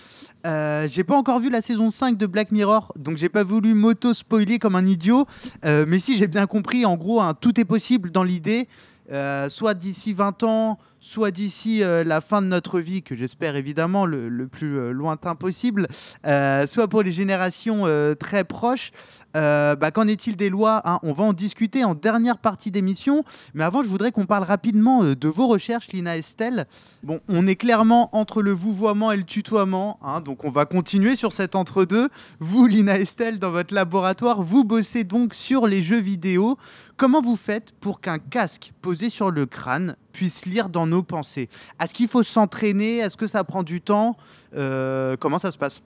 Euh, 0.46 0.88
j'ai 0.90 1.04
pas 1.04 1.16
encore 1.16 1.40
vu 1.40 1.50
la 1.50 1.62
saison 1.62 1.90
5 1.90 2.18
de 2.18 2.26
Black 2.26 2.52
Mirror, 2.52 2.92
donc 2.98 3.18
j'ai 3.18 3.30
pas 3.30 3.44
voulu 3.44 3.74
m'auto-spoiler 3.74 4.60
comme 4.60 4.76
un 4.76 4.86
idiot. 4.86 5.26
Euh, 5.64 5.86
mais 5.88 6.00
si 6.00 6.18
j'ai 6.18 6.28
bien 6.28 6.48
compris, 6.48 6.86
en 6.86 6.98
gros, 6.98 7.22
hein, 7.22 7.34
tout 7.40 7.60
est 7.60 7.66
possible 7.66 8.12
dans 8.12 8.24
l'idée. 8.24 8.68
Euh, 9.12 9.50
soit 9.50 9.74
d'ici 9.74 10.14
20 10.14 10.44
ans, 10.44 10.80
soit 11.04 11.32
d'ici 11.32 11.84
euh, 11.84 12.06
la 12.06 12.22
fin 12.22 12.42
de 12.42 12.48
notre 12.48 12.80
vie, 12.80 13.04
que 13.04 13.14
j'espère 13.14 13.58
évidemment 13.58 14.06
le, 14.06 14.48
plus 14.48 14.78
euh, 14.80 14.92
lointain 14.92 15.36
possible, 15.36 15.88
euh, 16.26 16.66
soit 16.66 16.88
pour 16.88 17.04
les 17.04 17.12
générations 17.12 17.84
très 18.18 18.46
proches. 18.46 18.92
Bah, 19.34 19.92
Qu'en 19.92 20.08
est-il 20.08 20.36
des 20.36 20.50
lois 20.50 20.82
hein? 20.86 21.00
On 21.04 21.12
va 21.12 21.26
en 21.26 21.34
discuter 21.34 21.84
en 21.84 21.96
dernière 21.96 22.38
partie 22.38 22.72
d'émission. 22.72 23.24
Mais 23.54 23.64
avant, 23.64 23.84
je 23.84 23.88
voudrais 23.90 24.12
qu'on 24.12 24.26
parle 24.26 24.44
rapidement 24.44 25.04
de 25.04 25.28
vos 25.28 25.48
recherches, 25.48 25.90
Lina 25.92 26.16
Estelle. 26.18 26.66
Bon, 27.02 27.20
on 27.28 27.48
est 27.48 27.56
clairement 27.56 28.16
entre 28.16 28.42
le 28.42 28.52
vouvoiement 28.52 29.12
et 29.12 29.18
le 29.18 29.24
tutoiement. 29.24 30.00
hein, 30.04 30.22
donc, 30.22 30.46
on 30.46 30.52
va 30.52 30.66
continuer 30.66 31.16
sur 31.16 31.34
cet 31.34 31.56
entre-deux. 31.56 32.10
Vous, 32.40 32.68
Lina 32.68 32.98
Estelle, 32.98 33.40
dans 33.40 33.52
votre 33.52 33.74
laboratoire, 33.74 34.44
vous 34.44 34.64
bossez 34.64 35.04
donc 35.04 35.34
sur 35.34 35.68
les 35.68 35.82
jeux 35.82 36.00
vidéo. 36.00 36.58
Comment 36.96 37.22
vous 37.22 37.36
faites 37.36 37.72
pour 37.82 38.02
qu'un 38.02 38.20
casque 38.20 38.72
posé 38.82 39.10
sur 39.10 39.32
le 39.32 39.46
crâne 39.46 39.96
puisse 40.14 40.46
lire 40.46 40.70
dans 40.70 40.88
nos 40.88 41.04
pensées 41.04 41.50
Est-ce 41.82 41.94
qu'il 41.94 42.08
faut 42.08 42.24
s'entraîner? 42.24 42.98
Est-ce 42.98 43.18
que 43.18 43.28
ça 43.28 43.44
prend 43.44 43.64
du 43.64 43.82
temps? 43.82 44.16
Euh, 44.56 45.18
Comment 45.20 45.40
ça 45.40 45.52
se 45.52 45.58
passe? 45.58 45.82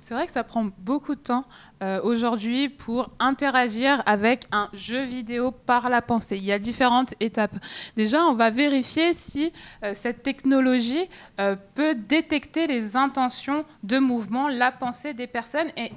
C'est 0.00 0.14
vrai 0.14 0.26
que 0.26 0.32
ça 0.32 0.42
prend 0.42 0.66
beaucoup 0.78 1.14
de 1.14 1.20
temps 1.20 1.44
euh, 1.82 2.00
aujourd'hui 2.02 2.68
pour 2.68 3.10
interagir 3.18 4.02
avec 4.04 4.46
un 4.50 4.68
jeu 4.72 5.04
vidéo 5.04 5.52
par 5.52 5.88
la 5.88 6.02
pensée. 6.02 6.36
Il 6.36 6.44
y 6.44 6.52
a 6.52 6.58
différentes 6.58 7.14
étapes. 7.20 7.54
Déjà, 7.96 8.24
on 8.24 8.34
va 8.34 8.50
vérifier 8.50 9.12
si 9.12 9.52
euh, 9.84 9.92
cette 9.94 10.22
technologie 10.22 11.08
peut 11.74 11.94
détecter 11.94 12.66
les 12.66 12.96
intentions 12.96 13.64
de 13.84 13.98
mouvement, 13.98 14.48
la 14.48 14.72
pensée 14.72 15.14
des 15.14 15.26
personnes 15.26 15.68
et 15.76 15.92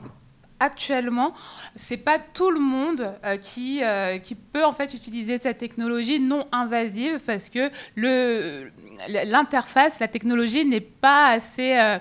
Actuellement, 0.60 1.34
c'est 1.76 1.98
pas 1.98 2.18
tout 2.18 2.50
le 2.50 2.62
monde 2.62 3.14
euh, 3.26 3.36
qui, 3.36 3.84
euh, 3.84 4.20
qui 4.20 4.36
peut 4.36 4.64
en 4.64 4.72
fait 4.72 4.94
utiliser 4.94 5.38
cette 5.38 5.58
technologie 5.58 6.22
non 6.22 6.48
invasive 6.54 7.20
parce 7.26 7.50
que 7.50 7.70
l'interface, 7.98 10.00
la 10.00 10.08
technologie 10.08 10.64
n'est 10.64 10.80
pas 10.80 11.28
assez 11.28 11.78
euh, 11.78 11.98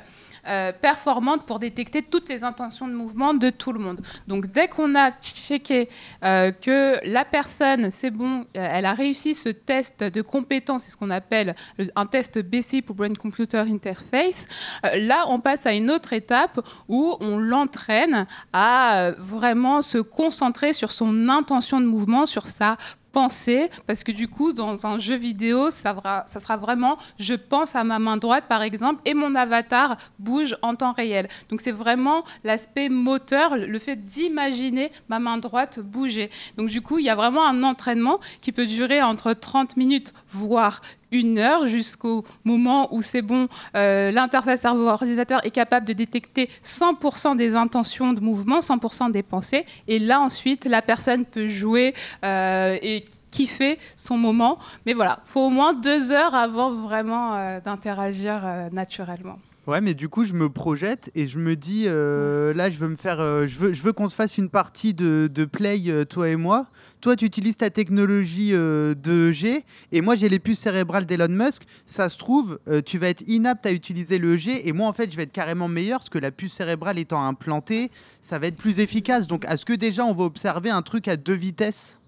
euh, 0.47 0.73
performante 0.73 1.47
pour 1.47 1.59
détecter 1.59 2.03
toutes 2.03 2.29
les 2.29 2.45
intentions 2.45 2.87
de 2.89 2.93
mouvement 2.95 3.35
de 3.35 3.51
tout 3.51 3.73
le 3.73 3.81
monde. 3.81 4.01
Donc 4.29 4.47
dès 4.49 4.69
qu'on 4.69 4.95
a 4.95 5.11
checké 5.13 5.89
euh, 6.25 6.51
que 6.53 6.99
la 7.05 7.25
personne, 7.25 7.91
c'est 7.91 8.11
bon, 8.11 8.41
euh, 8.57 8.69
elle 8.73 8.87
a 8.87 8.95
réussi 8.95 9.35
ce 9.35 9.49
test 9.49 10.03
de 10.05 10.23
compétence, 10.23 10.83
c'est 10.85 10.91
ce 10.91 10.97
qu'on 10.97 11.11
appelle 11.11 11.55
le- 11.79 11.91
un 11.97 12.07
test 12.07 12.39
BC 12.39 12.83
pour 12.83 12.97
Brain 12.97 13.15
Computer 13.15 13.59
Interface, 13.59 14.47
là 14.95 15.25
on 15.29 15.41
passe 15.41 15.67
à 15.67 15.73
une 15.73 15.91
autre 15.91 16.13
étape 16.13 16.61
où 16.89 17.17
on 17.21 17.39
l'entraîne 17.39 18.27
à 18.53 19.11
vraiment 19.19 19.83
se 19.83 19.99
concentrer 19.99 20.73
sur 20.73 20.91
son 20.91 21.29
intention 21.29 21.81
de 21.81 21.87
mouvement, 21.87 22.27
sur 22.27 22.47
sa 22.47 22.77
penser, 23.15 23.71
parce 23.87 24.03
que 24.03 24.13
du 24.13 24.27
coup, 24.29 24.53
dans 24.53 24.87
un 24.87 24.99
jeu 24.99 25.15
vidéo, 25.15 25.71
ça, 25.71 26.25
ça 26.27 26.41
sera 26.41 26.57
vraiment 26.57 26.99
je 27.19 27.35
pense 27.35 27.77
à 27.77 27.85
ma 27.85 27.99
main 27.99 28.17
droite, 28.17 28.45
par 28.49 28.63
exemple, 28.63 29.01
et 29.05 29.15
mon 29.15 29.35
avatar 29.37 29.97
bouge 30.19 30.57
en 30.63 30.75
temps 30.75 30.93
réel. 30.93 31.29
Donc 31.49 31.61
c'est 31.61 31.71
vraiment 31.71 32.25
l'aspect 32.43 32.89
moteur, 32.89 33.57
le 33.57 33.79
fait 33.79 33.97
d'imaginer 33.97 34.91
ma 35.09 35.21
main 35.21 35.39
droite 35.39 35.79
bouger. 35.79 36.29
Donc 36.57 36.69
du 36.69 36.83
coup, 36.83 36.99
il 36.99 37.05
y 37.05 37.09
a 37.09 37.15
vraiment 37.15 37.47
un 37.47 37.63
entraînement 37.63 38.19
qui 38.43 38.51
peut 38.51 38.67
durer 38.67 39.01
entre 39.01 39.33
30 39.33 39.77
minutes, 39.77 40.13
voire 40.29 40.81
une 41.15 41.39
heure 41.39 41.67
jusqu'au 41.67 42.25
moment 42.45 42.93
où 42.93 43.01
c'est 43.03 43.23
bon, 43.23 43.49
euh, 43.77 44.11
l'interface 44.11 44.63
cerveau-ordinateur 44.63 45.45
est 45.47 45.51
capable 45.51 45.87
de 45.87 45.93
détecter 45.93 46.51
100% 46.63 47.37
des 47.37 47.55
intentions 47.55 48.13
de 48.13 48.21
mouvement, 48.21 48.59
100% 48.59 49.13
des 49.13 49.23
pensées, 49.23 49.65
et 49.89 49.99
là 49.99 50.21
ensuite 50.21 50.67
la 50.67 50.83
personne 50.83 51.25
peut 51.25 51.49
jouer 51.49 51.95
euh, 52.25 52.77
et 52.83 53.05
kiffer 53.31 53.79
son 53.97 54.17
moment. 54.17 54.59
Mais 54.87 54.93
voilà, 54.93 55.21
faut 55.25 55.41
au 55.47 55.51
moins 55.51 55.73
deux 55.73 56.13
heures 56.13 56.35
avant 56.35 56.73
vraiment 56.73 57.35
euh, 57.35 57.61
d'interagir 57.61 58.69
naturellement. 58.73 59.39
Ouais, 59.67 59.81
mais 59.81 59.95
du 59.95 60.11
coup, 60.11 60.25
je 60.25 60.35
me 60.35 60.51
projette 60.51 61.11
et 61.15 61.27
je 61.27 61.39
me 61.39 61.57
dis, 61.57 61.85
euh, 61.87 62.53
là, 62.53 62.69
je 62.69 62.79
veux 62.79 62.95
euh, 63.07 63.49
je 63.49 63.59
veux, 63.59 63.73
je 63.73 63.83
veux 63.83 63.95
qu'on 63.95 64.11
se 64.11 64.15
fasse 64.15 64.37
une 64.37 64.51
partie 64.51 64.93
de, 64.93 65.31
de 65.33 65.45
play, 65.47 65.85
euh, 65.87 66.05
toi 66.05 66.29
et 66.29 66.37
moi. 66.37 66.67
Toi, 67.01 67.17
tu 67.17 67.25
utilises 67.25 67.57
ta 67.57 67.71
technologie 67.71 68.53
de 68.53 69.31
G 69.31 69.65
et 69.93 70.01
moi, 70.01 70.17
j'ai 70.17 70.31
les 70.31 70.39
puces 70.39 70.61
cérébrales 70.61 71.05
d'Elon 71.05 71.29
Musk. 71.29 71.65
Ça 71.85 72.09
se 72.09 72.17
trouve, 72.17 72.59
tu 72.87 72.97
vas 72.97 73.11
être 73.11 73.23
inapte 73.27 73.67
à 73.67 73.73
utiliser 73.73 74.17
le 74.17 74.39
G 74.39 74.67
et 74.67 74.73
moi, 74.73 74.89
en 74.89 74.95
fait, 74.95 75.11
je 75.11 75.17
vais 75.19 75.25
être 75.25 75.33
carrément 75.33 75.69
meilleur 75.69 75.99
parce 75.99 76.09
que 76.09 76.19
la 76.19 76.31
puce 76.31 76.55
cérébrale 76.55 76.99
étant 76.99 77.23
implantée, 77.23 77.91
ça 78.23 78.39
va 78.39 78.47
être 78.47 78.57
plus 78.57 78.81
efficace. 78.81 79.27
Donc, 79.27 79.45
est-ce 79.47 79.67
que 79.67 79.75
déjà, 79.75 80.07
on 80.07 80.15
va 80.15 80.25
observer 80.25 80.71
un 80.71 80.81
truc 80.81 81.07
à 81.07 81.17
deux 81.17 81.35
vitesses? 81.35 81.99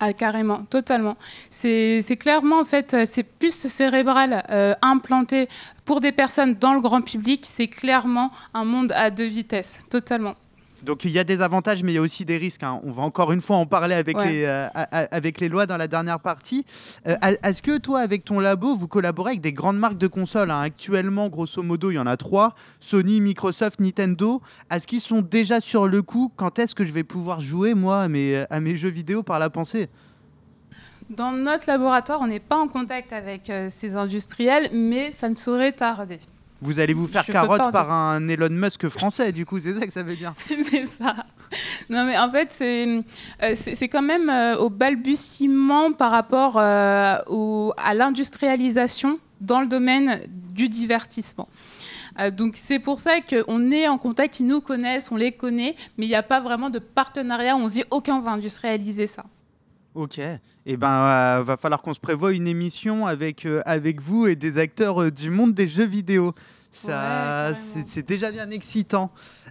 Ah, 0.00 0.12
carrément, 0.12 0.64
totalement. 0.64 1.16
C'est 1.50 2.02
clairement, 2.18 2.60
en 2.60 2.64
fait, 2.64 2.96
ces 3.04 3.22
puces 3.22 3.68
cérébrales 3.68 4.76
implantées 4.82 5.48
pour 5.88 6.00
des 6.00 6.12
personnes 6.12 6.52
dans 6.52 6.74
le 6.74 6.80
grand 6.82 7.00
public, 7.00 7.46
c'est 7.50 7.66
clairement 7.66 8.30
un 8.52 8.66
monde 8.66 8.92
à 8.94 9.10
deux 9.10 9.24
vitesses, 9.24 9.80
totalement. 9.88 10.34
Donc 10.82 11.06
il 11.06 11.10
y 11.12 11.18
a 11.18 11.24
des 11.24 11.40
avantages, 11.40 11.82
mais 11.82 11.92
il 11.92 11.94
y 11.94 11.98
a 11.98 12.02
aussi 12.02 12.26
des 12.26 12.36
risques. 12.36 12.62
hein. 12.62 12.78
On 12.84 12.92
va 12.92 13.02
encore 13.02 13.32
une 13.32 13.40
fois 13.40 13.56
en 13.56 13.64
parler 13.64 13.94
avec, 13.94 14.18
Ouais. 14.18 14.30
les, 14.30 14.44
euh, 14.44 14.66
avec 15.10 15.40
les 15.40 15.48
lois 15.48 15.64
dans 15.64 15.78
la 15.78 15.88
dernière 15.88 16.20
partie. 16.20 16.66
Euh, 17.06 17.16
Est-ce 17.42 17.62
que 17.62 17.78
toi, 17.78 18.00
avec 18.00 18.26
ton 18.26 18.38
labo, 18.38 18.74
vous 18.76 18.86
collaborez 18.86 19.30
avec 19.30 19.40
des 19.40 19.54
grandes 19.54 19.78
marques 19.78 19.96
de 19.96 20.08
consoles 20.08 20.50
hein? 20.50 20.60
Actuellement, 20.60 21.30
grosso 21.30 21.62
modo, 21.62 21.90
il 21.90 21.94
y 21.94 21.98
en 21.98 22.06
a 22.06 22.18
trois 22.18 22.54
Sony, 22.80 23.22
Microsoft, 23.22 23.80
Nintendo. 23.80 24.42
Est-ce 24.70 24.86
qu'ils 24.86 25.00
sont 25.00 25.22
déjà 25.22 25.62
sur 25.62 25.88
le 25.88 26.02
coup? 26.02 26.30
Quand 26.36 26.58
est-ce 26.58 26.74
que 26.74 26.84
je 26.84 26.92
vais 26.92 27.02
pouvoir 27.02 27.40
jouer, 27.40 27.72
moi, 27.72 28.02
à 28.02 28.08
mes, 28.08 28.44
à 28.50 28.60
mes 28.60 28.76
jeux 28.76 28.90
vidéo 28.90 29.22
par 29.22 29.38
la 29.38 29.48
pensée? 29.48 29.88
Dans 31.10 31.32
notre 31.32 31.64
laboratoire, 31.68 32.20
on 32.20 32.26
n'est 32.26 32.38
pas 32.40 32.56
en 32.58 32.68
contact 32.68 33.12
avec 33.12 33.48
euh, 33.50 33.68
ces 33.70 33.96
industriels, 33.96 34.68
mais 34.72 35.10
ça 35.12 35.28
ne 35.28 35.34
saurait 35.34 35.72
tarder. 35.72 36.20
Vous 36.60 36.80
allez 36.80 36.92
vous 36.92 37.06
faire 37.06 37.22
Je 37.26 37.32
carotte 37.32 37.72
par 37.72 37.90
un 37.92 38.26
Elon 38.28 38.48
Musk 38.50 38.88
français, 38.88 39.30
du 39.32 39.46
coup, 39.46 39.60
c'est 39.60 39.74
ça 39.74 39.86
que 39.86 39.92
ça 39.92 40.02
veut 40.02 40.16
dire 40.16 40.34
c'est 40.70 40.86
ça. 40.86 41.14
Non, 41.88 42.04
mais 42.04 42.18
en 42.18 42.30
fait, 42.30 42.48
c'est 42.52 42.86
euh, 43.42 43.52
c'est 43.54 43.88
quand 43.88 44.02
même 44.02 44.28
euh, 44.28 44.56
au 44.58 44.68
balbutiement 44.68 45.92
par 45.92 46.10
rapport 46.10 46.56
au- 47.28 47.72
à 47.76 47.94
l'industrialisation 47.94 49.18
dans 49.40 49.60
le 49.60 49.68
domaine 49.68 50.20
du 50.28 50.68
divertissement. 50.68 51.48
Donc 52.36 52.56
c'est 52.56 52.80
pour 52.80 52.98
ça 52.98 53.20
qu'on 53.20 53.70
est 53.70 53.86
en 53.86 53.96
contact, 53.96 54.40
ils 54.40 54.46
nous 54.48 54.60
connaissent, 54.60 55.12
on 55.12 55.16
les 55.16 55.30
connaît, 55.30 55.76
mais 55.96 56.06
il 56.06 56.08
n'y 56.08 56.16
a 56.16 56.24
pas 56.24 56.40
vraiment 56.40 56.68
de 56.68 56.80
partenariat 56.80 57.56
on 57.56 57.68
se 57.68 57.74
dit, 57.74 57.84
OK, 57.92 58.08
on 58.10 58.18
va 58.18 58.32
industrialiser 58.32 59.06
ça. 59.06 59.24
Ok. 59.98 60.20
Eh 60.64 60.76
ben, 60.76 60.92
euh, 60.92 61.42
va 61.42 61.56
falloir 61.56 61.82
qu'on 61.82 61.92
se 61.92 61.98
prévoie 61.98 62.30
une 62.30 62.46
émission 62.46 63.08
avec, 63.08 63.44
euh, 63.44 63.62
avec 63.66 64.00
vous 64.00 64.28
et 64.28 64.36
des 64.36 64.58
acteurs 64.58 65.02
euh, 65.02 65.10
du 65.10 65.28
monde 65.28 65.54
des 65.54 65.66
jeux 65.66 65.86
vidéo. 65.86 66.36
Ça, 66.70 67.52
c'est 67.56 67.84
c'est 67.84 68.06
déjà 68.06 68.30
bien 68.30 68.48
excitant. 68.50 69.10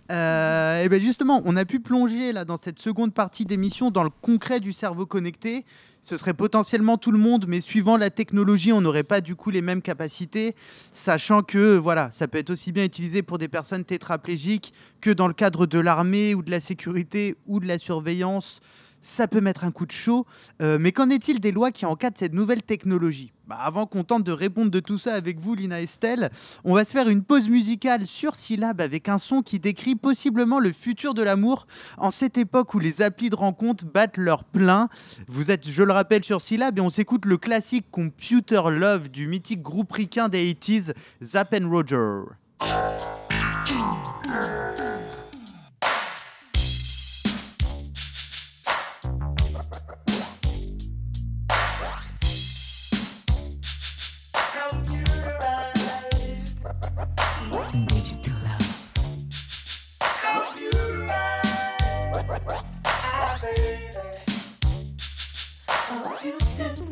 Euh, 0.10 0.82
et 0.82 0.88
ben 0.88 1.02
justement, 1.02 1.41
on 1.43 1.58
a 1.58 1.66
pu 1.66 1.82
plonger 1.82 2.32
là 2.32 2.45
dans 2.45 2.56
cette 2.56 2.80
seconde 2.80 3.14
partie 3.14 3.43
d'émission 3.43 3.91
dans 3.91 4.04
le 4.04 4.10
concret 4.10 4.62
du 4.62 4.72
cerveau 4.72 5.06
connecté. 5.06 5.66
Ce 6.02 6.16
serait 6.16 6.34
potentiellement 6.34 6.98
tout 6.98 7.12
le 7.12 7.18
monde, 7.18 7.43
mais 7.45 7.60
suivant 7.60 7.98
la 7.98 8.10
technologie, 8.10 8.72
on 8.72 8.80
n'aurait 8.80 9.04
pas 9.04 9.20
du 9.20 9.36
coup 9.36 9.50
les 9.50 9.62
mêmes 9.62 9.82
capacités, 9.82 10.56
sachant 10.93 11.41
que 11.41 11.76
voilà, 11.76 12.10
ça 12.12 12.30
peut 12.30 12.38
être 12.38 12.52
aussi 12.52 12.72
bien 12.72 12.86
utilisé 12.86 13.22
pour 13.22 13.38
des 13.38 13.50
personnes 13.50 13.84
tétraplégiques 13.84 14.74
que 15.02 15.10
dans 15.10 15.28
le 15.28 15.34
cadre 15.34 15.66
de 15.66 15.80
l'armée 15.80 16.36
ou 16.36 16.41
de 16.41 16.52
la 16.52 16.62
sécurité 16.62 17.36
ou 17.48 17.60
de 17.60 17.68
la 17.68 17.80
surveillance 17.80 18.62
ça 19.02 19.28
peut 19.28 19.41
mettre 19.41 19.64
un 19.64 19.72
coup 19.72 19.86
de 19.86 19.91
chaud. 19.91 20.26
Euh, 20.62 20.78
mais 20.80 20.91
qu'en 20.91 21.10
est-il 21.10 21.39
des 21.39 21.52
lois 21.52 21.72
qui 21.72 21.86
encadrent 21.86 22.18
cette 22.18 22.34
nouvelle 22.34 22.64
technologie? 22.64 23.32
Bah, 23.48 23.58
Avant 23.62 23.86
qu'on 23.86 24.04
tente 24.04 24.24
de 24.24 24.32
répondre 24.32 24.70
de 24.72 24.80
tout 24.80 24.98
ça 24.98 25.14
avec 25.14 25.39
vous, 25.39 25.56
Lina 25.56 25.82
Estelle, 25.82 26.30
on 26.64 26.74
va 26.74 26.84
se 26.84 26.91
faire 26.91 27.08
une 27.08 27.24
pause 27.24 27.48
musicale 27.50 28.06
sur 28.06 28.36
Syllab 28.36 28.82
avec 28.82 29.08
un 29.08 29.18
son 29.18 29.41
qui 29.41 29.60
décrit 29.60 29.95
possiblement 29.95 30.60
le 30.60 30.72
futur 30.72 31.14
de 31.14 31.22
l'amour 31.24 31.68
en 31.98 32.12
cette 32.12 32.38
époque 32.38 32.74
où 32.74 32.80
les 32.80 33.02
applis 33.02 33.30
de 33.30 33.36
rencontre 33.36 33.86
battent 33.86 34.18
leur 34.18 34.43
plein. 34.43 34.89
Vous 35.28 35.52
êtes, 35.52 35.70
je 35.70 35.84
le 35.84 35.93
rappelle, 35.93 36.24
sur 36.24 36.41
Syllab 36.41 36.78
et 36.78 36.82
on 36.82 36.89
s'écoute 36.89 37.26
le 37.26 37.38
classique 37.38 37.86
Computer 37.91 38.62
Love 38.70 39.10
du 39.10 39.28
mythique 39.28 39.62
groupe 39.62 39.91
ricain 39.93 40.28
des 40.28 40.54
80s, 40.54 40.93
Zapp 41.24 41.56
and 41.58 41.70
Roger. 41.70 42.24
Baby. 63.42 63.78
Oh, 65.70 66.20
you 66.24 66.40
did 66.58 66.90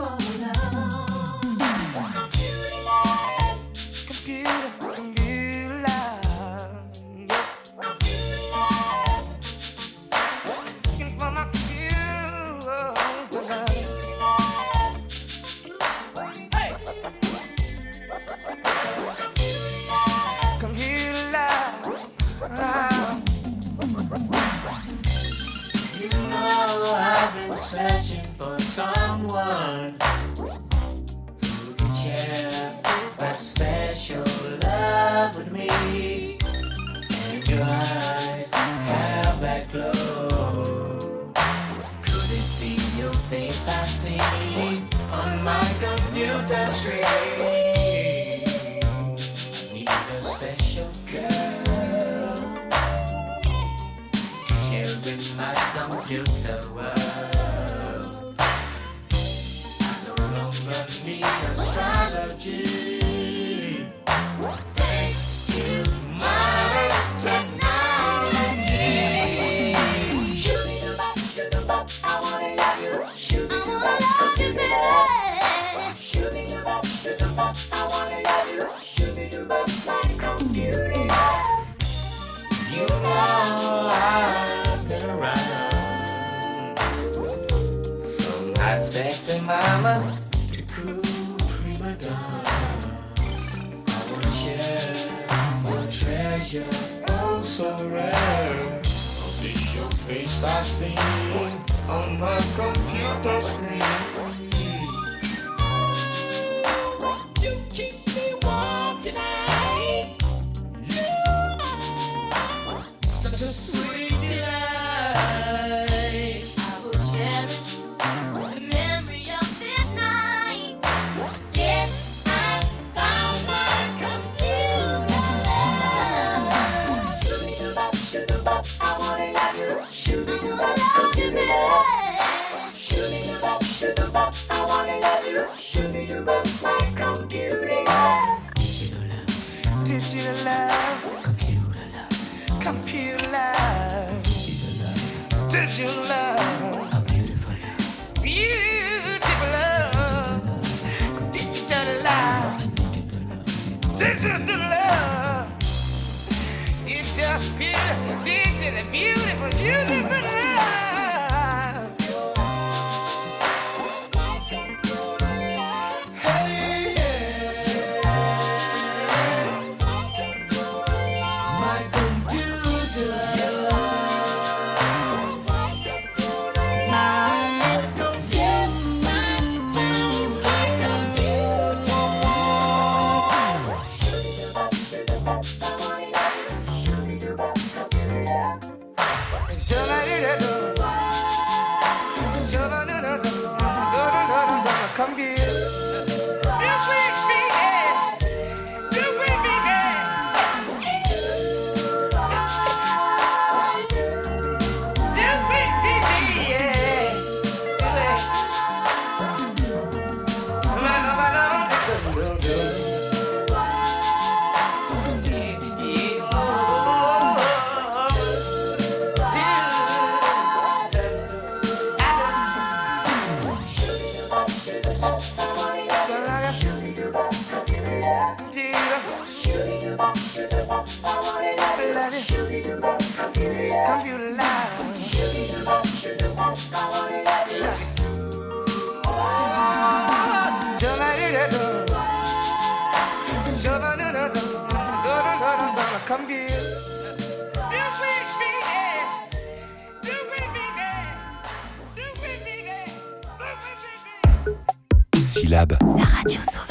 La 255.56 256.04
radio 256.04 256.42
sauvage. 256.42 256.65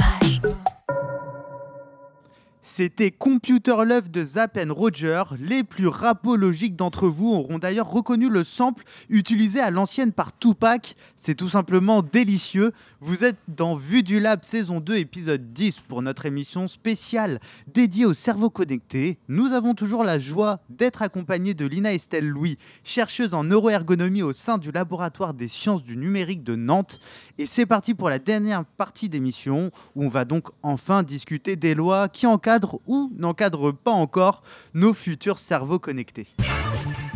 C'était 2.76 3.12
Computer 3.12 3.76
Love 3.86 4.10
de 4.10 4.24
Zapp 4.24 4.58
Roger. 4.68 5.22
Les 5.38 5.62
plus 5.62 5.86
rapologiques 5.86 6.74
d'entre 6.74 7.06
vous 7.06 7.32
auront 7.32 7.60
d'ailleurs 7.60 7.88
reconnu 7.88 8.28
le 8.28 8.42
sample 8.42 8.82
utilisé 9.08 9.60
à 9.60 9.70
l'ancienne 9.70 10.10
par 10.10 10.36
Tupac. 10.36 10.96
C'est 11.14 11.36
tout 11.36 11.48
simplement 11.48 12.02
délicieux. 12.02 12.72
Vous 13.00 13.22
êtes 13.22 13.36
dans 13.46 13.76
Vue 13.76 14.02
du 14.02 14.18
Lab 14.18 14.42
saison 14.42 14.80
2 14.80 14.96
épisode 14.96 15.52
10 15.52 15.82
pour 15.86 16.02
notre 16.02 16.26
émission 16.26 16.66
spéciale 16.66 17.38
dédiée 17.72 18.06
au 18.06 18.14
cerveau 18.14 18.50
connecté. 18.50 19.18
Nous 19.28 19.52
avons 19.52 19.74
toujours 19.74 20.02
la 20.02 20.18
joie 20.18 20.58
d'être 20.68 21.02
accompagnés 21.02 21.54
de 21.54 21.66
Lina 21.66 21.94
Estelle 21.94 22.26
Louis, 22.26 22.58
chercheuse 22.82 23.34
en 23.34 23.44
neuroergonomie 23.44 24.22
au 24.22 24.32
sein 24.32 24.58
du 24.58 24.72
laboratoire 24.72 25.32
des 25.32 25.46
sciences 25.46 25.84
du 25.84 25.96
numérique 25.96 26.42
de 26.42 26.56
Nantes. 26.56 26.98
Et 27.38 27.46
c'est 27.46 27.66
parti 27.66 27.94
pour 27.94 28.10
la 28.10 28.18
dernière 28.18 28.64
partie 28.64 29.08
d'émission 29.08 29.70
où 29.94 30.04
on 30.04 30.08
va 30.08 30.24
donc 30.24 30.48
enfin 30.64 31.04
discuter 31.04 31.54
des 31.54 31.76
lois 31.76 32.08
qui 32.08 32.26
encadrent 32.26 32.63
ou 32.86 33.10
n'encadrent 33.16 33.72
pas 33.72 33.90
encore 33.90 34.42
nos 34.74 34.94
futurs 34.94 35.38
cerveaux 35.38 35.78
connectés. 35.78 36.28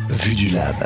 Vue 0.08 0.34
du 0.34 0.50
Lab. 0.50 0.76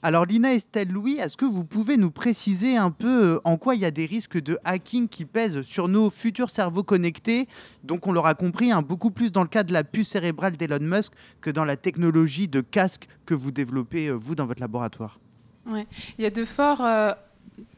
Alors 0.00 0.26
Lina 0.26 0.54
Estelle 0.54 0.92
Louis, 0.92 1.16
est-ce 1.16 1.36
que 1.36 1.44
vous 1.44 1.64
pouvez 1.64 1.96
nous 1.96 2.12
préciser 2.12 2.76
un 2.76 2.92
peu 2.92 3.24
euh, 3.24 3.40
en 3.42 3.56
quoi 3.56 3.74
il 3.74 3.80
y 3.80 3.84
a 3.84 3.90
des 3.90 4.06
risques 4.06 4.40
de 4.40 4.56
hacking 4.64 5.08
qui 5.08 5.24
pèsent 5.24 5.62
sur 5.62 5.88
nos 5.88 6.08
futurs 6.08 6.50
cerveaux 6.50 6.84
connectés? 6.84 7.48
Donc 7.82 8.06
on 8.06 8.12
l'aura 8.12 8.34
compris, 8.34 8.70
hein, 8.70 8.82
beaucoup 8.82 9.10
plus 9.10 9.32
dans 9.32 9.42
le 9.42 9.48
cas 9.48 9.64
de 9.64 9.72
la 9.72 9.82
puce 9.82 10.10
cérébrale 10.10 10.56
d'Elon 10.56 10.78
Musk 10.80 11.12
que 11.40 11.50
dans 11.50 11.64
la 11.64 11.76
technologie 11.76 12.46
de 12.46 12.60
casque 12.60 13.08
que 13.26 13.34
vous 13.34 13.50
développez 13.50 14.06
euh, 14.06 14.12
vous 14.12 14.36
dans 14.36 14.46
votre 14.46 14.60
laboratoire. 14.60 15.18
Ouais. 15.66 15.86
Il 16.16 16.22
y 16.22 16.26
a 16.26 16.30
de 16.30 16.44
forts 16.44 16.80
euh, 16.80 17.12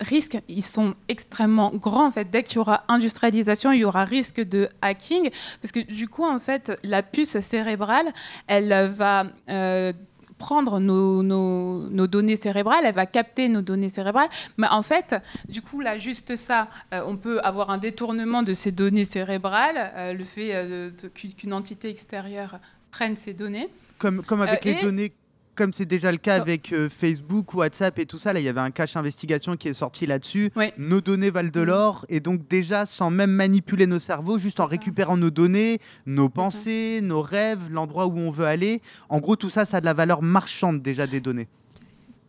risques, 0.01 0.39
ils 0.49 0.65
sont 0.65 0.95
extrêmement 1.09 1.71
grands 1.71 2.07
en 2.07 2.11
fait. 2.11 2.31
Dès 2.31 2.43
qu'il 2.43 2.57
y 2.57 2.59
aura 2.59 2.85
industrialisation, 2.89 3.73
il 3.73 3.81
y 3.81 3.85
aura 3.85 4.05
risque 4.05 4.41
de 4.41 4.69
hacking, 4.83 5.31
parce 5.61 5.73
que 5.73 5.81
du 5.81 6.09
coup 6.09 6.25
en 6.25 6.39
fait, 6.41 6.79
la 6.83 7.03
puce 7.03 7.39
cérébrale, 7.41 8.13
elle 8.47 8.91
va 8.91 9.27
euh, 9.49 9.93
prendre 10.39 10.81
nos, 10.81 11.23
nos- 11.23 11.89
nos 11.91 12.07
données 12.07 12.37
cérébrales, 12.37 12.85
elle 12.87 12.95
va 12.95 13.05
capter 13.07 13.49
nos 13.51 13.61
données 13.61 13.91
cérébrales. 13.91 14.31
Mais 14.57 14.69
en 14.71 14.83
fait, 14.83 15.15
du 15.51 15.61
coup, 15.61 15.81
là, 15.83 15.99
juste 15.99 16.35
ça, 16.37 16.69
euh, 16.95 17.03
on 17.07 17.17
peut 17.19 17.41
avoir 17.41 17.69
un 17.71 17.77
détournement 17.79 18.43
de 18.43 18.55
ces 18.55 18.73
données 18.73 19.05
cérébrales, 19.05 19.93
euh, 19.97 20.15
le 20.15 20.25
fait 20.25 20.51
euh, 20.55 20.91
qu'une 21.37 21.53
entité 21.53 21.91
extérieure 21.91 22.59
prenne 22.91 23.19
ces 23.19 23.35
données. 23.35 23.69
Comme, 23.99 24.23
comme 24.25 24.41
avec 24.41 24.65
les 24.65 24.73
et- 24.73 24.83
données, 24.83 25.13
comme 25.55 25.73
c'est 25.73 25.85
déjà 25.85 26.11
le 26.13 26.19
cas 26.19 26.39
Oh. 26.39 26.43
avec 26.43 26.73
euh, 26.73 26.89
Facebook, 26.89 27.55
WhatsApp 27.55 27.99
et 27.99 28.07
tout 28.07 28.19
ça, 28.19 28.33
là 28.33 28.41
il 28.41 28.45
y 28.45 28.49
avait 28.49 28.61
un 28.61 28.71
cache 28.71 28.97
investigation 28.97 29.57
qui 29.57 29.69
est 29.69 29.75
sorti 29.75 30.07
là-dessus. 30.07 30.51
Oui. 30.57 30.73
Nos 30.79 31.01
données 31.01 31.31
valent 31.31 31.51
de 31.53 31.61
l'or 31.61 32.07
et 32.09 32.21
donc 32.21 32.47
déjà 32.49 32.87
sans 32.87 33.11
même 33.11 33.31
manipuler 33.33 33.87
nos 33.87 33.99
cerveaux, 34.01 34.39
juste 34.39 34.61
en 34.61 34.67
récupérant 34.67 35.17
nos 35.17 35.31
données, 35.31 35.79
nos 36.07 36.29
pensées, 36.29 37.01
nos 37.03 37.21
rêves, 37.23 37.71
l'endroit 37.71 38.07
où 38.07 38.17
on 38.19 38.31
veut 38.31 38.47
aller. 38.47 38.81
En 39.09 39.19
gros, 39.21 39.37
tout 39.37 39.51
ça, 39.51 39.65
ça 39.65 39.79
a 39.79 39.81
de 39.81 39.87
la 39.87 39.95
valeur 39.95 40.23
marchande 40.23 40.83
déjà 40.83 41.07
des 41.07 41.21
données. 41.21 41.49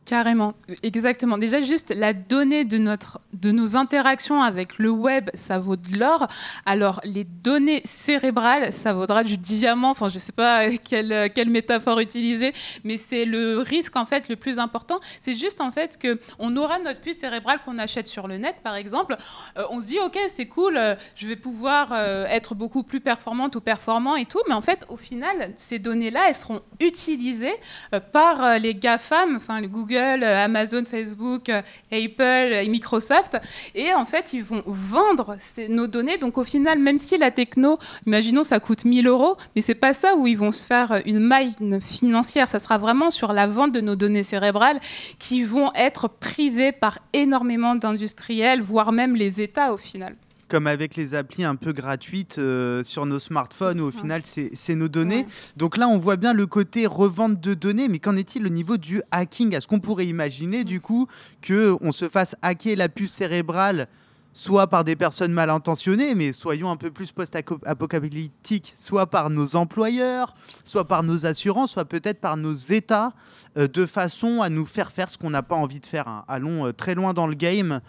Carrément, 0.06 0.56
exactement. 0.82 1.38
Déjà, 1.38 1.62
juste 1.62 1.94
la 1.96 2.14
donnée 2.14 2.66
de, 2.66 2.78
notre, 2.78 3.22
de 3.34 3.52
nos 3.52 3.76
interactions 3.76 4.42
avec 4.42 4.78
le 4.80 4.90
web, 4.90 5.30
ça 5.36 5.60
vaut 5.60 5.76
de 5.76 5.98
l'or. 5.98 6.28
Alors, 6.66 7.00
les 7.04 7.24
données 7.24 7.82
cérébrales, 7.86 8.74
ça 8.74 8.94
vaudra 8.94 9.24
du 9.24 9.38
diamant. 9.38 9.92
Enfin, 9.92 10.10
je 10.10 10.16
ne 10.16 10.20
sais 10.20 10.32
pas 10.32 10.70
quelle, 10.72 11.32
quelle 11.34 11.50
métaphore 11.50 12.00
utiliser, 12.00 12.52
mais 12.84 12.98
c'est 12.98 13.26
le 13.26 13.60
risque, 13.60 13.96
en 13.96 14.06
fait, 14.06 14.28
le 14.28 14.36
plus 14.36 14.60
important. 14.60 15.00
C'est 15.22 15.36
juste, 15.36 15.62
en 15.62 15.72
fait, 15.72 16.00
qu'on 16.02 16.58
aura 16.58 16.80
notre 16.80 17.02
puce 17.02 17.20
cérébrale 17.20 17.60
qu'on 17.64 17.78
achète 17.78 18.08
sur 18.08 18.28
le 18.28 18.38
net, 18.38 18.56
par 18.64 18.76
exemple. 18.76 19.16
Euh, 19.58 19.64
on 19.70 19.82
se 19.82 19.86
dit, 19.86 20.00
OK, 20.04 20.18
c'est 20.28 20.48
cool, 20.48 20.78
euh, 20.78 20.96
je 21.16 21.28
vais 21.28 21.36
pouvoir 21.36 21.94
euh, 21.94 22.26
être 22.26 22.56
beaucoup 22.56 22.84
plus 22.84 23.02
performante 23.02 23.56
ou 23.56 23.62
performant 23.62 24.16
et 24.16 24.26
tout. 24.26 24.42
Mais 24.48 24.56
en 24.56 24.62
fait, 24.62 24.84
au 24.90 24.98
final, 24.98 25.54
ces 25.56 25.80
données-là, 25.80 26.28
elles 26.28 26.36
seront 26.36 26.62
utilisées 26.80 27.54
euh, 27.94 28.00
par 28.00 28.44
euh, 28.44 28.58
les 28.58 28.74
GAFAM, 28.74 29.36
enfin 29.36 29.62
les 29.62 29.68
Google, 29.68 29.91
euh, 29.96 30.46
Amazon, 30.46 30.84
Facebook, 30.86 31.50
euh, 31.50 31.62
Apple 31.92 32.54
et 32.54 32.68
Microsoft. 32.68 33.38
Et 33.76 33.94
en 33.94 34.06
fait, 34.06 34.34
ils 34.34 34.44
vont 34.44 34.64
vendre 34.66 35.38
nos 35.70 35.88
données. 35.88 36.18
Donc 36.18 36.38
au 36.38 36.44
final, 36.44 36.80
même 36.80 37.00
si 37.00 37.18
la 37.18 37.32
techno, 37.32 37.78
imaginons, 38.06 38.44
ça 38.44 38.60
coûte 38.60 38.86
1000 38.86 39.08
euros, 39.08 39.38
mais 39.56 39.62
c'est 39.62 39.76
pas 39.76 39.94
ça 39.94 40.16
où 40.16 40.28
ils 40.28 40.38
vont 40.38 40.52
se 40.52 40.66
faire 40.66 40.92
euh, 40.92 41.00
une 41.06 41.20
maille 41.20 41.54
financière. 41.82 42.48
Ça 42.48 42.60
sera 42.60 42.78
vraiment 42.78 43.10
sur 43.10 43.34
la 43.34 43.48
vente 43.48 43.72
de 43.72 43.82
nos 43.82 43.96
données 43.96 44.24
cérébrales 44.24 44.80
qui 45.20 45.44
vont 45.44 45.72
être 45.74 46.08
prisées 46.08 46.72
par 46.72 47.00
énormément 47.14 47.76
d'industriels, 47.76 48.62
voire 48.62 48.92
même 48.92 49.16
les 49.16 49.42
États 49.42 49.74
au 49.74 49.78
final. 49.78 50.16
Comme 50.52 50.68
avec 50.68 50.98
les 50.98 51.14
applis 51.16 51.46
un 51.46 51.56
peu 51.56 51.72
gratuites 51.72 52.38
euh, 52.38 52.84
sur 52.84 53.06
nos 53.06 53.20
smartphones, 53.20 53.80
où 53.80 53.86
au 53.86 53.92
final, 53.92 54.22
c'est 54.26 54.76
nos 54.76 54.90
données. 54.90 55.26
Donc 55.56 55.78
là, 55.78 55.88
on 55.88 55.98
voit 55.98 56.18
bien 56.18 56.34
le 56.34 56.46
côté 56.46 56.88
revente 56.88 57.40
de 57.40 57.54
données, 57.54 57.88
mais 57.88 58.00
qu'en 58.00 58.18
est-il 58.18 58.46
au 58.46 58.50
niveau 58.50 58.76
du 58.76 59.02
hacking? 59.12 59.56
Est-ce 59.56 59.66
qu'on 59.66 59.80
pourrait 59.80 60.08
imaginer, 60.08 60.66
du 60.66 60.82
coup, 60.82 61.08
qu'on 61.48 61.94
se 61.94 62.10
fasse 62.10 62.36
hacker 62.42 62.76
la 62.76 62.90
puce 62.90 63.14
cérébrale 63.14 63.88
soit 64.34 64.68
par 64.68 64.84
des 64.84 64.96
personnes 64.96 65.34
mal 65.34 65.50
intentionnées, 65.50 66.16
mais 66.16 66.32
soyons 66.32 66.70
un 66.70 66.78
peu 66.78 66.92
plus 66.92 67.12
post-apocalyptiques, 67.12 68.74
soit 68.78 69.06
par 69.06 69.30
nos 69.30 69.56
employeurs, 69.56 70.34
soit 70.64 70.86
par 70.86 71.04
nos 71.04 71.26
assurances, 71.26 71.72
soit 71.72 71.86
peut-être 71.86 72.22
par 72.22 72.38
nos 72.38 72.54
États, 72.54 73.14
euh, 73.58 73.68
de 73.68 73.86
façon 73.86 74.42
à 74.42 74.50
nous 74.50 74.66
faire 74.66 74.92
faire 74.92 75.10
ce 75.10 75.18
qu'on 75.18 75.30
n'a 75.32 75.44
pas 75.44 75.56
envie 75.56 75.80
de 75.80 75.86
faire. 75.86 76.08
hein. 76.08 76.24
Allons 76.28 76.68
euh, 76.68 76.72
très 76.72 76.96
loin 76.96 77.14
dans 77.14 77.28
le 77.28 77.34
game. 77.36 77.82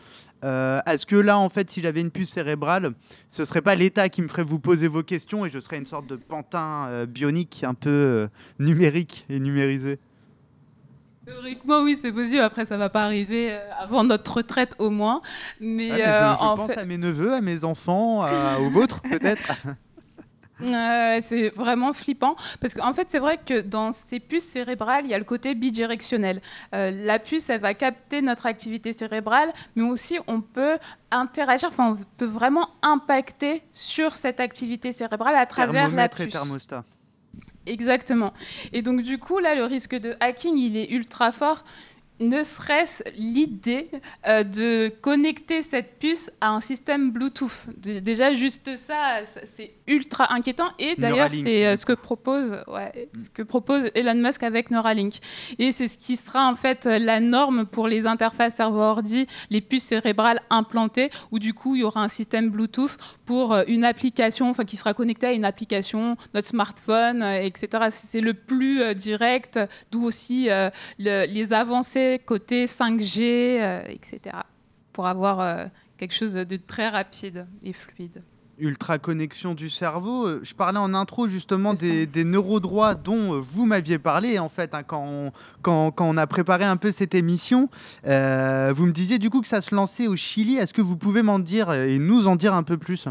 Euh, 0.44 0.80
Est-ce 0.86 1.06
que 1.06 1.16
là, 1.16 1.38
en 1.38 1.48
fait, 1.48 1.70
si 1.70 1.80
j'avais 1.82 2.00
une 2.00 2.10
puce 2.10 2.30
cérébrale, 2.30 2.92
ce 3.28 3.44
serait 3.44 3.62
pas 3.62 3.74
l'État 3.74 4.08
qui 4.08 4.22
me 4.22 4.28
ferait 4.28 4.42
vous 4.44 4.58
poser 4.58 4.88
vos 4.88 5.02
questions 5.02 5.46
et 5.46 5.50
je 5.50 5.60
serais 5.60 5.76
une 5.78 5.86
sorte 5.86 6.06
de 6.08 6.16
pantin 6.16 6.86
euh, 6.88 7.06
bionique 7.06 7.62
un 7.64 7.74
peu 7.74 7.90
euh, 7.90 8.26
numérique 8.58 9.24
et 9.28 9.38
numérisé? 9.38 9.98
Théoriquement, 11.24 11.82
oui, 11.82 11.96
c'est 12.00 12.10
possible. 12.10 12.40
Après, 12.40 12.64
ça 12.64 12.76
va 12.76 12.88
pas 12.88 13.04
arriver 13.04 13.56
avant 13.78 14.02
notre 14.02 14.38
retraite 14.38 14.74
au 14.78 14.90
moins. 14.90 15.22
Mais, 15.60 15.90
Ah, 15.92 15.96
mais 15.96 16.02
je, 16.02 16.38
je 16.38 16.42
en 16.44 16.56
pense 16.56 16.72
fait- 16.72 16.78
à 16.80 16.84
mes 16.84 16.98
neveux, 16.98 17.32
à 17.32 17.40
mes 17.40 17.62
enfants, 17.62 18.24
aux 18.60 18.70
vôtres 18.70 19.00
peut-être. 19.02 19.52
Euh, 20.62 21.20
c'est 21.22 21.48
vraiment 21.50 21.92
flippant 21.92 22.36
parce 22.60 22.74
qu'en 22.74 22.92
fait 22.92 23.06
c'est 23.10 23.18
vrai 23.18 23.38
que 23.44 23.60
dans 23.60 23.92
ces 23.92 24.20
puces 24.20 24.44
cérébrales 24.44 25.04
il 25.04 25.10
y 25.10 25.14
a 25.14 25.18
le 25.18 25.24
côté 25.24 25.54
bidirectionnel. 25.54 26.40
Euh, 26.74 26.90
la 26.90 27.18
puce 27.18 27.50
elle 27.50 27.60
va 27.60 27.74
capter 27.74 28.22
notre 28.22 28.46
activité 28.46 28.92
cérébrale 28.92 29.52
mais 29.76 29.82
aussi 29.82 30.18
on 30.26 30.40
peut 30.40 30.78
interagir, 31.10 31.68
enfin 31.68 31.96
on 31.98 32.04
peut 32.16 32.26
vraiment 32.26 32.68
impacter 32.82 33.62
sur 33.72 34.16
cette 34.16 34.40
activité 34.40 34.92
cérébrale 34.92 35.36
à 35.36 35.46
travers 35.46 35.72
la 35.74 35.80
Thermomètre 35.82 36.20
et 36.20 36.24
puce. 36.24 36.32
thermostat. 36.32 36.84
Exactement. 37.66 38.32
Et 38.72 38.82
donc 38.82 39.02
du 39.02 39.18
coup, 39.18 39.38
là, 39.38 39.54
le 39.54 39.64
risque 39.64 39.94
de 39.94 40.16
hacking, 40.20 40.56
il 40.56 40.76
est 40.76 40.90
ultra 40.90 41.32
fort. 41.32 41.64
Ne 42.22 42.44
serait-ce 42.44 43.02
l'idée 43.16 43.88
euh, 44.28 44.44
de 44.44 44.88
connecter 45.00 45.62
cette 45.62 45.98
puce 45.98 46.30
à 46.40 46.50
un 46.50 46.60
système 46.60 47.10
Bluetooth? 47.10 47.62
Déjà, 47.76 48.32
juste 48.32 48.70
ça, 48.86 49.22
c'est 49.56 49.72
ultra 49.88 50.32
inquiétant. 50.32 50.68
Et 50.78 50.94
d'ailleurs, 50.96 51.30
c'est 51.42 51.66
euh, 51.66 51.76
ce 51.76 51.84
que 51.84 51.92
propose, 51.94 52.56
ouais, 52.68 53.08
ce 53.18 53.28
que 53.28 53.42
propose 53.42 53.90
Elon 53.96 54.14
Musk 54.14 54.44
avec 54.44 54.70
Neuralink. 54.70 55.14
Et 55.58 55.72
c'est 55.72 55.88
ce 55.88 55.98
qui 55.98 56.16
sera 56.16 56.48
en 56.48 56.54
fait 56.54 56.86
euh, 56.86 56.98
la 57.00 57.18
norme 57.18 57.66
pour 57.66 57.88
les 57.88 58.06
interfaces 58.06 58.54
cerveau-ordi, 58.54 59.26
les 59.50 59.60
puces 59.60 59.84
cérébrales 59.84 60.40
implantées, 60.48 61.10
où 61.32 61.40
du 61.40 61.54
coup, 61.54 61.74
il 61.74 61.80
y 61.80 61.84
aura 61.84 62.02
un 62.04 62.08
système 62.08 62.50
Bluetooth 62.50 62.96
pour 63.26 63.56
une 63.66 63.84
application, 63.84 64.48
enfin 64.48 64.64
qui 64.64 64.76
sera 64.76 64.94
connectée 64.94 65.26
à 65.26 65.32
une 65.32 65.44
application, 65.44 66.16
notre 66.34 66.46
smartphone, 66.48 67.22
etc. 67.22 67.88
C'est 67.90 68.20
le 68.20 68.34
plus 68.34 68.80
euh, 68.80 68.94
direct, 68.94 69.58
d'où 69.90 70.04
aussi 70.04 70.48
le- 70.98 71.26
les 71.26 71.52
avancées 71.52 72.11
côté 72.18 72.66
5G, 72.66 73.20
euh, 73.60 73.82
etc. 73.88 74.36
Pour 74.92 75.06
avoir 75.06 75.40
euh, 75.40 75.64
quelque 75.98 76.14
chose 76.14 76.34
de 76.34 76.56
très 76.56 76.88
rapide 76.88 77.46
et 77.62 77.72
fluide. 77.72 78.22
Ultra 78.58 78.98
connexion 78.98 79.54
du 79.54 79.70
cerveau. 79.70 80.26
Euh, 80.26 80.40
Je 80.44 80.54
parlais 80.54 80.78
en 80.78 80.94
intro 80.94 81.26
justement 81.26 81.74
des, 81.74 82.06
des 82.06 82.22
neurodroits 82.24 82.94
dont 82.94 83.34
euh, 83.34 83.40
vous 83.40 83.64
m'aviez 83.66 83.98
parlé 83.98 84.38
en 84.38 84.48
fait 84.48 84.74
hein, 84.74 84.82
quand, 84.82 85.04
on, 85.04 85.32
quand, 85.62 85.90
quand 85.90 86.08
on 86.08 86.16
a 86.16 86.26
préparé 86.26 86.64
un 86.64 86.76
peu 86.76 86.92
cette 86.92 87.14
émission. 87.14 87.70
Euh, 88.06 88.72
vous 88.76 88.86
me 88.86 88.92
disiez 88.92 89.18
du 89.18 89.30
coup 89.30 89.40
que 89.40 89.48
ça 89.48 89.62
se 89.62 89.74
lançait 89.74 90.06
au 90.06 90.16
Chili. 90.16 90.56
Est-ce 90.56 90.74
que 90.74 90.82
vous 90.82 90.96
pouvez 90.96 91.22
m'en 91.22 91.38
dire 91.38 91.70
euh, 91.70 91.86
et 91.86 91.98
nous 91.98 92.26
en 92.28 92.36
dire 92.36 92.54
un 92.54 92.62
peu 92.62 92.76
plus? 92.76 93.08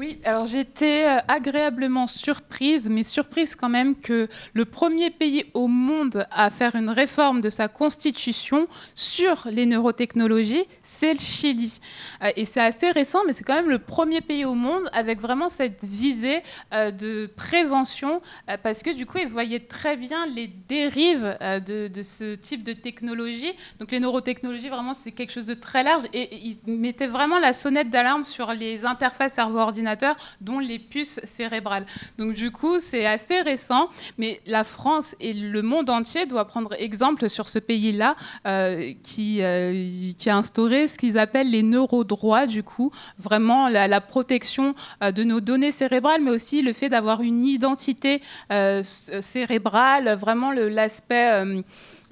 Oui, 0.00 0.18
alors 0.24 0.46
j'étais 0.46 1.04
euh, 1.06 1.18
agréablement 1.28 2.06
surprise, 2.06 2.88
mais 2.88 3.02
surprise 3.02 3.54
quand 3.54 3.68
même 3.68 3.94
que 3.94 4.28
le 4.54 4.64
premier 4.64 5.10
pays 5.10 5.44
au 5.52 5.68
monde 5.68 6.26
à 6.30 6.48
faire 6.48 6.74
une 6.74 6.88
réforme 6.88 7.42
de 7.42 7.50
sa 7.50 7.68
constitution 7.68 8.66
sur 8.94 9.46
les 9.50 9.66
neurotechnologies, 9.66 10.64
c'est 10.82 11.12
le 11.12 11.20
Chili. 11.20 11.80
Euh, 12.22 12.30
et 12.34 12.46
c'est 12.46 12.62
assez 12.62 12.90
récent, 12.90 13.18
mais 13.26 13.34
c'est 13.34 13.44
quand 13.44 13.52
même 13.56 13.68
le 13.68 13.78
premier 13.78 14.22
pays 14.22 14.46
au 14.46 14.54
monde 14.54 14.88
avec 14.94 15.20
vraiment 15.20 15.50
cette 15.50 15.84
visée 15.84 16.42
euh, 16.72 16.90
de 16.90 17.30
prévention, 17.36 18.22
parce 18.62 18.82
que 18.82 18.96
du 18.96 19.04
coup, 19.04 19.18
ils 19.18 19.28
voyaient 19.28 19.60
très 19.60 19.98
bien 19.98 20.24
les 20.24 20.46
dérives 20.46 21.36
de, 21.42 21.90
ce 22.00 22.36
type 22.36 22.64
de 22.64 22.72
technologie. 22.72 23.52
Donc 23.78 23.90
les 23.90 24.00
neurotechnologies, 24.00 24.70
vraiment, 24.70 24.96
c'est 25.02 25.12
quelque 25.12 25.32
chose 25.32 25.44
de 25.44 25.52
très 25.52 25.82
large, 25.82 26.04
et 26.14 26.38
ils 26.38 26.58
mettaient 26.66 27.06
vraiment 27.06 27.38
la 27.38 27.52
sonnette 27.52 27.90
d'alarme 27.90 28.24
sur 28.24 28.54
les 28.54 28.86
interfaces 28.86 29.34
cerveau-ordinateur, 29.34 29.89
dont 30.40 30.58
les 30.58 30.78
puces 30.78 31.20
cérébrales. 31.24 31.86
Donc 32.18 32.34
du 32.34 32.50
coup, 32.50 32.78
c'est 32.78 33.06
assez 33.06 33.40
récent, 33.40 33.88
mais 34.18 34.40
la 34.46 34.64
France 34.64 35.14
et 35.20 35.32
le 35.32 35.62
monde 35.62 35.90
entier 35.90 36.26
doivent 36.26 36.46
prendre 36.46 36.74
exemple 36.74 37.28
sur 37.28 37.48
ce 37.48 37.58
pays-là 37.58 38.16
euh, 38.46 38.92
qui, 39.02 39.42
euh, 39.42 39.86
qui 40.16 40.30
a 40.30 40.36
instauré 40.36 40.88
ce 40.88 40.98
qu'ils 40.98 41.18
appellent 41.18 41.50
les 41.50 41.62
neurodroits, 41.62 42.46
du 42.46 42.62
coup, 42.62 42.90
vraiment 43.18 43.68
la, 43.68 44.00
protection 44.00 44.74
euh, 45.02 45.12
de 45.12 45.24
nos 45.24 45.40
données 45.40 45.72
cérébrales, 45.72 46.22
mais 46.22 46.30
aussi 46.30 46.62
le 46.62 46.72
fait 46.72 46.88
d'avoir 46.88 47.20
une 47.20 47.44
identité 47.44 48.22
cérébrale, 48.50 50.14
vraiment 50.14 50.52
l'aspect... 50.52 51.44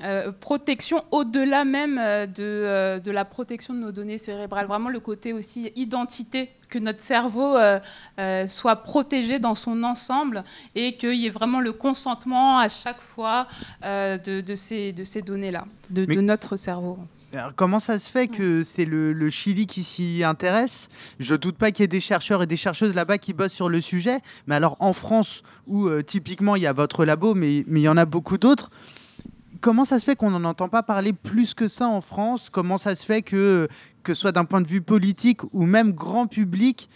euh, 0.03 0.33
protection 0.33 1.05
au-delà 1.11 1.65
même 1.65 1.99
euh, 1.99 2.27
de, 2.27 2.43
euh, 2.43 2.99
de 3.01 3.11
la 3.11 3.25
protection 3.25 3.75
de 3.75 3.81
nos 3.81 3.93
données 3.93 4.19
cérébrales. 4.19 4.67
Vraiment 4.67 4.91
le 4.91 5.01
côté 5.01 5.33
aussi 5.33 5.73
identité, 5.77 6.51
que 6.69 6.79
notre 6.79 7.03
cerveau 7.03 7.57
euh, 7.57 7.81
euh, 8.19 8.47
soit 8.47 8.77
protégé 8.77 9.39
dans 9.39 9.55
son 9.55 9.83
ensemble 9.83 10.45
et 10.75 10.97
qu'il 10.97 11.15
y 11.15 11.27
ait 11.27 11.31
vraiment 11.31 11.61
le 11.61 11.73
consentement 11.73 12.59
à 12.59 12.69
chaque 12.69 13.01
fois 13.15 13.47
de, 13.83 14.41
de 14.41 14.55
ces, 14.55 14.93
de 14.93 15.05
ces 15.05 15.23
données-là, 15.23 15.65
de, 15.91 16.05
Mais- 16.07 16.17
de 16.17 16.21
notre 16.21 16.57
cerveau. 16.57 16.99
Alors, 17.35 17.53
comment 17.55 17.79
ça 17.79 17.99
se 17.99 18.11
fait 18.11 18.27
que 18.27 18.63
c'est 18.63 18.87
le, 18.87 19.13
le 19.13 19.29
Chili 19.29 19.67
qui 19.67 19.85
s'y 19.85 20.25
intéresse? 20.25 20.89
Je 21.19 21.35
doute 21.35 21.59
pas 21.59 21.71
qu'il 21.73 21.83
y 21.83 21.85
ait 21.85 21.89
des 21.89 22.01
chercheurs 22.01 22.43
et 22.43 22.47
des 22.47 22.57
chercheuses 22.57 22.95
là-bas 22.95 23.19
qui 23.19 23.35
bossent 23.35 23.53
sur 23.53 23.69
le 23.69 23.83
sujet. 23.83 24.21
Mais 24.47 24.55
alors 24.55 24.79
en 24.81 24.95
France, 24.95 25.43
où 25.67 25.89
euh, 25.89 26.03
typiquement 26.03 26.57
il 26.57 26.63
y 26.63 26.67
a 26.67 26.73
votre 26.73 27.05
labo, 27.05 27.35
mais 27.35 27.65
mais 27.67 27.81
il 27.81 27.85
y 27.85 27.89
en 27.89 27.99
a 27.99 28.07
beaucoup 28.07 28.39
d'autres, 28.39 28.71
comment 29.61 29.85
ça 29.85 29.99
se 29.99 30.05
fait 30.05 30.17
qu'on 30.17 30.31
n'en 30.31 30.45
entend 30.45 30.69
pas 30.69 30.83
parler 30.83 31.13
plus 31.13 31.55
que 31.55 31.69
ça 31.69 31.89
en 31.89 32.01
France? 32.01 32.51
Comment 32.51 32.79
ça 32.79 32.95
se 32.95 33.05
fait 33.05 33.23
que, 33.23 33.69
que 34.03 34.15
ce 34.15 34.21
soit 34.21 34.33
d'un 34.33 34.45
point 34.45 34.61
de 34.61 34.69
vue 34.69 34.83
politique 34.83 35.43
ou 35.53 35.65
même 35.65 35.93
grand 35.93 36.27
public, 36.27 36.89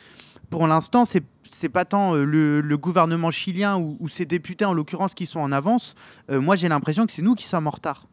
pour 0.50 0.66
l'instant, 0.66 1.04
c'est 1.04 1.22
c'est 1.54 1.68
pas 1.68 1.84
tant 1.84 2.16
euh, 2.16 2.24
le, 2.24 2.76
gouvernement 2.76 3.30
chilien 3.30 3.76
ou, 3.76 3.96
ou 4.00 4.08
ses 4.08 4.24
députés 4.24 4.64
en 4.64 4.72
l'occurrence 4.72 5.14
qui 5.14 5.26
sont 5.26 5.38
en 5.38 5.52
avance. 5.52 5.94
Euh, 6.30 6.40
moi, 6.40 6.56
j'ai 6.56 6.68
l'impression 6.68 7.06
que 7.06 7.12
c'est 7.12 7.22
nous 7.22 7.34
qui 7.34 7.44
sommes 7.44 7.66
en 7.66 7.70
retard. 7.70 8.06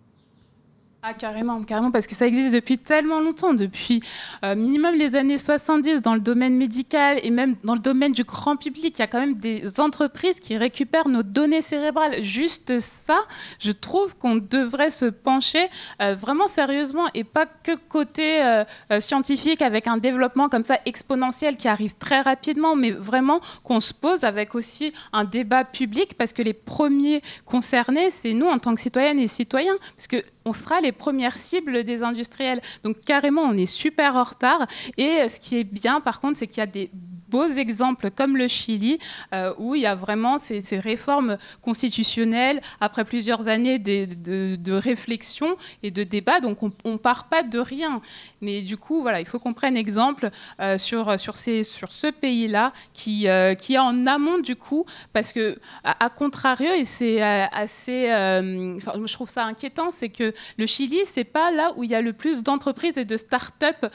Ah, 1.01 1.13
carrément, 1.13 1.63
carrément, 1.63 1.91
parce 1.91 2.07
que 2.07 2.13
ça 2.13 2.27
existe 2.27 2.53
depuis 2.53 2.77
tellement 2.77 3.21
longtemps, 3.21 3.53
depuis 3.53 4.01
euh, 4.43 4.53
minimum 4.53 4.95
les 4.95 5.15
années 5.15 5.37
70 5.37 6.01
dans 6.01 6.13
le 6.13 6.19
domaine 6.19 6.57
médical 6.57 7.21
et 7.23 7.29
même 7.29 7.55
dans 7.63 7.73
le 7.73 7.79
domaine 7.79 8.11
du 8.11 8.25
grand 8.25 8.57
public. 8.57 8.95
Il 8.97 8.99
y 8.99 9.03
a 9.03 9.07
quand 9.07 9.21
même 9.21 9.35
des 9.35 9.79
entreprises 9.79 10.41
qui 10.41 10.57
récupèrent 10.57 11.07
nos 11.07 11.23
données 11.23 11.61
cérébrales. 11.61 12.21
Juste 12.21 12.79
ça, 12.79 13.17
je 13.59 13.71
trouve 13.71 14.17
qu'on 14.17 14.35
devrait 14.35 14.89
se 14.89 15.05
pencher 15.05 15.69
euh, 16.01 16.15
vraiment 16.15 16.47
sérieusement 16.47 17.05
et 17.13 17.23
pas 17.23 17.45
que 17.45 17.77
côté 17.87 18.43
euh, 18.43 18.65
scientifique 18.99 19.61
avec 19.61 19.87
un 19.87 19.99
développement 19.99 20.49
comme 20.49 20.65
ça 20.65 20.79
exponentiel 20.85 21.55
qui 21.55 21.69
arrive 21.69 21.95
très 21.95 22.19
rapidement, 22.19 22.75
mais 22.75 22.91
vraiment 22.91 23.39
qu'on 23.63 23.79
se 23.79 23.93
pose 23.93 24.25
avec 24.25 24.53
aussi 24.53 24.91
un 25.13 25.23
débat 25.23 25.63
public 25.63 26.15
parce 26.17 26.33
que 26.33 26.41
les 26.41 26.53
premiers 26.53 27.21
concernés, 27.45 28.09
c'est 28.09 28.33
nous 28.33 28.47
en 28.47 28.59
tant 28.59 28.75
que 28.75 28.81
citoyennes 28.81 29.19
et 29.19 29.27
citoyens, 29.27 29.77
parce 29.95 30.07
que 30.07 30.25
on 30.45 30.53
sera 30.53 30.81
les 30.81 30.91
premières 30.91 31.37
cibles 31.37 31.83
des 31.83 32.03
industriels. 32.03 32.61
Donc 32.83 32.99
carrément, 32.99 33.41
on 33.41 33.53
est 33.53 33.65
super 33.65 34.15
en 34.15 34.23
retard. 34.23 34.67
Et 34.97 35.21
euh, 35.21 35.29
ce 35.29 35.39
qui 35.39 35.57
est 35.57 35.63
bien, 35.63 36.01
par 36.01 36.21
contre, 36.21 36.37
c'est 36.37 36.47
qu'il 36.47 36.59
y 36.59 36.61
a 36.61 36.67
des 36.67 36.89
beaux 37.29 37.47
exemples 37.47 38.09
comme 38.11 38.35
le 38.35 38.47
Chili, 38.47 38.99
euh, 39.33 39.53
où 39.57 39.75
il 39.75 39.81
y 39.81 39.85
a 39.85 39.95
vraiment 39.95 40.37
ces, 40.37 40.61
réformes 40.79 41.37
constitutionnelles 41.61 42.61
après 42.79 43.05
plusieurs 43.05 43.47
années 43.47 43.79
de, 43.79 44.71
réflexion 44.71 45.57
et 45.83 45.91
de 45.91 46.03
débat. 46.03 46.39
Donc 46.39 46.63
on 46.63 46.71
ne 46.85 46.97
part 46.97 47.25
pas 47.25 47.43
de 47.43 47.59
rien. 47.59 48.01
Mais 48.41 48.61
du 48.61 48.77
coup, 48.77 49.01
voilà, 49.01 49.19
il 49.19 49.27
faut 49.27 49.39
qu'on 49.39 49.53
prenne 49.53 49.77
exemple 49.77 50.29
euh, 50.59 50.77
sur, 50.77 51.19
sur, 51.19 51.35
ce 51.35 52.11
pays-là 52.11 52.73
qui, 52.93 53.27
euh, 53.27 53.55
qui 53.55 53.73
est 53.75 53.79
en 53.79 54.07
amont 54.07 54.39
du 54.39 54.55
coup, 54.55 54.85
parce 55.13 55.33
que 55.33 55.57
à, 55.83 56.09
contrario, 56.09 56.71
et 56.71 56.85
c'est 56.85 57.21
assez, 57.21 58.07
je 58.07 59.13
trouve 59.13 59.29
ça 59.29 59.43
inquiétant, 59.45 59.89
c'est 59.89 60.09
que 60.09 60.33
le 60.57 60.65
Chili, 60.65 60.99
c'est 61.05 61.23
pas 61.23 61.51
là 61.51 61.73
où 61.77 61.83
il 61.83 61.89
y 61.89 61.95
a 61.95 62.01
le 62.01 62.13
plus 62.13 62.41
d'entreprises 62.43 62.97
et 62.97 63.05
de 63.05 63.17
start-up 63.17 63.85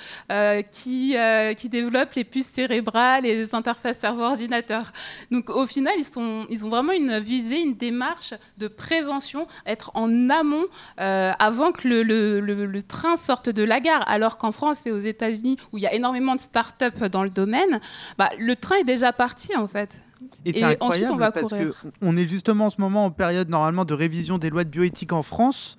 qui, 0.71 1.17
qui 1.57 1.69
développent 1.69 2.15
les 2.15 2.25
puces 2.25 2.47
cérébrales 2.47 3.24
les 3.25 3.55
interfaces 3.55 3.99
cerveau-ordinateur. 3.99 4.93
Donc 5.31 5.51
au 5.51 5.67
final, 5.67 5.95
ils, 5.99 6.05
sont, 6.05 6.47
ils 6.51 6.65
ont 6.65 6.69
vraiment 6.69 6.93
une 6.93 7.19
visée, 7.19 7.61
une 7.61 7.75
démarche 7.75 8.35
de 8.59 8.69
prévention, 8.69 9.47
être 9.67 9.91
en 9.95 10.31
amont 10.31 10.65
euh, 11.01 11.33
avant 11.39 11.73
que 11.73 11.89
le, 11.89 12.83
train 12.83 13.17
sorte 13.17 13.49
de 13.49 13.63
la 13.63 13.81
gare. 13.81 14.05
Alors 14.07 14.39
qu'en 14.39 14.53
France 14.53 14.87
et 14.87 14.93
aux 14.93 14.99
États-Unis, 14.99 15.57
où 15.73 15.79
il 15.79 15.83
y 15.83 15.87
a 15.87 15.95
énormément 15.95 16.35
de 16.35 16.41
start-up 16.41 17.05
dans 17.05 17.25
le 17.25 17.31
domaine, 17.31 17.81
bah, 18.19 18.31
le 18.39 18.55
train 18.57 18.77
est 18.77 18.85
déjà 18.85 19.13
parti 19.13 19.57
en 19.57 19.67
fait. 19.67 20.04
Et, 20.47 20.53
c'est 20.53 20.83
ensuite, 20.83 21.07
on 21.11 21.17
va 21.17 21.33
parce 21.33 21.49
courir. 21.49 21.75
qu'on 22.01 22.17
est 22.17 22.27
justement 22.29 22.67
en 22.67 22.71
ce 22.71 22.81
moment 22.81 23.07
en 23.07 23.11
période 23.11 23.49
normalement 23.49 23.85
de 23.85 23.95
révision 23.95 24.37
des 24.39 24.51
lois 24.51 24.65
de 24.65 24.69
bioéthique 24.69 25.13
en 25.13 25.23
France. 25.23 25.77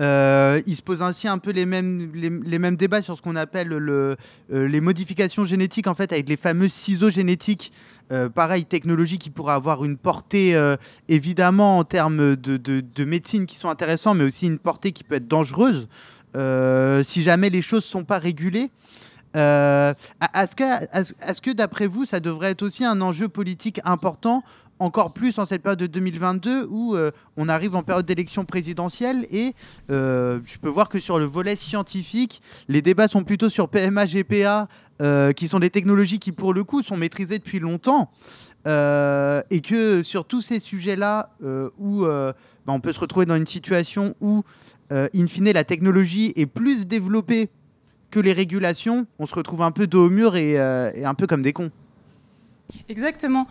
Euh, 0.00 0.60
il 0.66 0.76
se 0.76 0.82
pose 0.82 1.02
ainsi 1.02 1.28
un 1.28 1.38
peu 1.38 1.50
les 1.50 1.64
mêmes, 1.66 2.10
les, 2.14 2.28
les 2.30 2.58
mêmes 2.58 2.76
débats 2.76 3.02
sur 3.02 3.16
ce 3.16 3.22
qu'on 3.22 3.36
appelle 3.36 3.68
le, 3.68 4.16
euh, 4.52 4.68
les 4.68 4.80
modifications 4.80 5.44
génétiques, 5.44 5.86
en 5.86 5.94
fait, 5.94 6.12
avec 6.12 6.28
les 6.28 6.36
fameux 6.36 6.68
ciseaux 6.68 7.10
génétiques. 7.10 7.72
Euh, 8.10 8.28
pareil, 8.28 8.64
technologie 8.66 9.16
qui 9.18 9.30
pourrait 9.30 9.54
avoir 9.54 9.84
une 9.84 9.96
portée, 9.96 10.54
évidemment, 11.08 11.78
en 11.78 11.84
termes 11.84 12.36
de, 12.36 12.56
de- 12.58 12.80
de 12.82 13.04
médecine 13.04 13.46
qui 13.46 13.56
sont 13.56 13.68
intéressants, 13.70 14.12
mais 14.14 14.24
aussi 14.24 14.46
une 14.46 14.58
portée 14.58 14.92
qui 14.92 15.04
peut 15.04 15.14
être 15.14 15.28
dangereuse 15.28 15.88
si 17.04 17.22
jamais 17.22 17.50
les 17.50 17.62
choses 17.62 17.84
ne 17.84 17.90
sont 17.90 18.04
pas 18.04 18.18
régulées. 18.18 18.70
Euh, 19.36 19.94
Est-ce 20.34 20.56
que, 20.56 20.64
est-ce 21.26 21.42
que 21.42 21.50
d'après 21.50 21.86
vous, 21.86 22.04
ça 22.04 22.20
devrait 22.20 22.50
être 22.50 22.62
aussi 22.62 22.84
un 22.84 23.00
enjeu 23.00 23.28
politique 23.28 23.80
important, 23.84 24.42
encore 24.78 25.12
plus 25.12 25.38
en 25.38 25.46
cette 25.46 25.62
période 25.62 25.78
de 25.78 25.86
2022 25.86 26.66
où 26.68 26.96
euh, 26.96 27.10
on 27.36 27.48
arrive 27.48 27.76
en 27.76 27.82
période 27.82 28.04
d'élection 28.04 28.44
présidentielle 28.44 29.26
et 29.30 29.54
euh, 29.90 30.40
je 30.44 30.58
peux 30.58 30.68
voir 30.68 30.88
que 30.88 30.98
sur 30.98 31.18
le 31.18 31.24
volet 31.24 31.56
scientifique, 31.56 32.42
les 32.68 32.82
débats 32.82 33.08
sont 33.08 33.22
plutôt 33.22 33.48
sur 33.48 33.68
PMA, 33.68 34.06
GPA, 34.06 34.68
qui 35.34 35.48
sont 35.48 35.58
des 35.58 35.70
technologies 35.70 36.20
qui 36.20 36.30
pour 36.30 36.54
le 36.54 36.62
coup 36.62 36.80
sont 36.84 36.96
maîtrisées 36.96 37.38
depuis 37.40 37.58
longtemps. 37.58 38.08
Et 38.64 39.60
que 39.60 40.00
sur 40.02 40.24
tous 40.24 40.42
ces 40.42 40.60
sujets-là, 40.60 41.30
où 41.76 42.04
bah, 42.04 42.34
on 42.68 42.78
peut 42.78 42.92
se 42.92 43.00
retrouver 43.00 43.26
dans 43.26 43.34
une 43.34 43.48
situation 43.48 44.14
où, 44.20 44.44
in 44.92 45.26
fine, 45.26 45.50
la 45.50 45.64
technologie 45.64 46.32
est 46.36 46.46
plus 46.46 46.86
développée 46.86 47.50
que 48.12 48.20
les 48.20 48.32
régulations, 48.32 49.06
on 49.18 49.26
se 49.26 49.34
retrouve 49.34 49.62
un 49.62 49.72
peu 49.72 49.88
dos 49.88 50.06
au 50.06 50.10
mur 50.10 50.36
et, 50.36 50.60
euh, 50.60 50.90
un 51.04 51.14
peu 51.14 51.26
comme 51.26 51.42
des 51.42 51.52
cons. 51.52 51.72
Exactement. 52.88 53.46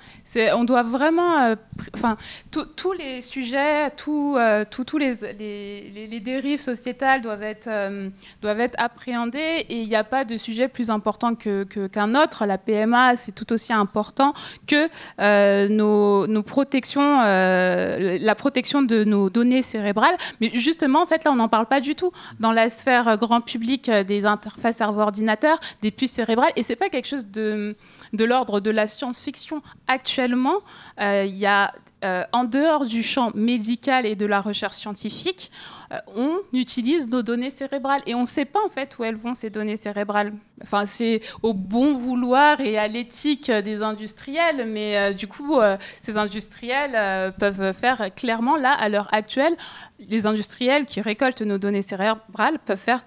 On 0.56 0.64
doit 0.64 0.84
vraiment, 0.84 1.40
euh, 1.42 1.56
enfin, 1.96 2.18
tous- 2.52 2.92
les 2.94 3.22
sujets, 3.22 3.88
euh, 3.88 4.66
tous- 4.70 4.86
tous 4.86 4.98
les, 4.98 5.14
les, 5.38 6.08
les- 6.08 6.08
dérives 6.20 6.62
sociétales 6.62 7.22
doivent 7.22 7.44
être, 7.44 7.68
euh, 7.68 8.10
doivent 8.42 8.60
être 8.60 8.76
appréhendées 8.78 9.66
et 9.70 9.82
il 9.82 9.88
n'y 9.88 9.96
a 9.96 10.04
pas 10.04 10.26
de 10.26 10.38
sujet 10.38 10.68
plus 10.68 10.90
important 10.90 11.34
que, 11.36 11.64
que- 11.64 11.88
qu'un 11.88 12.14
autre. 12.16 12.46
La 12.46 12.58
PMA, 12.58 13.16
c'est 13.16 13.32
tout 13.32 13.52
aussi 13.54 13.74
important 13.74 14.34
que 14.68 14.88
euh, 15.20 15.68
nos, 15.70 16.28
protections, 16.44 17.22
euh, 17.22 18.18
la 18.20 18.36
protection 18.36 18.82
de 18.82 19.04
nos 19.04 19.30
données 19.30 19.62
cérébrales. 19.62 20.16
Mais 20.42 20.52
justement, 20.54 21.02
en 21.02 21.06
fait, 21.06 21.24
là, 21.24 21.32
on 21.32 21.36
n'en 21.36 21.50
parle 21.50 21.66
pas 21.68 21.82
du 21.82 21.96
tout 21.96 22.12
dans 22.40 22.52
la 22.52 22.70
sphère 22.70 23.08
euh, 23.08 23.18
grand 23.18 23.42
public 23.42 23.90
euh, 23.90 24.04
des 24.04 24.26
interfaces 24.26 24.78
cerveau-ordinateur, 24.78 25.60
des 25.82 25.92
puces 25.92 26.12
cérébrales, 26.14 26.52
et 26.56 26.64
c'est 26.64 26.76
pas 26.76 26.90
quelque 26.90 27.08
chose 27.08 27.28
de 27.28 27.76
de 28.14 28.26
l'ordre 28.26 28.60
de 28.60 28.72
la 28.72 28.88
science-fiction. 28.88 29.62
Actuellement, 29.88 30.58
euh, 31.00 31.26
il 31.26 31.38
y 31.38 31.46
a, 31.46 31.74
euh, 32.04 32.24
en 32.32 32.46
dehors 32.46 32.86
du 32.86 33.04
champ 33.04 33.32
médical 33.36 34.06
et 34.06 34.16
de 34.16 34.26
la 34.26 34.42
recherche 34.42 34.76
scientifique, 34.76 35.52
euh, 35.92 35.98
on 36.16 36.38
utilise 36.54 37.08
nos 37.08 37.22
données 37.22 37.50
cérébrales 37.50 38.02
et 38.06 38.16
on 38.16 38.22
ne 38.22 38.26
sait 38.26 38.46
pas 38.46 38.60
en 38.66 38.70
fait 38.70 38.98
où 38.98 39.04
elles 39.04 39.16
vont 39.16 39.34
ces 39.34 39.50
données 39.50 39.78
cérébrales. 39.78 40.34
Enfin, 40.64 40.86
c'est 40.86 41.22
au 41.42 41.54
bon 41.54 41.94
vouloir 41.94 42.60
et 42.62 42.78
à 42.78 42.88
l'éthique 42.88 43.50
des 43.52 43.82
industriels, 43.82 44.68
mais 44.68 45.14
du 45.16 45.28
coup, 45.28 45.60
ces 46.02 46.18
industriels 46.18 47.34
peuvent 47.40 47.74
faire 47.74 48.14
clairement 48.14 48.58
là, 48.58 48.72
à 48.72 48.88
l'heure 48.88 49.12
actuelle, 49.12 49.58
les 50.00 50.28
industriels 50.28 50.86
qui 50.86 51.02
récoltent 51.02 51.42
nos 51.42 51.58
données 51.58 51.82
cérébrales 51.82 52.60
peuvent 52.64 52.78
faire 52.78 53.02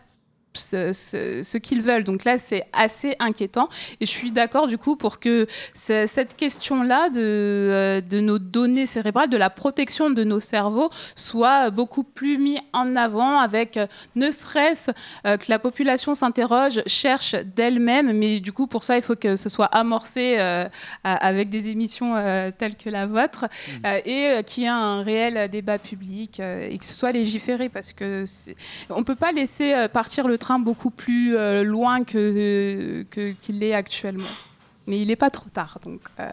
ce, 0.57 0.93
ce- 0.93 1.43
ce 1.43 1.59
qu'ils 1.59 1.83
veulent. 1.83 2.05
Donc 2.05 2.25
là, 2.25 2.39
c'est 2.39 2.65
assez 2.73 3.17
inquiétant. 3.19 3.69
Et 4.01 4.07
je 4.07 4.11
suis 4.11 4.33
d'accord, 4.33 4.67
du 4.67 4.79
coup, 4.79 4.97
pour 4.97 5.19
que 5.21 5.47
ce- 5.75 6.07
cette 6.07 6.37
question-là 6.37 7.09
de, 7.11 7.21
euh, 7.21 8.01
de 8.01 8.21
nos 8.21 8.39
données 8.39 8.87
cérébrales, 8.87 9.29
de 9.29 9.37
la 9.37 9.51
protection 9.51 10.11
de 10.11 10.25
nos 10.25 10.41
cerveaux, 10.41 10.91
soit 11.15 11.71
beaucoup 11.71 12.05
plus 12.05 12.39
mis 12.39 12.59
en 12.73 12.97
avant 12.97 13.39
avec, 13.39 13.77
euh, 13.77 13.87
ne 14.17 14.31
serait-ce 14.31 14.91
euh, 15.27 15.37
que 15.37 15.47
la 15.49 15.59
population 15.59 16.15
s'interroge, 16.15 16.83
cherche 16.87 17.35
d'elle-même. 17.57 18.13
Mais 18.17 18.41
du 18.41 18.53
coup, 18.53 18.67
pour 18.67 18.85
ça, 18.85 18.97
il 18.97 19.03
faut 19.03 19.17
que 19.17 19.37
ce 19.37 19.49
soit 19.49 19.67
amorcé 19.67 20.37
avec 21.05 21.51
des 21.51 21.69
émissions 21.69 22.15
telles 22.59 22.77
que 22.77 22.91
la 22.91 23.07
vôtre 23.07 23.47
euh, 23.85 24.01
et 24.05 24.43
qu'il 24.45 24.65
y 24.65 24.67
ait 24.67 24.69
un 24.69 25.03
réel 25.03 25.49
débat 25.51 25.79
public 25.79 26.41
et 26.41 26.77
que 26.79 26.85
ce 26.85 26.95
soit 26.95 27.13
légiféré 27.13 27.69
parce 27.69 27.93
que 27.93 28.25
on 28.91 28.99
ne 29.01 29.05
peut 29.05 29.15
pas 29.15 29.33
laisser 29.33 29.75
partir 29.93 30.29
le 30.29 30.39
beaucoup 30.59 30.91
plus 30.91 31.37
euh, 31.37 31.63
loin 31.63 32.05
que, 32.05 33.05
que- 33.11 33.33
qu'il 33.41 33.59
l'est 33.59 33.75
actuellement. 33.75 34.25
Mais 34.87 35.01
il 35.01 35.09
n'est 35.09 35.17
pas 35.17 35.31
trop 35.31 35.49
tard. 35.53 35.79
Donc, 35.85 36.01
euh, 36.21 36.29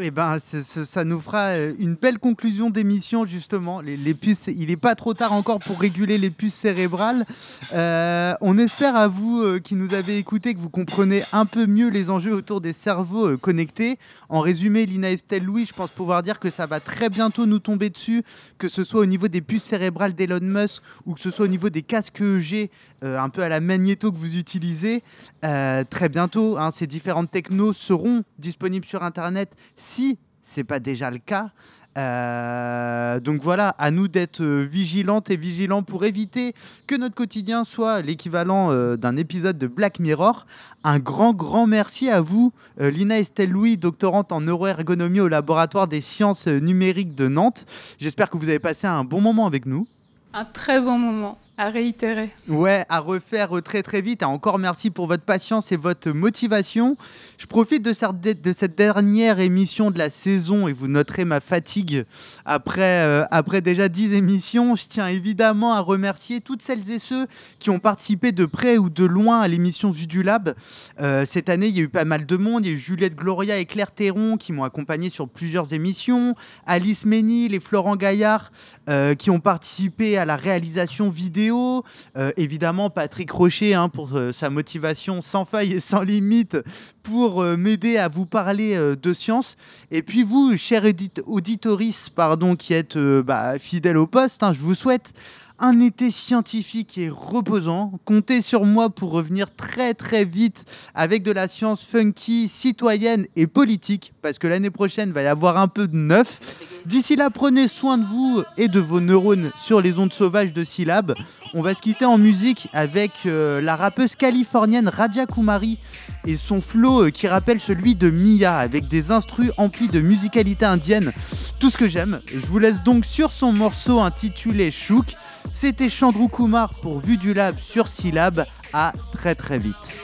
Eh 0.00 0.10
ben, 0.12 0.38
ça 0.38 1.04
nous 1.04 1.20
fera 1.20 1.48
euh, 1.48 1.74
une 1.78 1.94
belle 1.96 2.18
conclusion 2.20 2.70
d'émission, 2.70 3.26
justement. 3.26 3.80
Les, 3.80 4.14
puces, 4.14 4.46
il 4.46 4.68
n'est 4.68 4.76
pas 4.76 4.94
trop 4.94 5.12
tard 5.12 5.32
encore 5.32 5.58
pour 5.58 5.80
réguler 5.80 6.18
les 6.18 6.30
puces 6.30 6.54
cérébrales. 6.54 7.26
Euh, 7.74 8.32
on 8.40 8.56
espère 8.58 8.94
à 8.96 9.08
vous 9.08 9.42
euh, 9.42 9.58
qui 9.58 9.74
nous 9.74 9.92
avez 9.94 10.16
écoutés 10.18 10.54
que 10.54 10.60
vous 10.60 10.70
comprenez 10.70 11.24
un 11.32 11.46
peu 11.46 11.66
mieux 11.66 11.88
les 11.88 12.10
enjeux 12.10 12.32
autour 12.32 12.60
des 12.60 12.72
cerveaux 12.72 13.26
euh, 13.26 13.36
connectés. 13.36 13.98
En 14.28 14.40
résumé, 14.40 14.86
Lina 14.86 15.10
Estelle 15.10 15.44
Louis, 15.44 15.66
je 15.66 15.72
pense 15.72 15.90
pouvoir 15.90 16.22
dire 16.22 16.38
que 16.38 16.48
ça 16.50 16.66
va 16.66 16.78
très 16.80 17.08
bientôt 17.08 17.44
nous 17.46 17.58
tomber 17.58 17.90
dessus, 17.90 18.22
que 18.58 18.68
ce 18.68 18.84
soit 18.84 19.00
au 19.00 19.06
niveau 19.06 19.26
des 19.28 19.40
puces 19.40 19.64
cérébrales 19.64 20.12
d'Elon 20.14 20.38
Musk 20.42 20.82
ou 21.06 21.14
que 21.14 21.20
ce 21.20 21.30
soit 21.30 21.46
au 21.46 21.48
niveau 21.48 21.70
des 21.70 21.82
casques 21.82 22.20
EEG, 22.20 22.70
euh, 23.04 23.18
un 23.18 23.28
peu 23.28 23.42
à 23.42 23.48
la 23.48 23.60
magnéto 23.60 24.10
que 24.10 24.16
vous 24.16 24.36
utilisez. 24.36 25.04
Euh, 25.44 25.84
très 25.88 26.08
bientôt, 26.08 26.58
hein, 26.58 26.72
ces 26.72 26.88
différentes 26.88 27.30
technos 27.30 27.72
seront 27.72 28.24
disponibles 28.38 28.86
sur 28.86 29.04
Internet 29.04 29.50
si 29.76 30.18
c'est 30.42 30.64
pas 30.64 30.80
déjà 30.80 31.10
le 31.10 31.18
cas. 31.18 31.50
Euh, 31.96 33.20
donc 33.20 33.40
voilà, 33.40 33.70
à 33.70 33.90
nous 33.90 34.08
d'être 34.08 34.44
vigilantes 34.44 35.30
et 35.30 35.36
vigilants 35.36 35.82
pour 35.82 36.04
éviter 36.04 36.54
que 36.86 36.96
notre 36.96 37.14
quotidien 37.14 37.62
soit 37.62 38.02
l'équivalent 38.02 38.72
d'un 38.96 39.16
épisode 39.16 39.58
de 39.58 39.66
Black 39.66 40.00
Mirror. 40.00 40.46
Un 40.84 40.98
grand, 40.98 41.32
grand 41.34 41.66
merci 41.66 42.08
à 42.08 42.20
vous, 42.20 42.52
Lina 42.78 43.18
Estelle 43.18 43.50
Louis, 43.50 43.76
doctorante 43.76 44.32
en 44.32 44.40
neuroergonomie 44.40 45.20
au 45.20 45.28
laboratoire 45.28 45.88
des 45.88 46.00
sciences 46.00 46.46
numériques 46.46 47.14
de 47.14 47.28
Nantes. 47.28 47.64
J'espère 47.98 48.30
que 48.30 48.38
vous 48.38 48.48
avez 48.48 48.60
passé 48.60 48.86
un 48.86 49.04
bon 49.04 49.20
moment 49.20 49.46
avec 49.46 49.66
nous. 49.66 49.86
un 50.32 50.44
très 50.44 50.80
bon 50.80 50.98
moment. 50.98 51.38
À 51.60 51.70
réitérer. 51.70 52.30
Ouais, 52.46 52.84
à 52.88 53.00
refaire 53.00 53.50
très 53.64 53.82
très 53.82 54.00
vite. 54.00 54.22
Et 54.22 54.24
encore 54.24 54.60
merci 54.60 54.90
pour 54.90 55.08
votre 55.08 55.24
patience 55.24 55.72
et 55.72 55.76
votre 55.76 56.10
motivation. 56.10 56.96
Je 57.36 57.46
profite 57.46 57.82
de 57.82 57.92
cette, 57.92 58.40
de 58.40 58.52
cette 58.52 58.78
dernière 58.78 59.40
émission 59.40 59.90
de 59.90 59.98
la 59.98 60.08
saison 60.08 60.68
et 60.68 60.72
vous 60.72 60.86
noterez 60.86 61.24
ma 61.24 61.40
fatigue 61.40 62.04
après, 62.44 63.04
euh, 63.04 63.60
déjà 63.60 63.88
10 63.88 64.14
émissions. 64.14 64.76
Je 64.76 64.84
tiens 64.86 65.08
évidemment 65.08 65.72
à 65.74 65.80
remercier 65.80 66.40
toutes 66.40 66.62
celles 66.62 66.92
et 66.92 67.00
ceux 67.00 67.26
qui 67.58 67.70
ont 67.70 67.80
participé 67.80 68.30
de 68.30 68.46
près 68.46 68.78
ou 68.78 68.88
de 68.88 69.04
loin 69.04 69.40
à 69.40 69.48
l'émission 69.48 69.90
Vue 69.90 70.06
du 70.06 70.22
Lab. 70.22 70.54
Euh, 71.00 71.26
cette 71.26 71.48
année, 71.48 71.66
il 71.66 71.76
y 71.76 71.80
a 71.80 71.82
eu 71.82 71.88
pas 71.88 72.04
mal 72.04 72.24
de 72.24 72.36
monde. 72.36 72.66
Il 72.66 72.68
y 72.68 72.72
a 72.72 72.76
eu 72.76 72.78
Juliette 72.78 73.16
Gloria 73.16 73.58
et 73.58 73.66
Claire 73.66 73.90
Théron 73.90 74.36
qui 74.36 74.52
m'ont 74.52 74.62
accompagné 74.62 75.10
sur 75.10 75.28
plusieurs 75.28 75.72
émissions. 75.72 76.36
Alice 76.66 77.04
Ménil 77.04 77.52
et 77.52 77.58
Florent 77.58 77.96
Gaillard 77.96 78.52
euh, 78.88 79.16
qui 79.16 79.30
ont 79.30 79.40
participé 79.40 80.18
à 80.18 80.24
la 80.24 80.36
réalisation 80.36 81.10
vidéo. 81.10 81.47
Euh, 81.50 82.30
évidemment, 82.36 82.90
Patrick 82.90 83.30
Rocher 83.30 83.74
hein, 83.74 83.88
pour 83.88 84.10
euh, 84.14 84.32
sa 84.32 84.50
motivation 84.50 85.22
sans 85.22 85.44
faille 85.44 85.72
et 85.72 85.80
sans 85.80 86.02
limite 86.02 86.56
pour 87.02 87.42
euh, 87.42 87.56
m'aider 87.56 87.96
à 87.96 88.08
vous 88.08 88.26
parler 88.26 88.78
de 89.00 89.12
science. 89.12 89.56
Et 89.90 90.02
puis 90.02 90.22
vous, 90.22 90.56
chers 90.56 90.84
édite- 90.84 91.22
auditoris, 91.26 92.08
pardon, 92.08 92.56
qui 92.56 92.74
êtes 92.74 92.98
bah, 92.98 93.58
fidèles 93.58 93.96
au 93.96 94.06
poste, 94.06 94.42
hein, 94.42 94.52
je 94.52 94.60
vous 94.60 94.74
souhaite 94.74 95.10
un 95.58 95.80
été 95.80 96.10
scientifique 96.10 96.98
et 96.98 97.08
reposant. 97.08 97.92
Comptez 98.04 98.42
sur 98.42 98.64
moi 98.64 98.90
pour 98.90 99.10
revenir 99.10 99.54
très 99.54 99.94
très 99.94 100.24
vite 100.24 100.64
avec 100.94 101.22
de 101.22 101.32
la 101.32 101.48
science 101.48 101.82
funky, 101.82 102.48
citoyenne 102.48 103.26
et 103.34 103.46
politique, 103.46 104.12
parce 104.22 104.38
que 104.38 104.46
l'année 104.46 104.70
prochaine 104.70 105.12
va 105.12 105.22
y 105.22 105.26
avoir 105.26 105.56
un 105.58 105.68
peu 105.68 105.88
de 105.88 105.96
neuf. 105.96 106.40
D'ici 106.86 107.16
là, 107.16 107.28
prenez 107.28 107.68
soin 107.68 107.98
de 107.98 108.04
vous 108.04 108.42
et 108.56 108.68
de 108.68 108.80
vos 108.80 109.00
neurones 109.00 109.50
sur 109.56 109.80
les 109.80 109.98
ondes 109.98 110.12
sauvages 110.12 110.52
de 110.52 110.64
syllabes. 110.64 111.14
On 111.54 111.60
va 111.60 111.74
se 111.74 111.82
quitter 111.82 112.04
en 112.04 112.18
musique 112.18 112.68
avec 112.72 113.10
euh, 113.26 113.60
la 113.60 113.74
rappeuse 113.74 114.14
californienne 114.14 114.88
Raja 114.88 115.26
Kumari 115.26 115.78
et 116.26 116.36
son 116.36 116.60
flow 116.60 117.04
euh, 117.04 117.10
qui 117.10 117.26
rappelle 117.26 117.60
celui 117.60 117.94
de 117.94 118.10
Mia 118.10 118.56
avec 118.56 118.86
des 118.88 119.10
instrus 119.10 119.50
emplis 119.56 119.88
de 119.88 120.00
musicalité 120.00 120.66
indienne. 120.66 121.12
Tout 121.58 121.70
ce 121.70 121.78
que 121.78 121.88
j'aime. 121.88 122.20
Je 122.32 122.46
vous 122.46 122.58
laisse 122.58 122.82
donc 122.82 123.04
sur 123.04 123.32
son 123.32 123.52
morceau 123.52 124.00
intitulé 124.00 124.70
Chouk. 124.70 125.14
C'était 125.54 125.88
Chandru 125.88 126.28
Kumar 126.28 126.74
pour 126.74 127.00
Vue 127.00 127.16
du 127.16 127.34
Lab 127.34 127.58
sur 127.58 127.88
Syllab. 127.88 128.46
À 128.72 128.92
très 129.12 129.34
très 129.34 129.58
vite. 129.58 129.96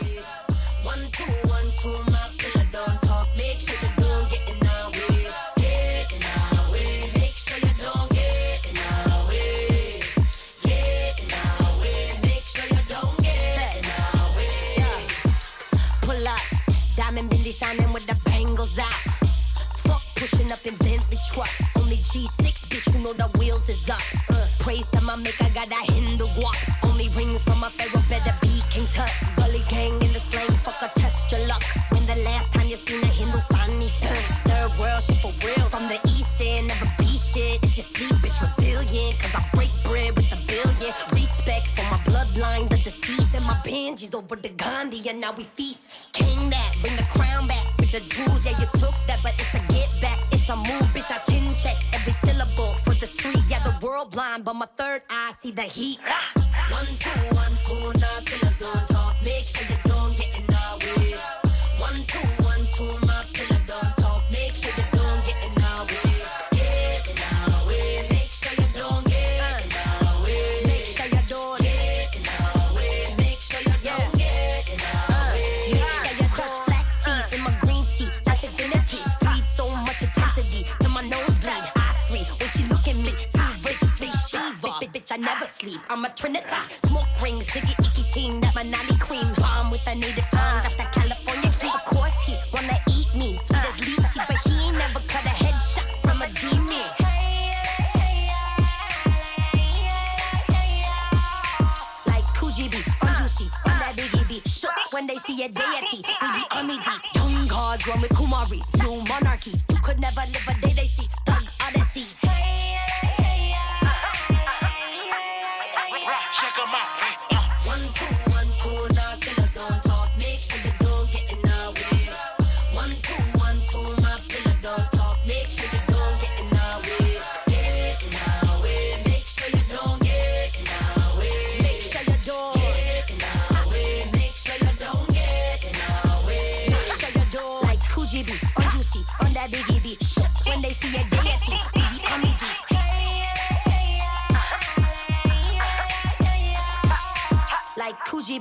Shining 17.55 17.93
with 17.93 18.05
the 18.09 18.17
bangles 18.25 18.77
out. 18.81 18.93
Fuck 19.87 20.03
pushing 20.17 20.51
up 20.51 20.67
in 20.67 20.75
Bentley 20.75 21.19
trucks. 21.33 21.63
Only 21.79 21.99
G6, 21.99 22.67
bitch, 22.69 22.93
you 22.93 23.01
know 23.01 23.13
the 23.13 23.29
wheels 23.39 23.69
is 23.69 23.89
up. 23.89 24.24
To 24.93 25.01
my 25.01 25.17
maker, 25.17 25.49
got 25.55 25.69
that 25.69 25.87
Hindu 25.91 26.27
guap. 26.37 26.57
Only 26.85 27.09
rings 27.11 27.43
from 27.45 27.61
my 27.61 27.71
pharaoh, 27.71 28.03
better 28.09 28.35
be 28.41 28.63
King 28.71 28.87
Tut. 28.93 29.11
Gully 29.37 29.63
gang 29.69 29.95
in 30.03 30.13
the 30.13 30.21
slang, 30.21 30.51
fuck 30.65 30.81
a 30.83 30.89
test 31.01 31.31
your 31.33 31.47
luck. 31.47 31.63
When 31.91 32.05
the 32.07 32.17
last 32.23 32.53
time 32.53 32.69
you 32.69 32.77
seen 32.77 33.03
a 33.03 33.07
Hindustani 33.07 33.89
turn? 34.01 34.23
Third 34.45 34.71
world 34.79 35.03
shit 35.03 35.19
for 35.19 35.33
real. 35.45 35.67
From 35.69 35.89
the 35.89 35.99
east 36.07 36.35
end, 36.41 36.69
never 36.69 36.87
be 36.99 37.07
shit. 37.07 37.63
If 37.65 37.77
you 37.77 37.83
sleep, 37.83 38.15
bitch, 38.23 38.41
resilient. 38.41 39.19
Cause 39.21 39.35
I 39.35 39.43
break 39.55 39.71
bread 39.85 40.15
with 40.17 40.31
a 40.33 40.41
billion. 40.47 40.93
Respect 41.13 41.67
for 41.77 41.87
my 41.91 41.99
bloodline, 42.09 42.69
the 42.69 42.77
deceased. 42.77 43.35
And 43.35 43.47
my 43.47 43.55
Benjis 43.65 44.15
over 44.15 44.37
the 44.37 44.51
Gandhi, 44.51 45.09
and 45.09 45.21
now 45.21 45.33
we 45.33 45.45
feast. 45.45 46.13
King 46.13 46.51
that, 46.51 46.75
bring 46.83 46.97
the 46.97 47.07
crown 47.15 47.47
back 47.47 47.65
with 47.79 47.93
the 47.93 48.01
jewels. 48.13 48.45
Yeah, 48.45 48.59
you 48.61 48.67
took 48.79 48.95
that, 49.09 49.21
but 49.23 49.35
it's 49.39 49.55
a 49.55 49.61
get 49.73 49.91
back. 50.01 50.19
It's 50.31 50.49
a 50.49 50.57
move, 50.57 50.89
bitch. 50.95 51.11
I 51.11 51.19
chin 51.27 51.44
Blind, 54.11 54.45
but 54.45 54.55
my 54.55 54.67
third 54.77 55.03
eye 55.09 55.35
see 55.41 55.51
the 55.51 55.63
heat. 55.63 55.99
One, 56.71 56.87
two, 56.99 57.35
one, 57.35 57.57
two, 57.65 57.99
now 57.99 58.54
I'm 85.91 86.05
a 86.05 86.09
trinity. 86.11 86.47
Smoke 86.87 87.07
rings, 87.23 87.47
diggy 87.49 87.75
icky 87.79 88.03
team, 88.11 88.41
that 88.41 88.55
my 88.55 88.65
Manali 88.65 88.99
cream. 88.99 89.33
Bomb 89.39 89.71
with 89.71 89.87
a 89.87 89.95
native 89.95 90.25
tongue, 90.31 90.63
got 90.63 90.77
that 90.79 90.93
California 90.93 91.51
heat. 91.51 91.75
Of 91.75 91.85
course 91.85 92.23
he 92.23 92.35
wanna 92.53 92.79
eat 92.91 93.15
me, 93.15 93.37
sweet 93.39 93.59
as 93.59 93.77
lychee, 93.77 94.27
but 94.27 94.37
he 94.45 94.67
ain't 94.67 94.79
never 94.79 95.01
cut 95.07 95.25
a 95.25 95.35
headshot 95.35 95.89
from 96.03 96.23
a 96.23 96.29
genie. 96.29 96.85
like 102.07 102.25
Kujibi, 102.37 102.81
on 103.03 103.17
juicy, 103.19 103.51
on 103.67 103.79
that 103.79 103.95
biggie 103.97 104.29
beat. 104.29 104.49
Shook 104.49 104.73
when 104.93 105.07
they 105.07 105.17
see 105.19 105.45
a 105.45 105.49
deity, 105.49 106.03
we 106.23 106.29
be 106.33 106.45
army 106.51 106.77
deep. 106.79 107.15
Young 107.15 107.47
gods 107.47 107.87
run 107.87 108.01
with 108.01 108.13
Kumaris, 108.13 108.69
new 108.83 109.03
monarchy. 109.09 109.53
You 109.71 109.79
could 109.83 110.01
never 110.01 110.23
live 110.33 110.49
a 110.49 110.64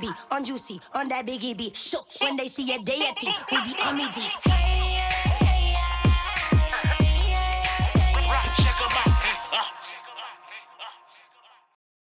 Kujibi 0.04 0.16
on 0.32 0.44
Juicy 0.44 0.82
on 0.94 1.08
that 1.10 1.26
biggie 1.26 1.58
beat. 1.58 1.76
Shook 1.76 2.06
when 2.22 2.38
they 2.38 2.48
see 2.48 2.74
a 2.74 2.80
deity. 2.80 3.28
We 3.52 3.64
be 3.64 3.76
army 3.82 4.08
deep. 4.14 4.73